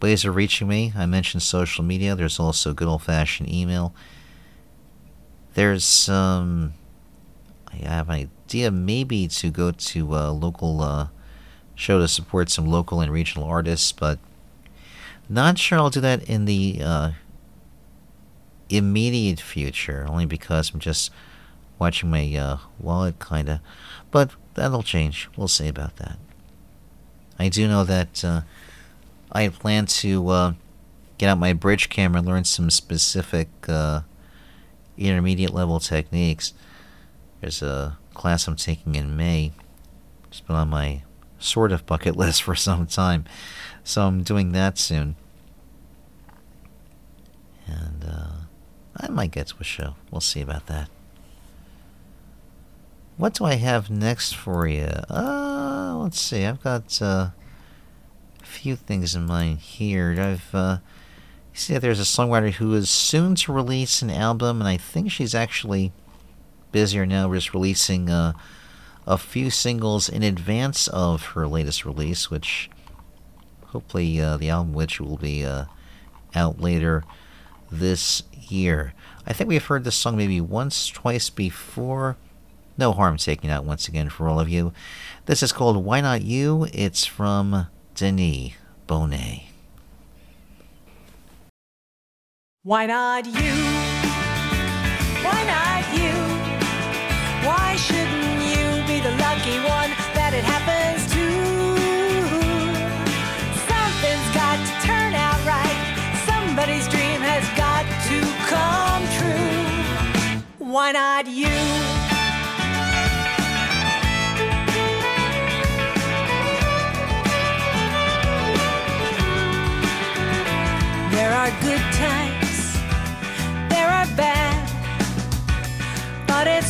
ways 0.00 0.24
of 0.24 0.36
reaching 0.36 0.68
me. 0.68 0.92
I 0.96 1.06
mentioned 1.06 1.42
social 1.42 1.84
media. 1.84 2.14
There's 2.14 2.40
also 2.40 2.72
good 2.72 2.88
old 2.88 3.02
fashioned 3.02 3.52
email. 3.52 3.94
There's 5.54 5.84
some. 5.84 6.74
I 7.72 7.76
have 7.76 8.08
an 8.08 8.30
idea 8.46 8.70
maybe 8.70 9.28
to 9.28 9.50
go 9.50 9.70
to 9.70 10.16
a 10.16 10.30
local 10.30 10.80
uh, 10.80 11.08
show 11.74 11.98
to 11.98 12.08
support 12.08 12.50
some 12.50 12.66
local 12.66 13.00
and 13.00 13.12
regional 13.12 13.46
artists, 13.46 13.92
but 13.92 14.18
not 15.28 15.58
sure 15.58 15.78
I'll 15.78 15.90
do 15.90 16.00
that 16.00 16.24
in 16.24 16.44
the 16.44 16.80
uh, 16.82 17.10
immediate 18.68 19.40
future, 19.40 20.04
only 20.08 20.26
because 20.26 20.72
I'm 20.72 20.80
just 20.80 21.12
watching 21.78 22.10
my 22.10 22.34
uh, 22.34 22.58
wallet, 22.78 23.24
kinda. 23.24 23.62
But 24.10 24.32
that'll 24.54 24.82
change. 24.82 25.28
We'll 25.36 25.48
see 25.48 25.68
about 25.68 25.96
that. 25.96 26.18
I 27.38 27.48
do 27.48 27.66
know 27.68 27.84
that 27.84 28.24
I 29.32 29.48
plan 29.48 29.86
to 29.86 30.28
uh, 30.28 30.52
get 31.18 31.28
out 31.28 31.38
my 31.38 31.52
bridge 31.52 31.88
camera 31.88 32.18
and 32.18 32.26
learn 32.26 32.44
some 32.44 32.70
specific 32.70 33.48
uh, 33.68 34.00
intermediate 34.96 35.54
level 35.54 35.80
techniques. 35.80 36.52
There's 37.40 37.62
a 37.62 37.98
class 38.14 38.46
I'm 38.46 38.56
taking 38.56 38.94
in 38.94 39.16
May. 39.16 39.52
It's 40.28 40.40
been 40.40 40.56
on 40.56 40.68
my 40.68 41.02
sort 41.38 41.72
of 41.72 41.86
bucket 41.86 42.16
list 42.16 42.42
for 42.42 42.54
some 42.54 42.86
time, 42.86 43.24
so 43.84 44.02
I'm 44.02 44.22
doing 44.22 44.52
that 44.52 44.78
soon. 44.78 45.16
And 47.66 48.04
uh, 48.04 48.32
I 48.96 49.08
might 49.08 49.30
get 49.30 49.48
to 49.48 49.54
a 49.60 49.64
show. 49.64 49.94
We'll 50.10 50.20
see 50.20 50.40
about 50.40 50.66
that. 50.66 50.88
What 53.16 53.34
do 53.34 53.44
I 53.44 53.54
have 53.54 53.90
next 53.90 54.34
for 54.34 54.66
you? 54.66 54.88
Uh, 55.08 55.94
let's 55.98 56.20
see. 56.20 56.44
I've 56.46 56.62
got 56.62 57.00
uh, 57.02 57.30
few 58.60 58.76
things 58.76 59.14
in 59.14 59.24
mind 59.24 59.58
here. 59.58 60.14
I've 60.18 60.54
uh, 60.54 60.78
see 61.54 61.72
that 61.72 61.80
there's 61.80 61.98
a 61.98 62.02
songwriter 62.02 62.52
who 62.52 62.74
is 62.74 62.90
soon 62.90 63.34
to 63.36 63.54
release 63.54 64.02
an 64.02 64.10
album, 64.10 64.60
and 64.60 64.68
I 64.68 64.76
think 64.76 65.10
she's 65.10 65.34
actually 65.34 65.92
busier 66.70 67.06
now, 67.06 67.32
just 67.32 67.54
releasing 67.54 68.10
uh, 68.10 68.34
a 69.06 69.16
few 69.16 69.48
singles 69.48 70.10
in 70.10 70.22
advance 70.22 70.88
of 70.88 71.28
her 71.28 71.46
latest 71.46 71.86
release, 71.86 72.30
which 72.30 72.68
hopefully 73.68 74.20
uh, 74.20 74.36
the 74.36 74.50
album 74.50 74.74
which 74.74 75.00
will 75.00 75.16
be 75.16 75.42
uh, 75.42 75.64
out 76.34 76.60
later 76.60 77.02
this 77.72 78.24
year. 78.46 78.92
I 79.26 79.32
think 79.32 79.48
we've 79.48 79.64
heard 79.64 79.84
this 79.84 79.96
song 79.96 80.18
maybe 80.18 80.38
once, 80.38 80.86
twice 80.86 81.30
before. 81.30 82.18
No 82.76 82.92
harm 82.92 83.16
taking 83.16 83.48
out 83.48 83.64
once 83.64 83.88
again 83.88 84.10
for 84.10 84.28
all 84.28 84.38
of 84.38 84.50
you. 84.50 84.74
This 85.24 85.42
is 85.42 85.50
called 85.50 85.82
Why 85.82 86.02
Not 86.02 86.20
You? 86.20 86.66
It's 86.74 87.06
from 87.06 87.66
Deni 88.00 88.54
Bonet. 88.88 89.42
Why 92.62 92.86
not 92.86 93.26
you? 93.26 93.54
Why 95.26 95.40
not 95.52 95.84
you? 96.00 96.14
Why 97.46 97.76
shouldn't 97.76 98.40
you 98.52 98.66
be 98.88 99.00
the 99.00 99.14
lucky 99.20 99.58
one 99.68 99.90
that 100.16 100.32
it 100.32 100.44
happens 100.48 101.12
to? 101.12 101.26
Something's 103.68 104.28
got 104.32 104.56
to 104.64 104.72
turn 104.86 105.12
out 105.12 105.44
right. 105.44 105.78
Somebody's 106.24 106.88
dream 106.88 107.20
has 107.20 107.44
got 107.54 107.84
to 108.08 108.18
come 108.48 109.02
true. 109.18 110.72
Why 110.72 110.92
not 110.92 111.26
you? 111.26 111.99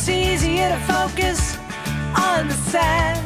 It's 0.01 0.09
easier 0.09 0.67
to 0.67 0.79
focus 0.91 1.59
on 2.17 2.47
the 2.47 2.55
sad. 2.73 3.21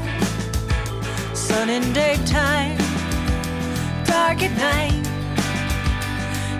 Sun 1.34 1.70
in 1.70 1.94
daytime, 1.94 2.76
dark 4.04 4.44
at 4.44 4.52
night. 4.60 5.06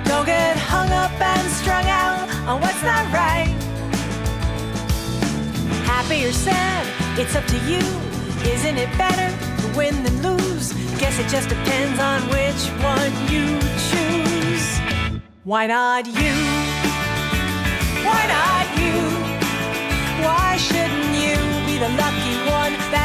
Don't 0.06 0.26
get 0.26 0.56
hung 0.56 0.90
up 0.92 1.12
and 1.20 1.52
strung 1.52 1.86
out 1.88 2.30
on 2.48 2.62
what's 2.62 2.82
not 2.82 3.04
right. 3.12 3.54
Happy 5.84 6.26
or 6.26 6.32
sad, 6.32 6.88
it's 7.20 7.36
up 7.36 7.46
to 7.48 7.58
you. 7.70 7.84
Isn't 8.54 8.78
it 8.78 8.98
better 8.98 9.30
to 9.62 9.78
win 9.78 10.02
than 10.04 10.16
lose? 10.22 10.72
Guess 10.98 11.20
it 11.20 11.28
just 11.28 11.50
depends 11.50 12.00
on 12.00 12.22
which 12.30 12.62
one 12.82 13.12
you 13.28 13.60
choose. 13.90 14.80
Why 15.44 15.68
not 15.68 16.08
you? 16.08 16.36
Why 18.08 18.28
not 18.28 18.55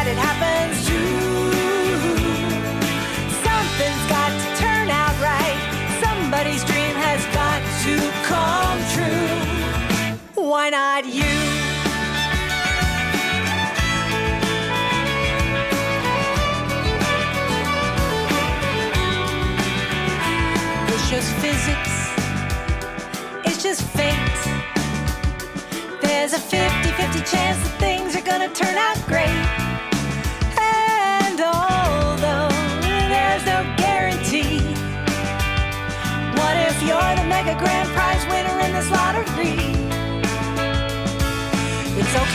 that 0.02 0.09
it 0.09 0.16
happens 0.16 0.77
to? 0.89 0.98
Something's 3.44 4.06
got 4.09 4.32
to 4.43 4.48
turn 4.64 4.89
out 4.89 5.14
right. 5.20 5.60
Somebody's 6.05 6.64
dream 6.64 6.97
has 6.97 7.20
got 7.36 7.60
to 7.85 7.94
come 8.31 8.78
true. 8.94 10.43
Why 10.43 10.70
not 10.70 11.05
you? 11.05 11.30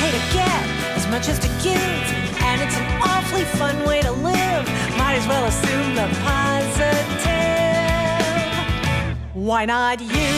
Okay 0.05 0.19
to 0.19 0.33
get 0.33 0.63
as 0.95 1.07
much 1.07 1.27
as 1.29 1.39
to 1.39 1.47
give, 1.63 1.81
and 2.43 2.61
it's 2.61 2.77
an 2.77 2.85
awfully 3.01 3.43
fun 3.43 3.75
way 3.87 4.01
to 4.01 4.11
live. 4.11 4.67
Might 4.97 5.15
as 5.15 5.27
well 5.27 5.45
assume 5.45 5.95
the 5.95 6.07
positive. 6.21 7.25
Why 9.33 9.65
not 9.65 10.01
you? 10.01 10.31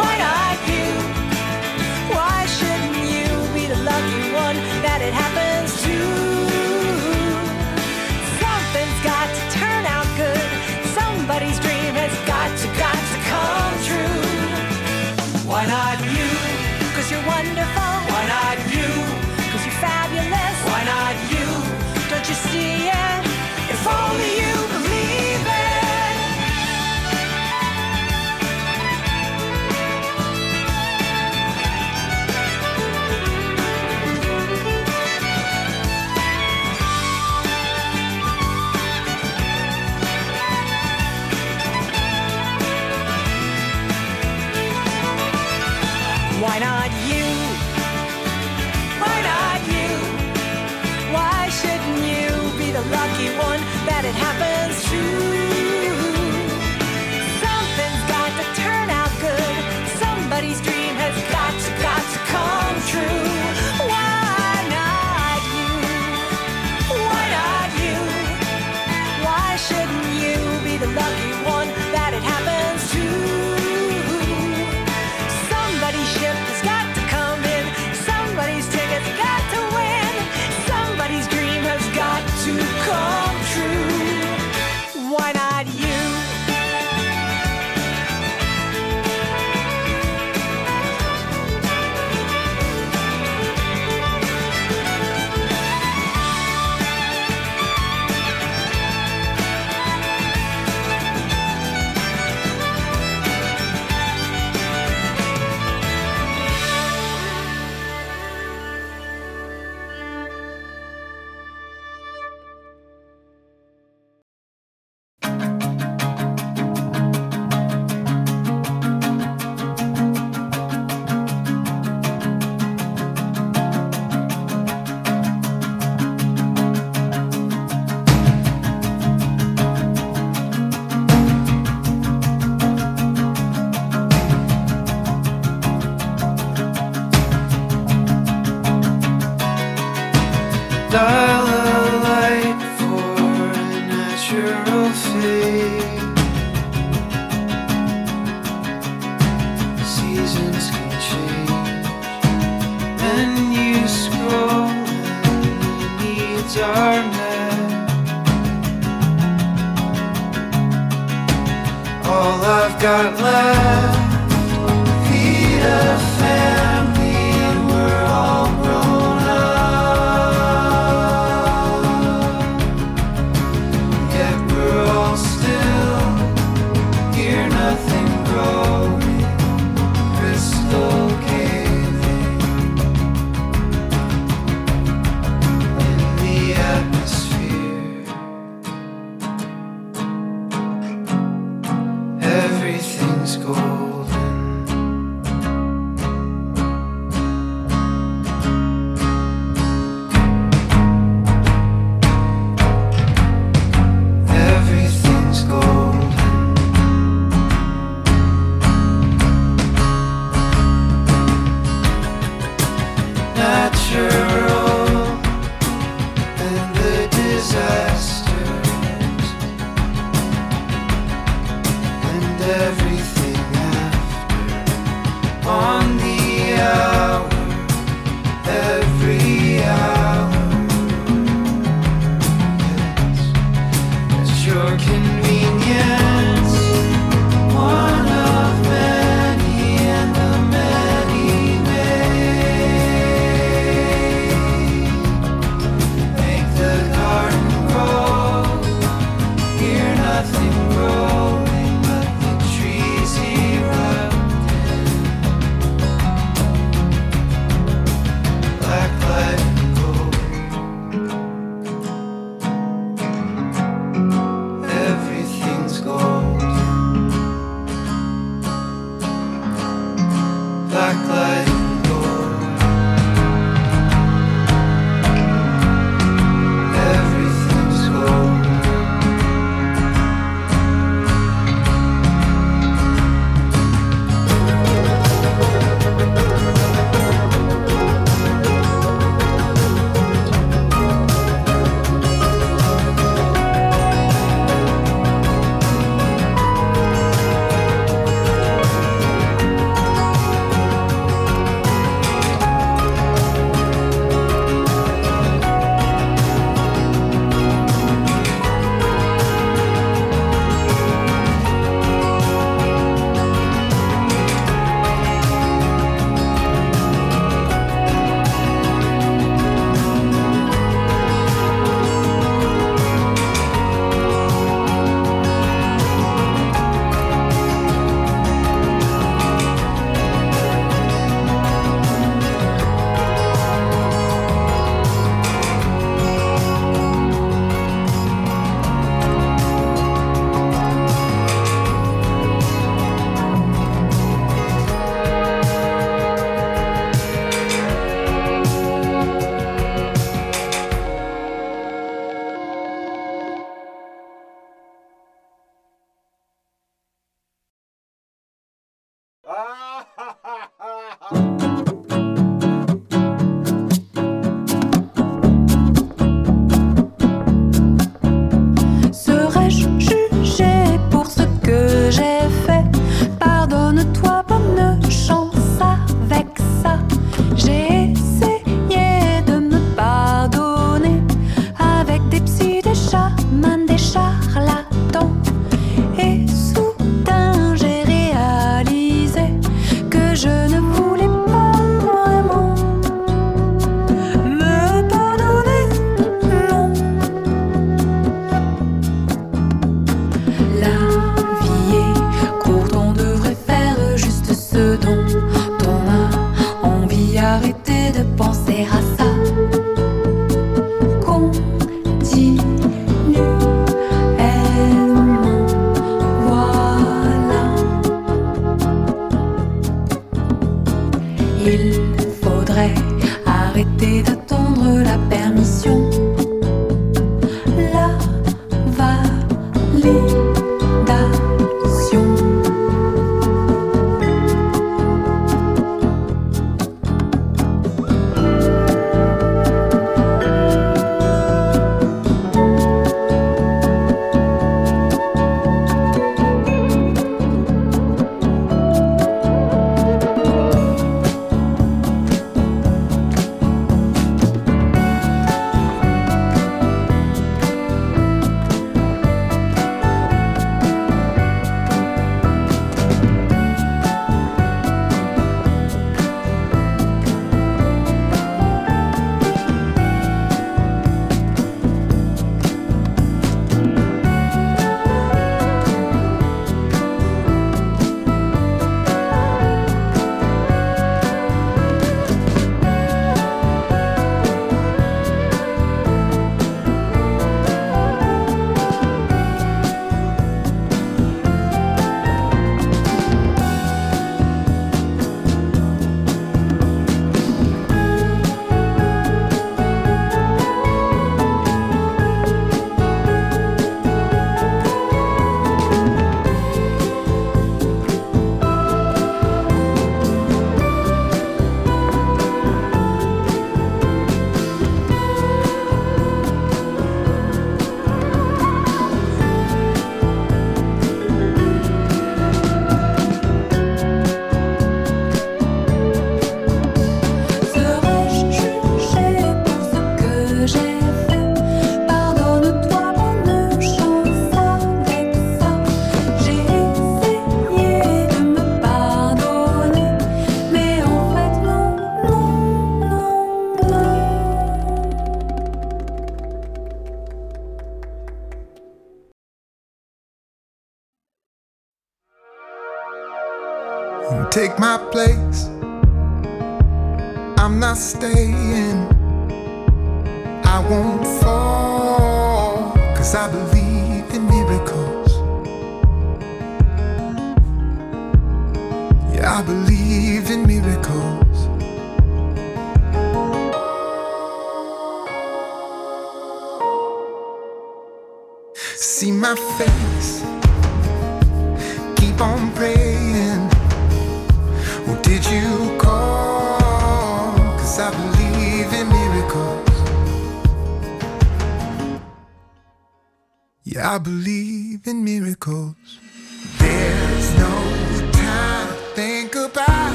Why 0.00 0.14
not 0.26 0.56
you? 0.72 0.88
Why 2.14 2.46
shouldn't 2.46 2.96
you 3.14 3.28
be 3.52 3.66
the 3.66 3.76
lucky 3.82 4.32
one 4.32 4.56
that 4.80 5.00
it 5.02 5.12
happens 5.12 5.69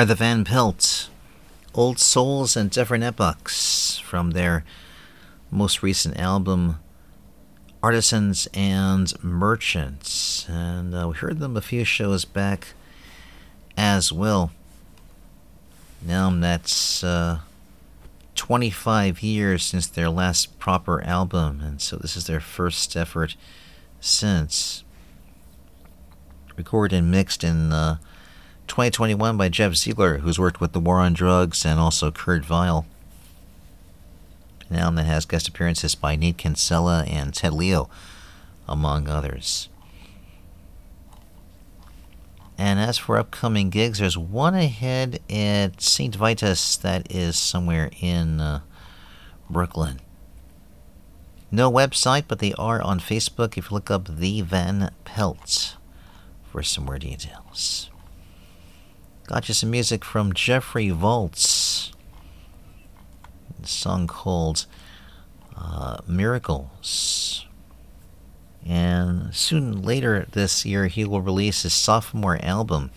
are 0.00 0.06
the 0.06 0.14
Van 0.14 0.44
Pelt, 0.44 1.10
Old 1.74 1.98
Souls 1.98 2.56
and 2.56 2.70
Different 2.70 3.04
Epochs, 3.04 3.98
from 3.98 4.30
their 4.30 4.64
most 5.50 5.82
recent 5.82 6.18
album, 6.18 6.80
Artisans 7.82 8.48
and 8.54 9.12
Merchants. 9.22 10.48
And 10.48 10.94
uh, 10.94 11.08
we 11.08 11.16
heard 11.16 11.38
them 11.38 11.54
a 11.54 11.60
few 11.60 11.84
shows 11.84 12.24
back 12.24 12.68
as 13.76 14.10
well. 14.10 14.52
Now 16.00 16.30
that's 16.30 17.04
uh, 17.04 17.40
25 18.36 19.22
years 19.22 19.62
since 19.62 19.86
their 19.86 20.08
last 20.08 20.58
proper 20.58 21.04
album, 21.04 21.60
and 21.62 21.78
so 21.78 21.96
this 21.96 22.16
is 22.16 22.26
their 22.26 22.40
first 22.40 22.96
effort 22.96 23.36
since. 24.00 24.82
Recorded 26.56 26.96
and 26.96 27.10
mixed 27.10 27.44
in 27.44 27.70
uh, 27.70 27.98
2021 28.70 29.36
by 29.36 29.48
Jeff 29.48 29.74
Ziegler, 29.74 30.18
who's 30.18 30.38
worked 30.38 30.60
with 30.60 30.70
The 30.70 30.78
War 30.78 31.00
on 31.00 31.12
Drugs 31.12 31.66
and 31.66 31.80
also 31.80 32.12
Kurt 32.12 32.44
Vile. 32.44 32.86
An 34.68 34.76
album 34.76 34.94
that 34.94 35.06
has 35.06 35.26
guest 35.26 35.48
appearances 35.48 35.96
by 35.96 36.14
Nate 36.14 36.38
Kinsella 36.38 37.04
and 37.08 37.34
Ted 37.34 37.52
Leo, 37.52 37.90
among 38.68 39.08
others. 39.08 39.68
And 42.56 42.78
as 42.78 42.96
for 42.96 43.18
upcoming 43.18 43.70
gigs, 43.70 43.98
there's 43.98 44.16
one 44.16 44.54
ahead 44.54 45.18
at 45.28 45.82
St. 45.82 46.14
Vitus 46.14 46.76
that 46.76 47.10
is 47.10 47.36
somewhere 47.36 47.90
in 48.00 48.40
uh, 48.40 48.60
Brooklyn. 49.50 49.98
No 51.50 51.72
website, 51.72 52.26
but 52.28 52.38
they 52.38 52.52
are 52.52 52.80
on 52.80 53.00
Facebook 53.00 53.58
if 53.58 53.70
you 53.70 53.74
look 53.74 53.90
up 53.90 54.06
The 54.06 54.42
Van 54.42 54.92
Pelt 55.04 55.74
for 56.44 56.62
some 56.62 56.84
more 56.84 57.00
details. 57.00 57.89
Got 59.30 59.46
you 59.46 59.54
some 59.54 59.70
music 59.70 60.04
from 60.04 60.32
Jeremy 60.32 60.90
Voltz. 60.90 61.92
A 63.62 63.66
song 63.66 64.08
called 64.08 64.66
uh, 65.56 65.98
Miracles. 66.04 67.46
And 68.66 69.32
soon 69.32 69.82
later 69.82 70.26
this 70.32 70.66
year, 70.66 70.88
he 70.88 71.04
will 71.04 71.20
release 71.20 71.62
his 71.62 71.72
sophomore 71.72 72.40
album 72.42 72.90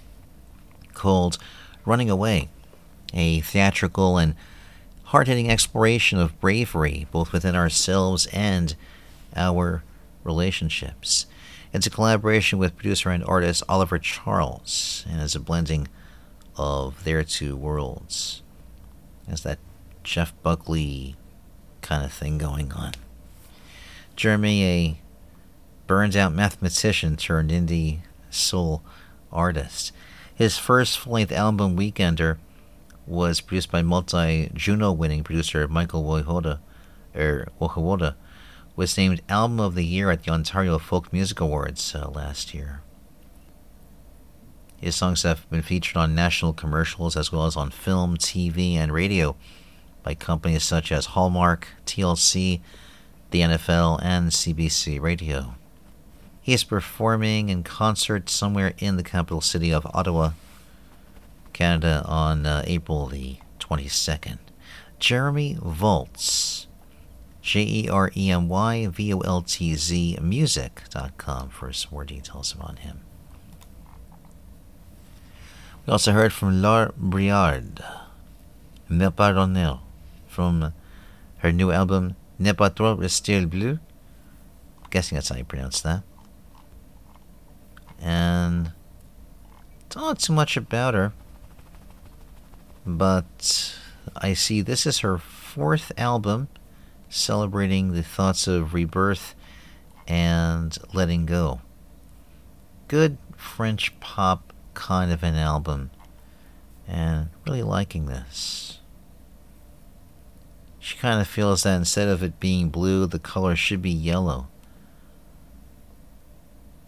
called 0.96 1.38
Running 1.86 2.10
Away, 2.10 2.50
a 3.14 3.42
theatrical 3.42 4.18
and 4.18 4.34
hard 5.04 5.28
hitting 5.28 5.52
exploration 5.52 6.18
of 6.18 6.42
bravery, 6.42 7.06
both 7.12 7.32
within 7.32 7.56
ourselves 7.56 8.26
and 8.34 8.76
our 9.36 9.84
relationships. 10.24 11.28
It's 11.74 11.86
a 11.86 11.92
collaboration 11.92 12.58
with 12.58 12.76
producer 12.76 13.12
and 13.12 13.24
artist 13.24 13.62
Oliver 13.70 14.00
Charles, 14.00 15.06
and 15.08 15.22
is 15.22 15.36
a 15.36 15.40
blending 15.40 15.88
of 16.56 17.04
their 17.04 17.24
two 17.24 17.56
worlds. 17.56 18.42
There's 19.28 19.44
that 19.44 19.60
Jeff 20.04 20.34
Buckley 20.44 21.16
kind 21.82 22.04
of 22.04 22.12
thing 22.12 22.38
going 22.38 22.72
on. 22.74 22.94
Jeremy, 24.16 24.66
a 24.66 24.98
burned 25.88 26.16
out 26.16 26.34
mathematician 26.34 27.16
turned 27.16 27.52
indie 27.52 28.00
soul 28.30 28.84
artist. 29.32 29.92
His 30.36 30.58
first 30.58 30.98
full 30.98 31.14
length 31.14 31.32
album, 31.32 31.78
Weekender, 31.78 32.38
was 33.06 33.42
produced 33.42 33.72
by 33.72 33.82
multi 33.82 34.50
Juno 34.54 34.92
winning 34.92 35.24
producer 35.24 35.68
Michael 35.68 36.04
Wojhoda, 36.04 36.60
er, 37.16 37.48
Wojwoda, 37.60 38.16
was 38.76 38.98
named 38.98 39.22
Album 39.30 39.60
of 39.60 39.76
the 39.76 39.86
Year 39.86 40.10
at 40.10 40.24
the 40.24 40.32
Ontario 40.32 40.80
Folk 40.80 41.12
Music 41.14 41.40
Awards 41.40 41.94
uh, 41.94 42.10
last 42.10 42.54
year. 42.54 42.82
His 44.84 44.96
songs 44.96 45.24
have 45.24 45.50
been 45.50 45.62
featured 45.62 45.96
on 45.96 46.14
national 46.14 46.52
commercials 46.52 47.16
as 47.16 47.32
well 47.32 47.46
as 47.46 47.56
on 47.56 47.72
film, 47.72 48.18
TV, 48.18 48.74
and 48.74 48.92
radio 48.92 49.38
by 50.04 50.14
companies 50.14 50.64
such 50.64 50.92
as 50.92 51.06
Hallmark, 51.08 51.70
TLC, 51.86 52.60
the 53.32 53.40
NFL, 53.40 54.04
and 54.04 54.30
CBC 54.32 55.00
Radio. 55.00 55.56
He 56.42 56.54
is 56.54 56.66
performing 56.66 57.48
in 57.48 57.64
concert 57.64 58.30
somewhere 58.30 58.74
in 58.78 58.98
the 58.98 59.04
capital 59.04 59.40
city 59.40 59.74
of 59.74 59.88
Ottawa, 59.94 60.32
Canada 61.54 62.04
on 62.06 62.46
uh, 62.46 62.64
April 62.68 63.06
the 63.06 63.38
22nd. 63.62 64.40
Jeremy 65.00 65.58
Voltz. 65.62 66.68
J 67.42 67.62
E 67.62 67.90
R 67.90 68.12
E 68.18 68.32
M 68.32 68.50
Y 68.50 68.88
V 68.88 69.14
O 69.14 69.20
L 69.20 69.42
T 69.42 69.76
Z 69.76 70.18
music.com 70.22 71.50
for 71.50 71.72
some 71.72 71.90
more 71.94 72.04
details 72.04 72.54
on 72.60 72.78
him. 72.78 73.00
We 75.86 75.92
also 75.92 76.14
heard 76.14 76.32
from 76.32 76.62
Laure 76.62 76.94
Briard, 76.96 77.84
Me 78.88 79.10
Pardonner, 79.10 79.80
from 80.28 80.74
her 81.40 81.52
new 81.52 81.72
album 81.72 82.16
Ne 82.40 82.54
pas 82.54 82.72
trop 82.76 83.00
rester 83.00 83.46
bleue. 83.48 83.80
Guessing 84.90 85.16
that's 85.16 85.30
how 85.30 85.36
you 85.36 85.44
pronounce 85.44 85.82
that. 85.82 86.04
And 88.00 88.72
don't 89.90 90.20
too 90.20 90.34
much 90.34 90.58
about 90.58 90.94
her, 90.94 91.14
but 92.86 93.76
I 94.16 94.34
see 94.34 94.62
this 94.62 94.86
is 94.86 95.00
her 95.00 95.18
fourth 95.18 95.92
album 95.98 96.48
celebrating 97.10 97.94
the 97.94 98.04
thoughts 98.04 98.48
of 98.48 98.74
rebirth 98.74 99.36
and 100.08 100.78
letting 100.94 101.26
go. 101.26 101.62
Good 102.88 103.18
French 103.36 103.98
pop 104.00 104.53
kind 104.74 105.12
of 105.12 105.24
an 105.24 105.36
album, 105.36 105.92
and 106.88 107.30
really 107.46 107.64
liking 107.64 108.06
this. 108.06 108.80
She 110.80 110.98
kind 110.98 111.22
of 111.22 111.28
feels 111.28 111.64
that 111.64 111.78
instead 111.78 112.10
of 112.10 112.22
it 112.22 112.40
being 112.40 112.70
blue, 112.70 113.06
the 113.06 113.20
color 113.20 113.56
should 113.56 113.82
be 113.82 113.90
yellow, 113.90 114.48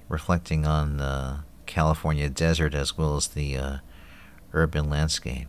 reflecting 0.10 0.66
on 0.66 0.98
the 0.98 1.40
California 1.66 2.30
desert 2.30 2.74
as 2.74 2.98
well 2.98 3.16
as 3.16 3.30
the 3.30 3.58
uh, 3.58 3.78
urban 4.54 4.90
landscape. 4.90 5.48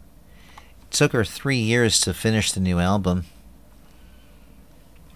It 0.83 0.91
took 0.91 1.13
her 1.13 1.25
three 1.25 1.59
years 1.59 2.01
to 2.03 2.15
finish 2.15 2.53
the 2.53 2.61
new 2.61 2.79
album 2.79 3.25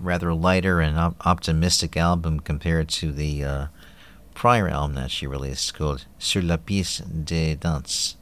rather 0.00 0.32
lighter 0.32 0.80
and 0.80 0.98
op- 0.98 1.26
optimistic 1.26 1.96
album 1.96 2.40
compared 2.40 2.88
to 2.88 3.12
the 3.12 3.44
uh, 3.44 3.66
prior 4.34 4.68
album 4.68 4.94
that 4.94 5.10
she 5.10 5.26
released 5.26 5.74
called 5.74 6.06
Sur 6.18 6.42
la 6.42 6.56
piste 6.56 7.24
de 7.24 7.54
danse. 7.54 8.16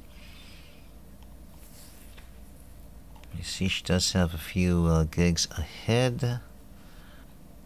You 3.37 3.45
see, 3.45 3.69
she 3.69 3.85
does 3.85 4.13
have 4.13 4.35
a 4.35 4.39
few 4.39 4.87
uh, 4.87 5.05
gigs 5.05 5.47
ahead. 5.57 6.41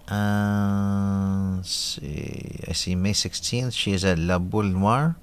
Uh, 0.09 1.57
let's 1.57 1.71
see. 1.71 2.61
I 2.69 2.73
see 2.73 2.95
May 2.95 3.13
16th, 3.13 3.73
she 3.73 3.93
is 3.93 4.05
at 4.05 4.19
La 4.19 4.39
Boule 4.39 4.65
Noire 4.65 5.17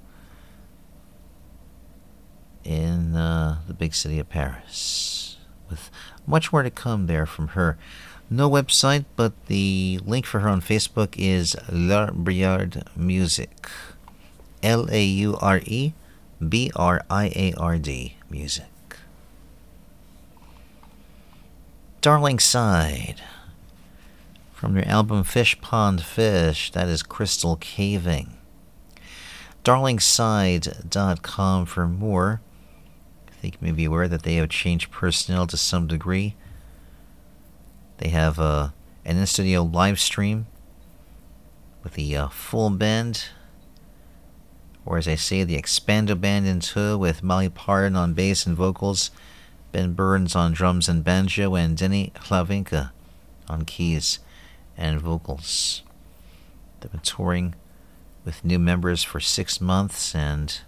in 2.64 3.14
uh, 3.14 3.60
the 3.66 3.74
big 3.74 3.94
city 3.94 4.18
of 4.18 4.28
Paris. 4.28 5.36
With 5.68 5.90
much 6.26 6.52
more 6.52 6.62
to 6.62 6.70
come 6.70 7.06
there 7.06 7.26
from 7.26 7.48
her. 7.48 7.78
No 8.32 8.48
website, 8.48 9.06
but 9.16 9.32
the 9.46 9.98
link 10.04 10.24
for 10.24 10.38
her 10.38 10.48
on 10.48 10.60
Facebook 10.60 11.14
is 11.16 11.56
Laure 11.68 12.12
Briard 12.12 12.84
Music. 12.94 13.68
L 14.62 14.88
A 14.92 15.02
U 15.02 15.36
R 15.40 15.60
E 15.64 15.94
B 16.46 16.70
R 16.76 17.04
I 17.10 17.32
A 17.34 17.52
R 17.58 17.76
D 17.76 18.14
Music. 18.30 18.66
Darlingside. 22.02 23.16
From 24.52 24.74
their 24.74 24.86
album 24.86 25.24
Fish 25.24 25.60
Pond 25.60 26.02
Fish, 26.02 26.70
that 26.70 26.86
is 26.86 27.02
Crystal 27.02 27.56
Caving. 27.56 28.36
Darlingside.com 29.64 31.66
for 31.66 31.88
more. 31.88 32.40
I 33.28 33.32
think 33.42 33.54
you 33.54 33.66
may 33.66 33.72
be 33.72 33.86
aware 33.86 34.06
that 34.06 34.22
they 34.22 34.36
have 34.36 34.50
changed 34.50 34.92
personnel 34.92 35.48
to 35.48 35.56
some 35.56 35.88
degree. 35.88 36.36
They 38.00 38.08
have 38.08 38.40
uh, 38.40 38.70
an 39.04 39.18
in 39.18 39.26
studio 39.26 39.62
live 39.62 40.00
stream 40.00 40.46
with 41.84 41.92
the 41.92 42.16
uh, 42.16 42.28
full 42.28 42.70
band, 42.70 43.26
or 44.86 44.96
as 44.96 45.06
I 45.06 45.16
say, 45.16 45.44
the 45.44 45.60
Expando 45.60 46.18
band 46.18 46.46
in 46.46 46.60
two 46.60 46.96
with 46.96 47.22
Molly 47.22 47.50
Parden 47.50 47.96
on 47.96 48.14
bass 48.14 48.46
and 48.46 48.56
vocals, 48.56 49.10
Ben 49.70 49.92
Burns 49.92 50.34
on 50.34 50.54
drums 50.54 50.88
and 50.88 51.04
banjo, 51.04 51.54
and 51.54 51.76
Denny 51.76 52.10
Hlavinka 52.16 52.92
on 53.50 53.66
keys 53.66 54.18
and 54.78 54.98
vocals. 54.98 55.82
They've 56.80 56.90
been 56.90 57.00
touring 57.00 57.54
with 58.24 58.46
new 58.46 58.58
members 58.58 59.04
for 59.04 59.20
six 59.20 59.60
months 59.60 60.14
and 60.14 60.58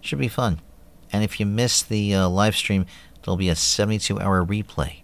should 0.00 0.20
be 0.20 0.28
fun. 0.28 0.60
And 1.12 1.24
if 1.24 1.40
you 1.40 1.46
miss 1.46 1.82
the 1.82 2.14
uh, 2.14 2.28
live 2.28 2.54
stream, 2.54 2.86
there'll 3.24 3.36
be 3.36 3.48
a 3.48 3.56
72 3.56 4.20
hour 4.20 4.46
replay 4.46 5.00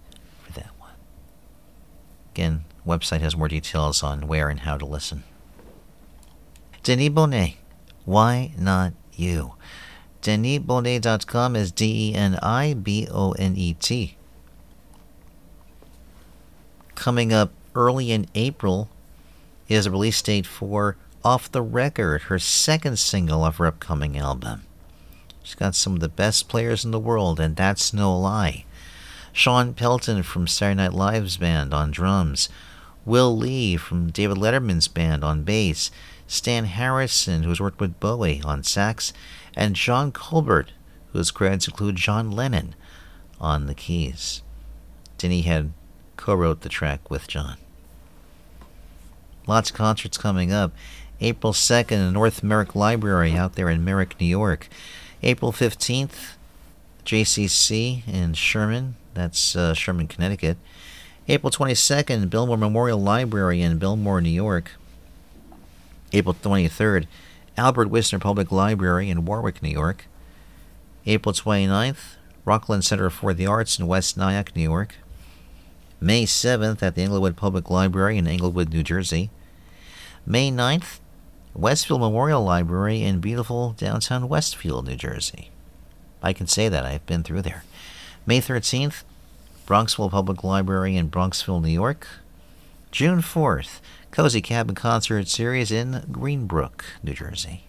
Again, 2.32 2.64
website 2.86 3.20
has 3.20 3.36
more 3.36 3.48
details 3.48 4.02
on 4.02 4.26
where 4.26 4.48
and 4.48 4.60
how 4.60 4.76
to 4.76 4.86
listen. 4.86 5.24
Deni 6.82 7.10
Bonet, 7.10 7.56
why 8.04 8.52
not 8.56 8.94
you? 9.12 9.54
DeniBonet.com 10.22 11.56
is 11.56 11.72
D 11.72 12.10
E 12.10 12.14
N 12.14 12.38
I 12.42 12.74
B 12.74 13.08
O 13.10 13.32
N 13.32 13.56
E 13.56 13.74
T. 13.74 14.16
Coming 16.94 17.32
up 17.32 17.52
early 17.74 18.12
in 18.12 18.26
April 18.34 18.90
is 19.68 19.86
a 19.86 19.90
release 19.90 20.20
date 20.20 20.46
for 20.46 20.96
Off 21.24 21.50
the 21.50 21.62
Record, 21.62 22.22
her 22.22 22.38
second 22.38 22.98
single 22.98 23.44
of 23.44 23.56
her 23.56 23.66
upcoming 23.66 24.18
album. 24.18 24.62
She's 25.42 25.54
got 25.54 25.74
some 25.74 25.94
of 25.94 26.00
the 26.00 26.08
best 26.08 26.48
players 26.48 26.84
in 26.84 26.90
the 26.90 26.98
world, 26.98 27.40
and 27.40 27.56
that's 27.56 27.94
no 27.94 28.16
lie. 28.18 28.64
Shawn 29.32 29.74
Pelton 29.74 30.22
from 30.22 30.46
Saturday 30.46 30.76
Night 30.76 30.92
Live's 30.92 31.36
band 31.36 31.72
on 31.72 31.90
drums, 31.90 32.48
Will 33.04 33.36
Lee 33.36 33.76
from 33.76 34.10
David 34.10 34.36
Letterman's 34.36 34.88
band 34.88 35.24
on 35.24 35.42
bass, 35.42 35.90
Stan 36.26 36.64
Harrison, 36.64 37.42
who's 37.42 37.60
worked 37.60 37.80
with 37.80 37.98
Bowie 38.00 38.42
on 38.44 38.62
sax, 38.62 39.12
and 39.56 39.74
John 39.74 40.12
Colbert, 40.12 40.72
whose 41.12 41.30
credits 41.30 41.66
include 41.66 41.96
John 41.96 42.30
Lennon 42.30 42.74
on 43.40 43.66
the 43.66 43.74
keys. 43.74 44.42
Deni 45.18 45.44
had 45.44 45.72
co 46.16 46.34
wrote 46.34 46.60
the 46.60 46.68
track 46.68 47.10
with 47.10 47.26
John. 47.26 47.56
Lots 49.46 49.70
of 49.70 49.76
concerts 49.76 50.18
coming 50.18 50.52
up. 50.52 50.72
April 51.20 51.52
2nd 51.52 51.92
in 52.08 52.12
North 52.12 52.42
Merrick 52.42 52.74
Library 52.74 53.32
out 53.32 53.54
there 53.54 53.68
in 53.68 53.84
Merrick, 53.84 54.18
New 54.20 54.26
York. 54.26 54.68
April 55.22 55.52
15th, 55.52 56.34
JCC 57.04 58.06
in 58.08 58.32
Sherman, 58.34 58.96
that's 59.14 59.56
uh, 59.56 59.74
Sherman, 59.74 60.08
Connecticut. 60.08 60.56
April 61.28 61.50
22nd, 61.50 62.28
Bellmore 62.28 62.58
Memorial 62.58 63.00
Library 63.00 63.60
in 63.60 63.78
Bellmore, 63.78 64.22
New 64.22 64.30
York. 64.30 64.72
April 66.12 66.34
23rd, 66.34 67.06
Albert 67.56 67.88
Wisner 67.88 68.18
Public 68.18 68.50
Library 68.50 69.10
in 69.10 69.24
Warwick, 69.24 69.62
New 69.62 69.70
York. 69.70 70.06
April 71.06 71.32
29th, 71.32 72.16
Rockland 72.44 72.84
Center 72.84 73.10
for 73.10 73.32
the 73.32 73.46
Arts 73.46 73.78
in 73.78 73.86
West 73.86 74.16
Nyack, 74.16 74.56
New 74.56 74.62
York. 74.62 74.96
May 76.00 76.24
7th 76.24 76.82
at 76.82 76.94
the 76.94 77.02
Englewood 77.02 77.36
Public 77.36 77.70
Library 77.70 78.18
in 78.18 78.26
Englewood, 78.26 78.70
New 78.70 78.82
Jersey. 78.82 79.30
May 80.26 80.50
9th, 80.50 80.98
Westfield 81.54 82.00
Memorial 82.00 82.42
Library 82.42 83.02
in 83.02 83.20
beautiful 83.20 83.72
downtown 83.72 84.28
Westfield, 84.28 84.86
New 84.86 84.96
Jersey. 84.96 85.50
I 86.22 86.32
can 86.32 86.46
say 86.46 86.68
that, 86.68 86.84
I've 86.84 87.06
been 87.06 87.22
through 87.22 87.42
there. 87.42 87.64
May 88.30 88.40
13th, 88.40 89.02
Bronxville 89.66 90.08
Public 90.08 90.44
Library 90.44 90.94
in 90.94 91.10
Bronxville, 91.10 91.60
New 91.60 91.68
York. 91.68 92.06
June 92.92 93.22
4th, 93.22 93.80
Cozy 94.12 94.40
Cabin 94.40 94.76
Concert 94.76 95.26
Series 95.26 95.72
in 95.72 96.04
Greenbrook, 96.12 96.84
New 97.02 97.12
Jersey. 97.12 97.64